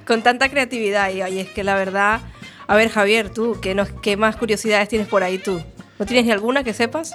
Con 0.07 0.23
tanta 0.23 0.49
creatividad. 0.49 1.11
Y 1.11 1.23
oye, 1.23 1.41
es 1.43 1.51
que 1.51 1.65
la 1.65 1.75
verdad. 1.75 2.21
A 2.69 2.75
ver, 2.77 2.89
Javier, 2.91 3.31
tú, 3.31 3.59
¿qué, 3.61 3.75
nos, 3.75 3.89
¿qué 4.03 4.17
más 4.17 4.37
curiosidades 4.37 4.89
tienes 4.89 5.09
por 5.09 5.23
ahí 5.23 5.39
tú? 5.39 5.61
¿No 5.99 6.07
tienes 6.07 6.27
ni 6.27 6.33
alguna 6.33 6.65
que 6.65 6.75
sepas? 6.75 7.13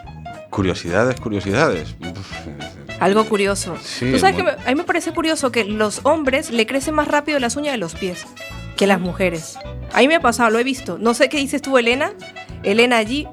Curiosidades, 0.49 1.19
curiosidades. 1.19 1.95
Uf, 2.01 2.31
Algo 3.01 3.25
curioso. 3.25 3.75
Sí, 3.83 4.11
Tú 4.11 4.19
sabes 4.19 4.35
muy- 4.35 4.45
que 4.45 4.51
me- 4.57 4.63
a 4.63 4.69
mí 4.69 4.75
me 4.75 4.83
parece 4.83 5.11
curioso 5.11 5.51
que 5.51 5.65
los 5.65 5.99
hombres 6.03 6.51
le 6.51 6.65
crecen 6.65 6.93
más 6.95 7.07
rápido 7.07 7.39
las 7.39 7.55
uñas 7.57 7.73
de 7.73 7.77
los 7.77 7.95
pies 7.95 8.25
que 8.77 8.87
las 8.87 8.99
mujeres. 9.01 9.57
A 9.93 9.99
mí 9.99 10.07
me 10.07 10.15
ha 10.15 10.21
pasado, 10.21 10.49
lo 10.51 10.59
he 10.59 10.63
visto. 10.63 10.97
No 10.99 11.13
sé 11.13 11.27
qué 11.27 11.37
dices 11.37 11.61
tú, 11.61 11.77
Elena. 11.77 12.13
Elena 12.63 12.97
allí. 12.97 13.27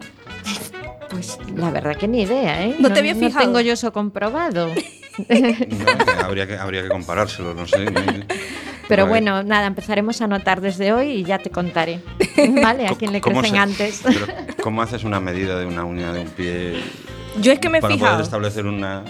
Pues 1.11 1.39
la 1.57 1.71
verdad 1.71 1.97
que 1.97 2.07
ni 2.09 2.23
idea, 2.23 2.65
¿eh? 2.65 2.77
No 2.79 2.93
te 2.93 2.99
había 3.01 3.15
No 3.15 3.21
fijado. 3.21 3.45
tengo 3.47 3.61
yo 3.61 3.73
eso 3.73 3.93
comprobado. 3.93 4.69
no, 5.29 6.25
habría, 6.25 6.47
que, 6.47 6.57
habría 6.57 6.83
que 6.83 6.89
comparárselo, 6.89 7.55
no 7.55 7.67
sé. 7.67 7.87
Pero 8.89 9.03
Vale. 9.05 9.09
bueno, 9.11 9.43
nada, 9.43 9.67
empezaremos 9.67 10.21
a 10.21 10.25
anotar 10.25 10.61
desde 10.61 10.93
hoy 10.93 11.09
y 11.11 11.25
ya 11.25 11.39
te 11.39 11.51
contaré. 11.51 12.01
¿Vale? 12.63 12.87
A 12.89 12.95
quién 12.95 13.13
le 13.13 13.21
¿Cómo 13.21 13.41
crecen 13.41 13.57
se- 13.57 13.61
antes. 13.63 14.01
pero 14.05 14.27
¿Cómo 14.63 14.83
haces 14.83 15.05
una 15.05 15.21
medida 15.21 15.59
de 15.59 15.67
una 15.67 15.85
uña 15.85 16.13
de 16.13 16.21
un 16.21 16.29
pie 16.29 16.81
Yo 17.41 17.53
es 17.53 17.59
que 17.59 17.69
me 17.69 17.79
he 17.79 17.81
para 17.81 17.95
fijado. 17.95 18.13
poder 18.13 18.25
establecer 18.25 18.67
una, 18.67 19.05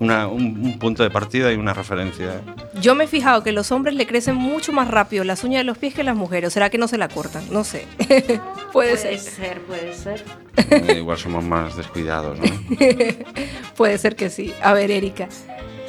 una- 0.00 0.26
un, 0.28 0.42
un 0.64 0.78
punto 0.78 1.02
de 1.02 1.10
partida 1.10 1.52
y 1.52 1.56
una 1.56 1.72
referencia? 1.74 2.40
Yo 2.80 2.94
me 2.94 3.04
he 3.04 3.06
fijado 3.06 3.42
que 3.42 3.52
los 3.52 3.70
hombres 3.72 3.94
le 3.94 4.06
crecen 4.06 4.34
mucho 4.36 4.72
más 4.72 4.88
rápido 4.88 5.24
las 5.24 5.44
uñas 5.44 5.60
de 5.60 5.64
los 5.64 5.78
pies 5.78 5.94
que 5.94 6.02
las 6.04 6.16
mujeres. 6.16 6.48
¿O 6.48 6.50
será 6.50 6.70
que 6.70 6.78
no 6.78 6.88
se 6.88 6.98
la 6.98 7.08
cortan? 7.08 7.44
No 7.50 7.64
sé. 7.64 7.86
puede 8.72 8.96
ser. 8.96 9.18
ser, 9.18 9.60
puede 9.62 9.94
ser. 9.94 10.24
Eh, 10.70 10.96
igual 10.98 11.18
somos 11.18 11.44
más 11.44 11.76
descuidados, 11.76 12.38
¿no? 12.38 12.44
puede 13.76 13.98
ser 13.98 14.16
que 14.16 14.30
sí. 14.30 14.52
A 14.62 14.72
ver, 14.72 14.90
Erika, 14.90 15.28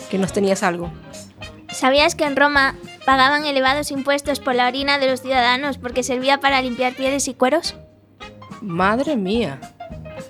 que 0.10 0.18
nos 0.18 0.34
tenías 0.34 0.64
algo. 0.64 0.92
¿Sabías 1.70 2.16
que 2.16 2.24
en 2.24 2.36
Roma 2.36 2.76
pagaban 3.06 3.46
elevados 3.46 3.92
impuestos 3.92 4.40
por 4.40 4.56
la 4.56 4.68
orina 4.68 4.98
de 4.98 5.10
los 5.10 5.22
ciudadanos 5.22 5.78
porque 5.78 6.04
servía 6.04 6.40
para 6.40 6.62
limpiar 6.62 6.94
pieles 6.94 7.28
y 7.28 7.34
cueros? 7.34 7.76
Madre 8.62 9.16
mía. 9.18 9.60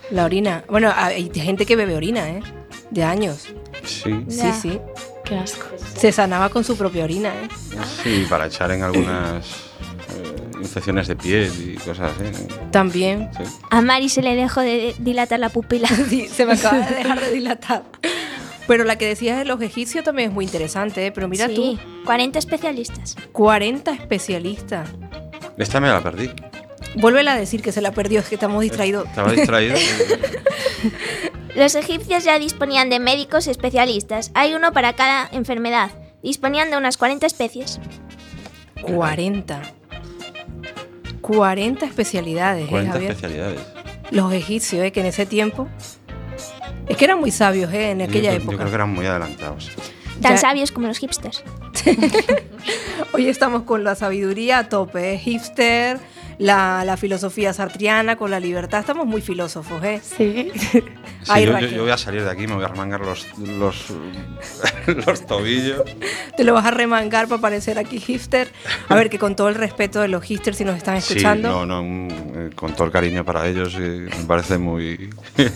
La 0.09 0.25
orina. 0.25 0.63
Bueno, 0.67 0.91
hay 0.95 1.29
gente 1.33 1.65
que 1.65 1.75
bebe 1.75 1.95
orina, 1.95 2.27
¿eh? 2.29 2.41
De 2.89 3.03
años. 3.03 3.47
Sí. 3.85 4.25
Sí, 4.29 4.51
sí. 4.61 4.79
Qué 5.23 5.37
asco. 5.37 5.65
Se 5.95 6.11
sanaba 6.11 6.49
con 6.49 6.63
su 6.63 6.77
propia 6.77 7.03
orina, 7.03 7.29
¿eh? 7.29 7.47
Sí, 8.03 8.25
para 8.29 8.47
echar 8.47 8.71
en 8.71 8.83
algunas 8.83 9.45
eh, 9.45 10.51
infecciones 10.61 11.07
de 11.07 11.15
piel 11.15 11.51
y 11.59 11.75
cosas 11.77 12.11
así. 12.19 12.47
También. 12.71 13.29
Sí. 13.37 13.43
A 13.71 13.81
Mari 13.81 14.09
se 14.09 14.21
le 14.21 14.35
dejó 14.35 14.61
de 14.61 14.95
dilatar 14.99 15.39
la 15.39 15.49
pupila. 15.49 15.87
Sí, 16.09 16.27
se 16.27 16.45
me 16.45 16.53
acaba 16.53 16.79
de 16.85 16.95
dejar 16.95 17.19
de 17.19 17.31
dilatar. 17.31 17.83
Pero 18.67 18.83
la 18.83 18.97
que 18.97 19.07
decías 19.07 19.37
de 19.37 19.45
los 19.45 19.61
egipcios 19.61 20.03
también 20.03 20.29
es 20.29 20.33
muy 20.33 20.45
interesante, 20.45 21.05
¿eh? 21.05 21.11
Pero 21.11 21.27
mira 21.27 21.47
sí, 21.47 21.79
40 22.05 22.39
especialistas. 22.39 23.15
tú, 23.15 23.21
40 23.31 23.91
especialistas. 23.91 24.89
Esta 25.57 25.79
me 25.79 25.87
la 25.87 26.01
perdí. 26.01 26.31
Vuélvela 26.95 27.33
a 27.33 27.37
decir 27.37 27.61
que 27.61 27.71
se 27.71 27.81
la 27.81 27.91
perdió, 27.91 28.19
es 28.21 28.27
que 28.29 28.35
estamos 28.35 28.61
distraídos. 28.61 29.07
Estaba 29.07 29.31
distraído. 29.33 29.75
Los 31.55 31.75
egipcios 31.75 32.23
ya 32.23 32.37
disponían 32.39 32.89
de 32.89 32.99
médicos 32.99 33.47
especialistas. 33.47 34.31
Hay 34.33 34.53
uno 34.53 34.71
para 34.73 34.93
cada 34.93 35.27
enfermedad. 35.31 35.91
Disponían 36.23 36.69
de 36.71 36.77
unas 36.77 36.97
40 36.97 37.25
especies. 37.25 37.79
40. 38.81 39.61
40 41.21 41.85
especialidades, 41.85 42.65
¿eh, 42.65 42.69
40 42.69 42.93
Javier? 42.93 43.11
especialidades. 43.11 43.59
Los 44.11 44.31
egipcios, 44.33 44.83
¿eh? 44.83 44.91
Que 44.91 44.99
en 44.99 45.05
ese 45.07 45.25
tiempo... 45.25 45.67
Es 46.87 46.97
que 46.97 47.05
eran 47.05 47.19
muy 47.19 47.31
sabios, 47.31 47.73
¿eh? 47.73 47.91
En 47.91 48.01
aquella 48.03 48.31
época. 48.33 48.51
Yo 48.51 48.57
creo 48.57 48.69
que 48.69 48.75
eran 48.75 48.93
muy 48.93 49.05
adelantados. 49.07 49.71
Tan 50.21 50.33
Ya- 50.33 50.37
sabios 50.37 50.71
como 50.71 50.87
los 50.87 50.99
hipsters. 50.99 51.43
Hoy 53.13 53.27
estamos 53.27 53.63
con 53.63 53.83
la 53.83 53.95
sabiduría 53.95 54.59
a 54.59 54.69
tope, 54.69 55.13
¿eh? 55.13 55.17
hipster, 55.17 55.99
la, 56.37 56.83
la 56.85 56.97
filosofía 56.97 57.53
sartriana, 57.53 58.15
con 58.15 58.31
la 58.31 58.39
libertad. 58.39 58.79
Estamos 58.81 59.05
muy 59.05 59.21
filósofos, 59.21 59.83
¿eh? 59.83 60.01
Sí. 60.03 60.51
Ay, 61.27 61.45
yo, 61.45 61.47
yo- 61.49 61.53
Raquel. 61.53 61.73
yo 61.73 61.81
voy 61.83 61.91
a 61.91 61.97
salir 61.97 62.23
de 62.23 62.29
aquí, 62.29 62.45
me 62.45 62.53
voy 62.55 62.63
a 62.63 62.67
remangar 62.67 63.01
los, 63.01 63.25
los, 63.39 63.87
los 65.05 65.25
tobillos. 65.25 65.81
Te 66.37 66.43
lo 66.43 66.53
vas 66.53 66.65
a 66.65 66.71
remangar 66.71 67.27
para 67.27 67.41
parecer 67.41 67.79
aquí 67.79 67.99
hipster. 67.99 68.51
A 68.89 68.95
ver, 68.95 69.09
que 69.09 69.17
con 69.17 69.35
todo 69.35 69.49
el 69.49 69.55
respeto 69.55 70.01
de 70.01 70.07
los 70.07 70.23
hipsters, 70.23 70.57
si 70.57 70.65
nos 70.65 70.77
están 70.77 70.97
escuchando. 70.97 71.61
Sí, 71.61 71.67
no, 71.67 71.81
eh, 71.81 72.49
con 72.55 72.73
todo 72.73 72.83
el 72.85 72.91
cariño 72.91 73.25
para 73.25 73.47
ellos, 73.47 73.75
eh, 73.79 74.07
me 74.15 74.25
parece 74.27 74.57
muy... 74.59 75.09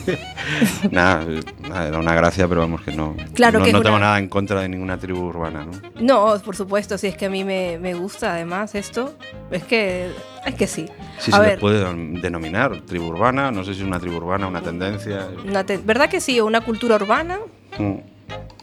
nada, 0.92 1.24
eh, 1.28 1.40
nada, 1.68 1.88
era 1.88 2.00
una 2.00 2.16
gracia, 2.16 2.48
pero 2.48 2.62
vamos 2.62 2.82
que 2.82 2.92
no, 2.92 3.16
Claro 3.34 3.60
no, 3.60 3.66
que 3.66 3.72
no 3.74 3.82
tengo 3.82 3.96
una- 3.98 4.06
nada 4.08 4.20
en 4.20 4.28
contra 4.28 4.62
de 4.62 4.70
ninguna 4.70 4.98
tribu 4.98 5.22
urbana, 5.28 5.66
¿no? 5.66 5.72
No, 6.00 6.42
por 6.42 6.56
supuesto, 6.56 6.98
si 6.98 7.08
es 7.08 7.16
que 7.18 7.28
a 7.28 7.30
mí 7.30 7.44
me, 7.44 7.78
me 7.80 7.94
gusta 7.94 8.34
además 8.34 8.76
esto. 8.76 9.14
Es 9.52 9.64
que, 9.64 10.12
es 10.46 10.56
que 10.56 10.68
sí. 10.70 10.86
Si 11.20 11.32
a 11.32 11.36
se 11.36 11.42
le 11.42 11.48
ver, 11.50 11.60
puede 11.60 11.80
denominar 12.22 12.82
tribu 12.86 13.08
urbana, 13.08 13.52
no 13.52 13.64
sé 13.66 13.74
si 13.74 13.82
es 13.82 13.86
una 13.88 14.00
tribu 14.00 14.18
urbana, 14.18 14.48
una 14.48 14.62
tendencia. 14.62 15.28
una 15.46 15.66
te- 15.66 15.78
¿verdad 15.78 16.10
que 16.10 16.22
sí? 16.22 16.40
Una 16.40 16.62
cultura 16.62 16.96
urbana 16.96 17.40
Mm. 17.78 17.96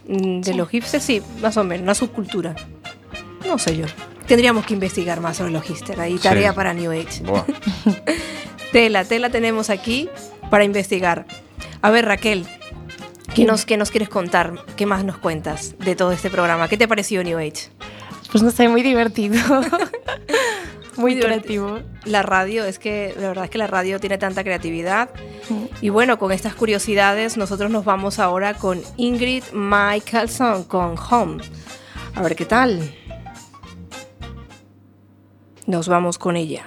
mm, 0.08 0.40
de 0.40 0.54
los 0.54 0.68
hipsters, 0.70 1.04
sí, 1.04 1.22
más 1.42 1.56
o 1.56 1.64
menos, 1.64 1.82
una 1.84 1.94
subcultura. 1.94 2.54
No 3.46 3.58
sé 3.58 3.76
yo. 3.76 3.86
Tendríamos 4.26 4.66
que 4.66 4.74
investigar 4.74 5.20
más 5.20 5.36
sobre 5.36 5.52
los 5.52 5.62
hipsters. 5.64 5.98
Ahí 6.00 6.16
Sí. 6.16 6.22
tarea 6.24 6.52
para 6.54 6.74
New 6.74 6.90
Age. 6.90 7.22
Buah. 7.24 7.44
Tela, 8.72 9.04
tela 9.04 9.30
tenemos 9.30 9.70
aquí 9.70 10.08
para 10.50 10.64
investigar. 10.64 11.26
A 11.82 11.90
ver, 11.90 12.04
Raquel, 12.06 12.44
¿qué 13.34 13.44
nos, 13.44 13.64
qué 13.64 13.76
nos 13.76 13.90
quieres 13.92 14.08
contar? 14.08 14.54
¿Qué 14.76 14.84
más 14.86 15.04
nos 15.04 15.18
cuentas 15.18 15.76
de 15.78 15.94
todo 15.94 16.10
este 16.10 16.28
programa? 16.30 16.68
¿Qué 16.68 16.76
te 16.76 16.88
pareció 16.88 17.22
New 17.22 17.38
Age? 17.38 17.68
Pues 18.32 18.42
no 18.42 18.50
sé, 18.50 18.68
muy 18.68 18.82
divertido. 18.82 19.38
muy 20.98 21.18
creativo. 21.18 21.80
La 22.04 22.22
radio, 22.22 22.64
es 22.64 22.78
que 22.78 23.14
la 23.18 23.28
verdad 23.28 23.44
es 23.44 23.50
que 23.50 23.58
la 23.58 23.66
radio 23.66 24.00
tiene 24.00 24.18
tanta 24.18 24.42
creatividad. 24.44 25.10
Y 25.80 25.90
bueno, 25.90 26.18
con 26.18 26.32
estas 26.32 26.54
curiosidades, 26.54 27.36
nosotros 27.36 27.70
nos 27.70 27.84
vamos 27.84 28.18
ahora 28.18 28.54
con 28.54 28.82
Ingrid 28.96 29.44
Michaelson 29.52 30.64
con 30.64 30.96
Home. 31.10 31.42
A 32.14 32.22
ver 32.22 32.36
qué 32.36 32.44
tal. 32.44 32.94
Nos 35.66 35.88
vamos 35.88 36.18
con 36.18 36.36
ella. 36.36 36.64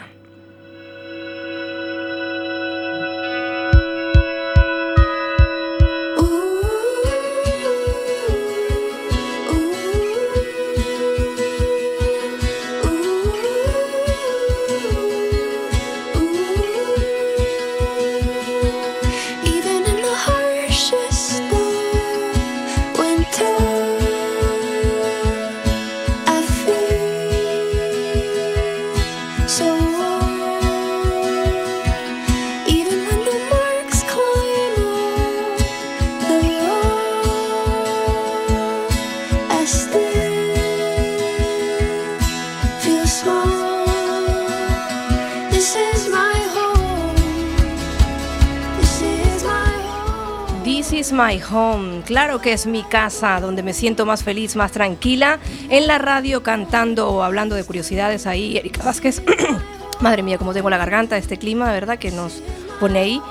Claro 52.05 52.41
que 52.41 52.53
es 52.53 52.65
mi 52.65 52.83
casa, 52.83 53.39
donde 53.39 53.63
me 53.63 53.73
siento 53.73 54.05
más 54.05 54.23
feliz, 54.23 54.55
más 54.55 54.71
tranquila. 54.71 55.39
En 55.69 55.87
la 55.87 55.97
radio 55.97 56.43
cantando 56.43 57.09
o 57.09 57.23
hablando 57.23 57.55
de 57.55 57.63
curiosidades 57.63 58.27
ahí, 58.27 58.57
Erika 58.57 58.83
Vázquez. 58.83 59.21
Madre 59.99 60.23
mía, 60.23 60.37
cómo 60.37 60.53
tengo 60.53 60.69
la 60.69 60.77
garganta, 60.77 61.17
este 61.17 61.37
clima, 61.37 61.71
¿verdad? 61.71 61.99
Que 61.99 62.11
nos 62.11 62.41
pone 62.79 62.99
ahí. 62.99 63.21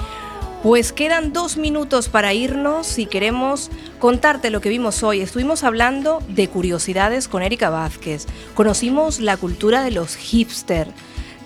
Pues 0.62 0.92
quedan 0.92 1.32
dos 1.32 1.56
minutos 1.56 2.08
para 2.08 2.34
irnos 2.34 2.86
si 2.86 3.06
queremos 3.06 3.70
contarte 3.98 4.50
lo 4.50 4.60
que 4.60 4.68
vimos 4.68 5.02
hoy. 5.02 5.20
Estuvimos 5.20 5.62
hablando 5.62 6.20
de 6.28 6.48
curiosidades 6.48 7.28
con 7.28 7.42
Erika 7.42 7.70
Vázquez. 7.70 8.26
Conocimos 8.54 9.20
la 9.20 9.36
cultura 9.36 9.82
de 9.82 9.92
los 9.92 10.16
hipster. 10.16 10.88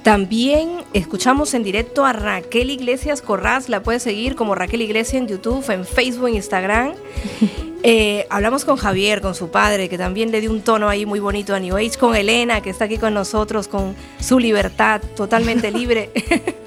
También 0.02 0.82
escuchamos 0.94 1.54
en 1.54 1.62
directo 1.62 2.04
a 2.04 2.12
Raquel 2.12 2.70
Iglesias 2.70 3.22
Corraz. 3.22 3.68
La 3.68 3.84
puedes 3.84 4.02
seguir 4.02 4.34
como 4.34 4.56
Raquel 4.56 4.82
Iglesias 4.82 5.22
en 5.22 5.28
YouTube, 5.28 5.68
en 5.70 5.84
Facebook, 5.84 6.28
en 6.28 6.34
Instagram. 6.36 6.92
Eh, 7.84 8.28
hablamos 8.30 8.64
con 8.64 8.76
Javier, 8.76 9.20
con 9.20 9.34
su 9.34 9.50
padre, 9.50 9.88
que 9.88 9.98
también 9.98 10.30
le 10.30 10.40
dio 10.40 10.52
un 10.52 10.62
tono 10.62 10.88
ahí 10.88 11.04
muy 11.04 11.18
bonito 11.18 11.52
a 11.52 11.58
New 11.58 11.76
Age. 11.76 11.98
Con 11.98 12.14
Elena, 12.14 12.60
que 12.60 12.70
está 12.70 12.84
aquí 12.84 12.96
con 12.96 13.12
nosotros, 13.12 13.66
con 13.66 13.96
su 14.20 14.38
libertad 14.38 15.00
totalmente 15.16 15.68
libre. 15.72 16.12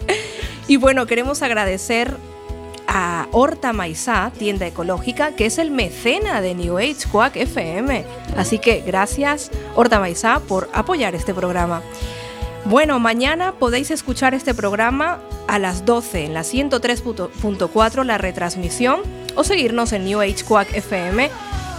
y 0.68 0.76
bueno, 0.76 1.06
queremos 1.06 1.42
agradecer 1.42 2.18
a 2.86 3.30
Horta 3.32 3.72
Maizá, 3.72 4.34
tienda 4.38 4.68
ecológica, 4.68 5.38
que 5.38 5.46
es 5.46 5.58
el 5.58 5.72
mecena 5.72 6.42
de 6.42 6.54
New 6.54 6.78
Age 6.78 7.08
Quack 7.10 7.38
FM. 7.38 8.04
Así 8.36 8.60
que 8.60 8.82
gracias, 8.82 9.52
Horta 9.74 10.02
Maizá, 10.02 10.42
por 10.42 10.70
apoyar 10.74 11.16
este 11.16 11.34
programa. 11.34 11.82
Bueno, 12.66 12.99
mañana 12.99 13.51
podéis 13.51 13.91
escuchar 13.91 14.34
este 14.34 14.55
programa 14.55 15.20
a 15.47 15.59
las 15.59 15.86
12 15.86 16.26
en 16.26 16.34
la 16.34 16.41
103.4, 16.41 18.03
la 18.03 18.18
retransmisión, 18.18 19.01
o 19.36 19.43
seguirnos 19.43 19.93
en 19.93 20.05
New 20.05 20.20
Age 20.20 20.43
Quack 20.43 20.74
FM, 20.74 21.30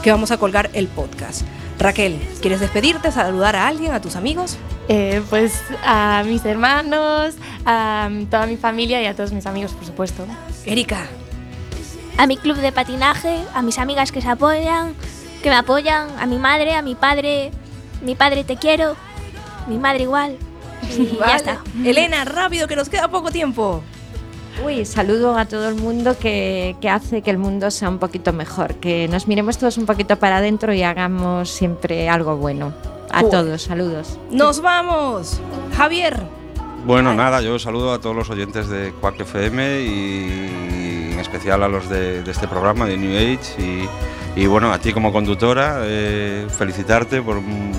que 0.04 0.12
vamos 0.12 0.30
a 0.30 0.38
colgar 0.38 0.70
el 0.74 0.86
podcast. 0.86 1.42
Raquel, 1.80 2.20
¿quieres 2.40 2.60
despedirte, 2.60 3.10
saludar 3.10 3.56
a 3.56 3.66
alguien, 3.66 3.94
a 3.94 4.00
tus 4.00 4.14
amigos? 4.14 4.58
Eh, 4.88 5.22
pues 5.28 5.60
a 5.84 6.22
mis 6.24 6.44
hermanos, 6.44 7.34
a 7.64 8.08
toda 8.30 8.46
mi 8.46 8.56
familia 8.56 9.02
y 9.02 9.06
a 9.06 9.16
todos 9.16 9.32
mis 9.32 9.46
amigos, 9.46 9.72
por 9.72 9.86
supuesto. 9.86 10.24
Erika. 10.64 11.04
A 12.16 12.28
mi 12.28 12.36
club 12.36 12.58
de 12.58 12.70
patinaje, 12.70 13.40
a 13.54 13.60
mis 13.60 13.80
amigas 13.80 14.12
que 14.12 14.22
se 14.22 14.28
apoyan, 14.28 14.94
que 15.42 15.50
me 15.50 15.56
apoyan, 15.56 16.10
a 16.20 16.26
mi 16.26 16.38
madre, 16.38 16.74
a 16.74 16.82
mi 16.82 16.94
padre, 16.94 17.50
mi 18.02 18.14
padre 18.14 18.44
te 18.44 18.56
quiero, 18.56 18.94
mi 19.66 19.78
madre 19.78 20.04
igual. 20.04 20.38
Y 20.98 21.16
Vale. 21.16 21.26
ya 21.26 21.36
está. 21.36 21.60
Elena, 21.84 22.24
rápido, 22.24 22.66
que 22.68 22.76
nos 22.76 22.88
queda 22.88 23.08
poco 23.08 23.30
tiempo. 23.30 23.82
Uy, 24.64 24.86
saludo 24.86 25.36
a 25.36 25.44
todo 25.44 25.68
el 25.68 25.74
mundo 25.74 26.16
que, 26.18 26.76
que 26.80 26.88
hace 26.88 27.20
que 27.20 27.30
el 27.30 27.36
mundo 27.36 27.70
sea 27.70 27.90
un 27.90 27.98
poquito 27.98 28.32
mejor, 28.32 28.74
que 28.76 29.06
nos 29.08 29.28
miremos 29.28 29.58
todos 29.58 29.76
un 29.76 29.84
poquito 29.84 30.18
para 30.18 30.38
adentro 30.38 30.72
y 30.72 30.82
hagamos 30.82 31.50
siempre 31.50 32.08
algo 32.08 32.36
bueno. 32.36 32.72
A 33.10 33.22
todos, 33.22 33.62
saludos. 33.62 34.18
Nos 34.30 34.60
vamos. 34.60 35.40
Javier. 35.76 36.22
Bueno, 36.86 37.14
nada, 37.14 37.40
yo 37.42 37.58
saludo 37.58 37.92
a 37.92 38.00
todos 38.00 38.16
los 38.16 38.30
oyentes 38.30 38.68
de 38.68 38.92
Quack 39.00 39.20
FM 39.20 39.80
y 39.82 41.10
en 41.12 41.18
especial 41.18 41.62
a 41.62 41.68
los 41.68 41.88
de, 41.88 42.22
de 42.22 42.30
este 42.30 42.46
programa 42.48 42.86
de 42.86 42.96
New 42.96 43.14
Age 43.16 43.60
y, 43.60 44.40
y 44.40 44.46
bueno, 44.46 44.72
a 44.72 44.78
ti 44.78 44.92
como 44.92 45.12
conductora, 45.12 45.80
eh, 45.82 46.46
felicitarte 46.56 47.20
por 47.22 47.38
un 47.38 47.72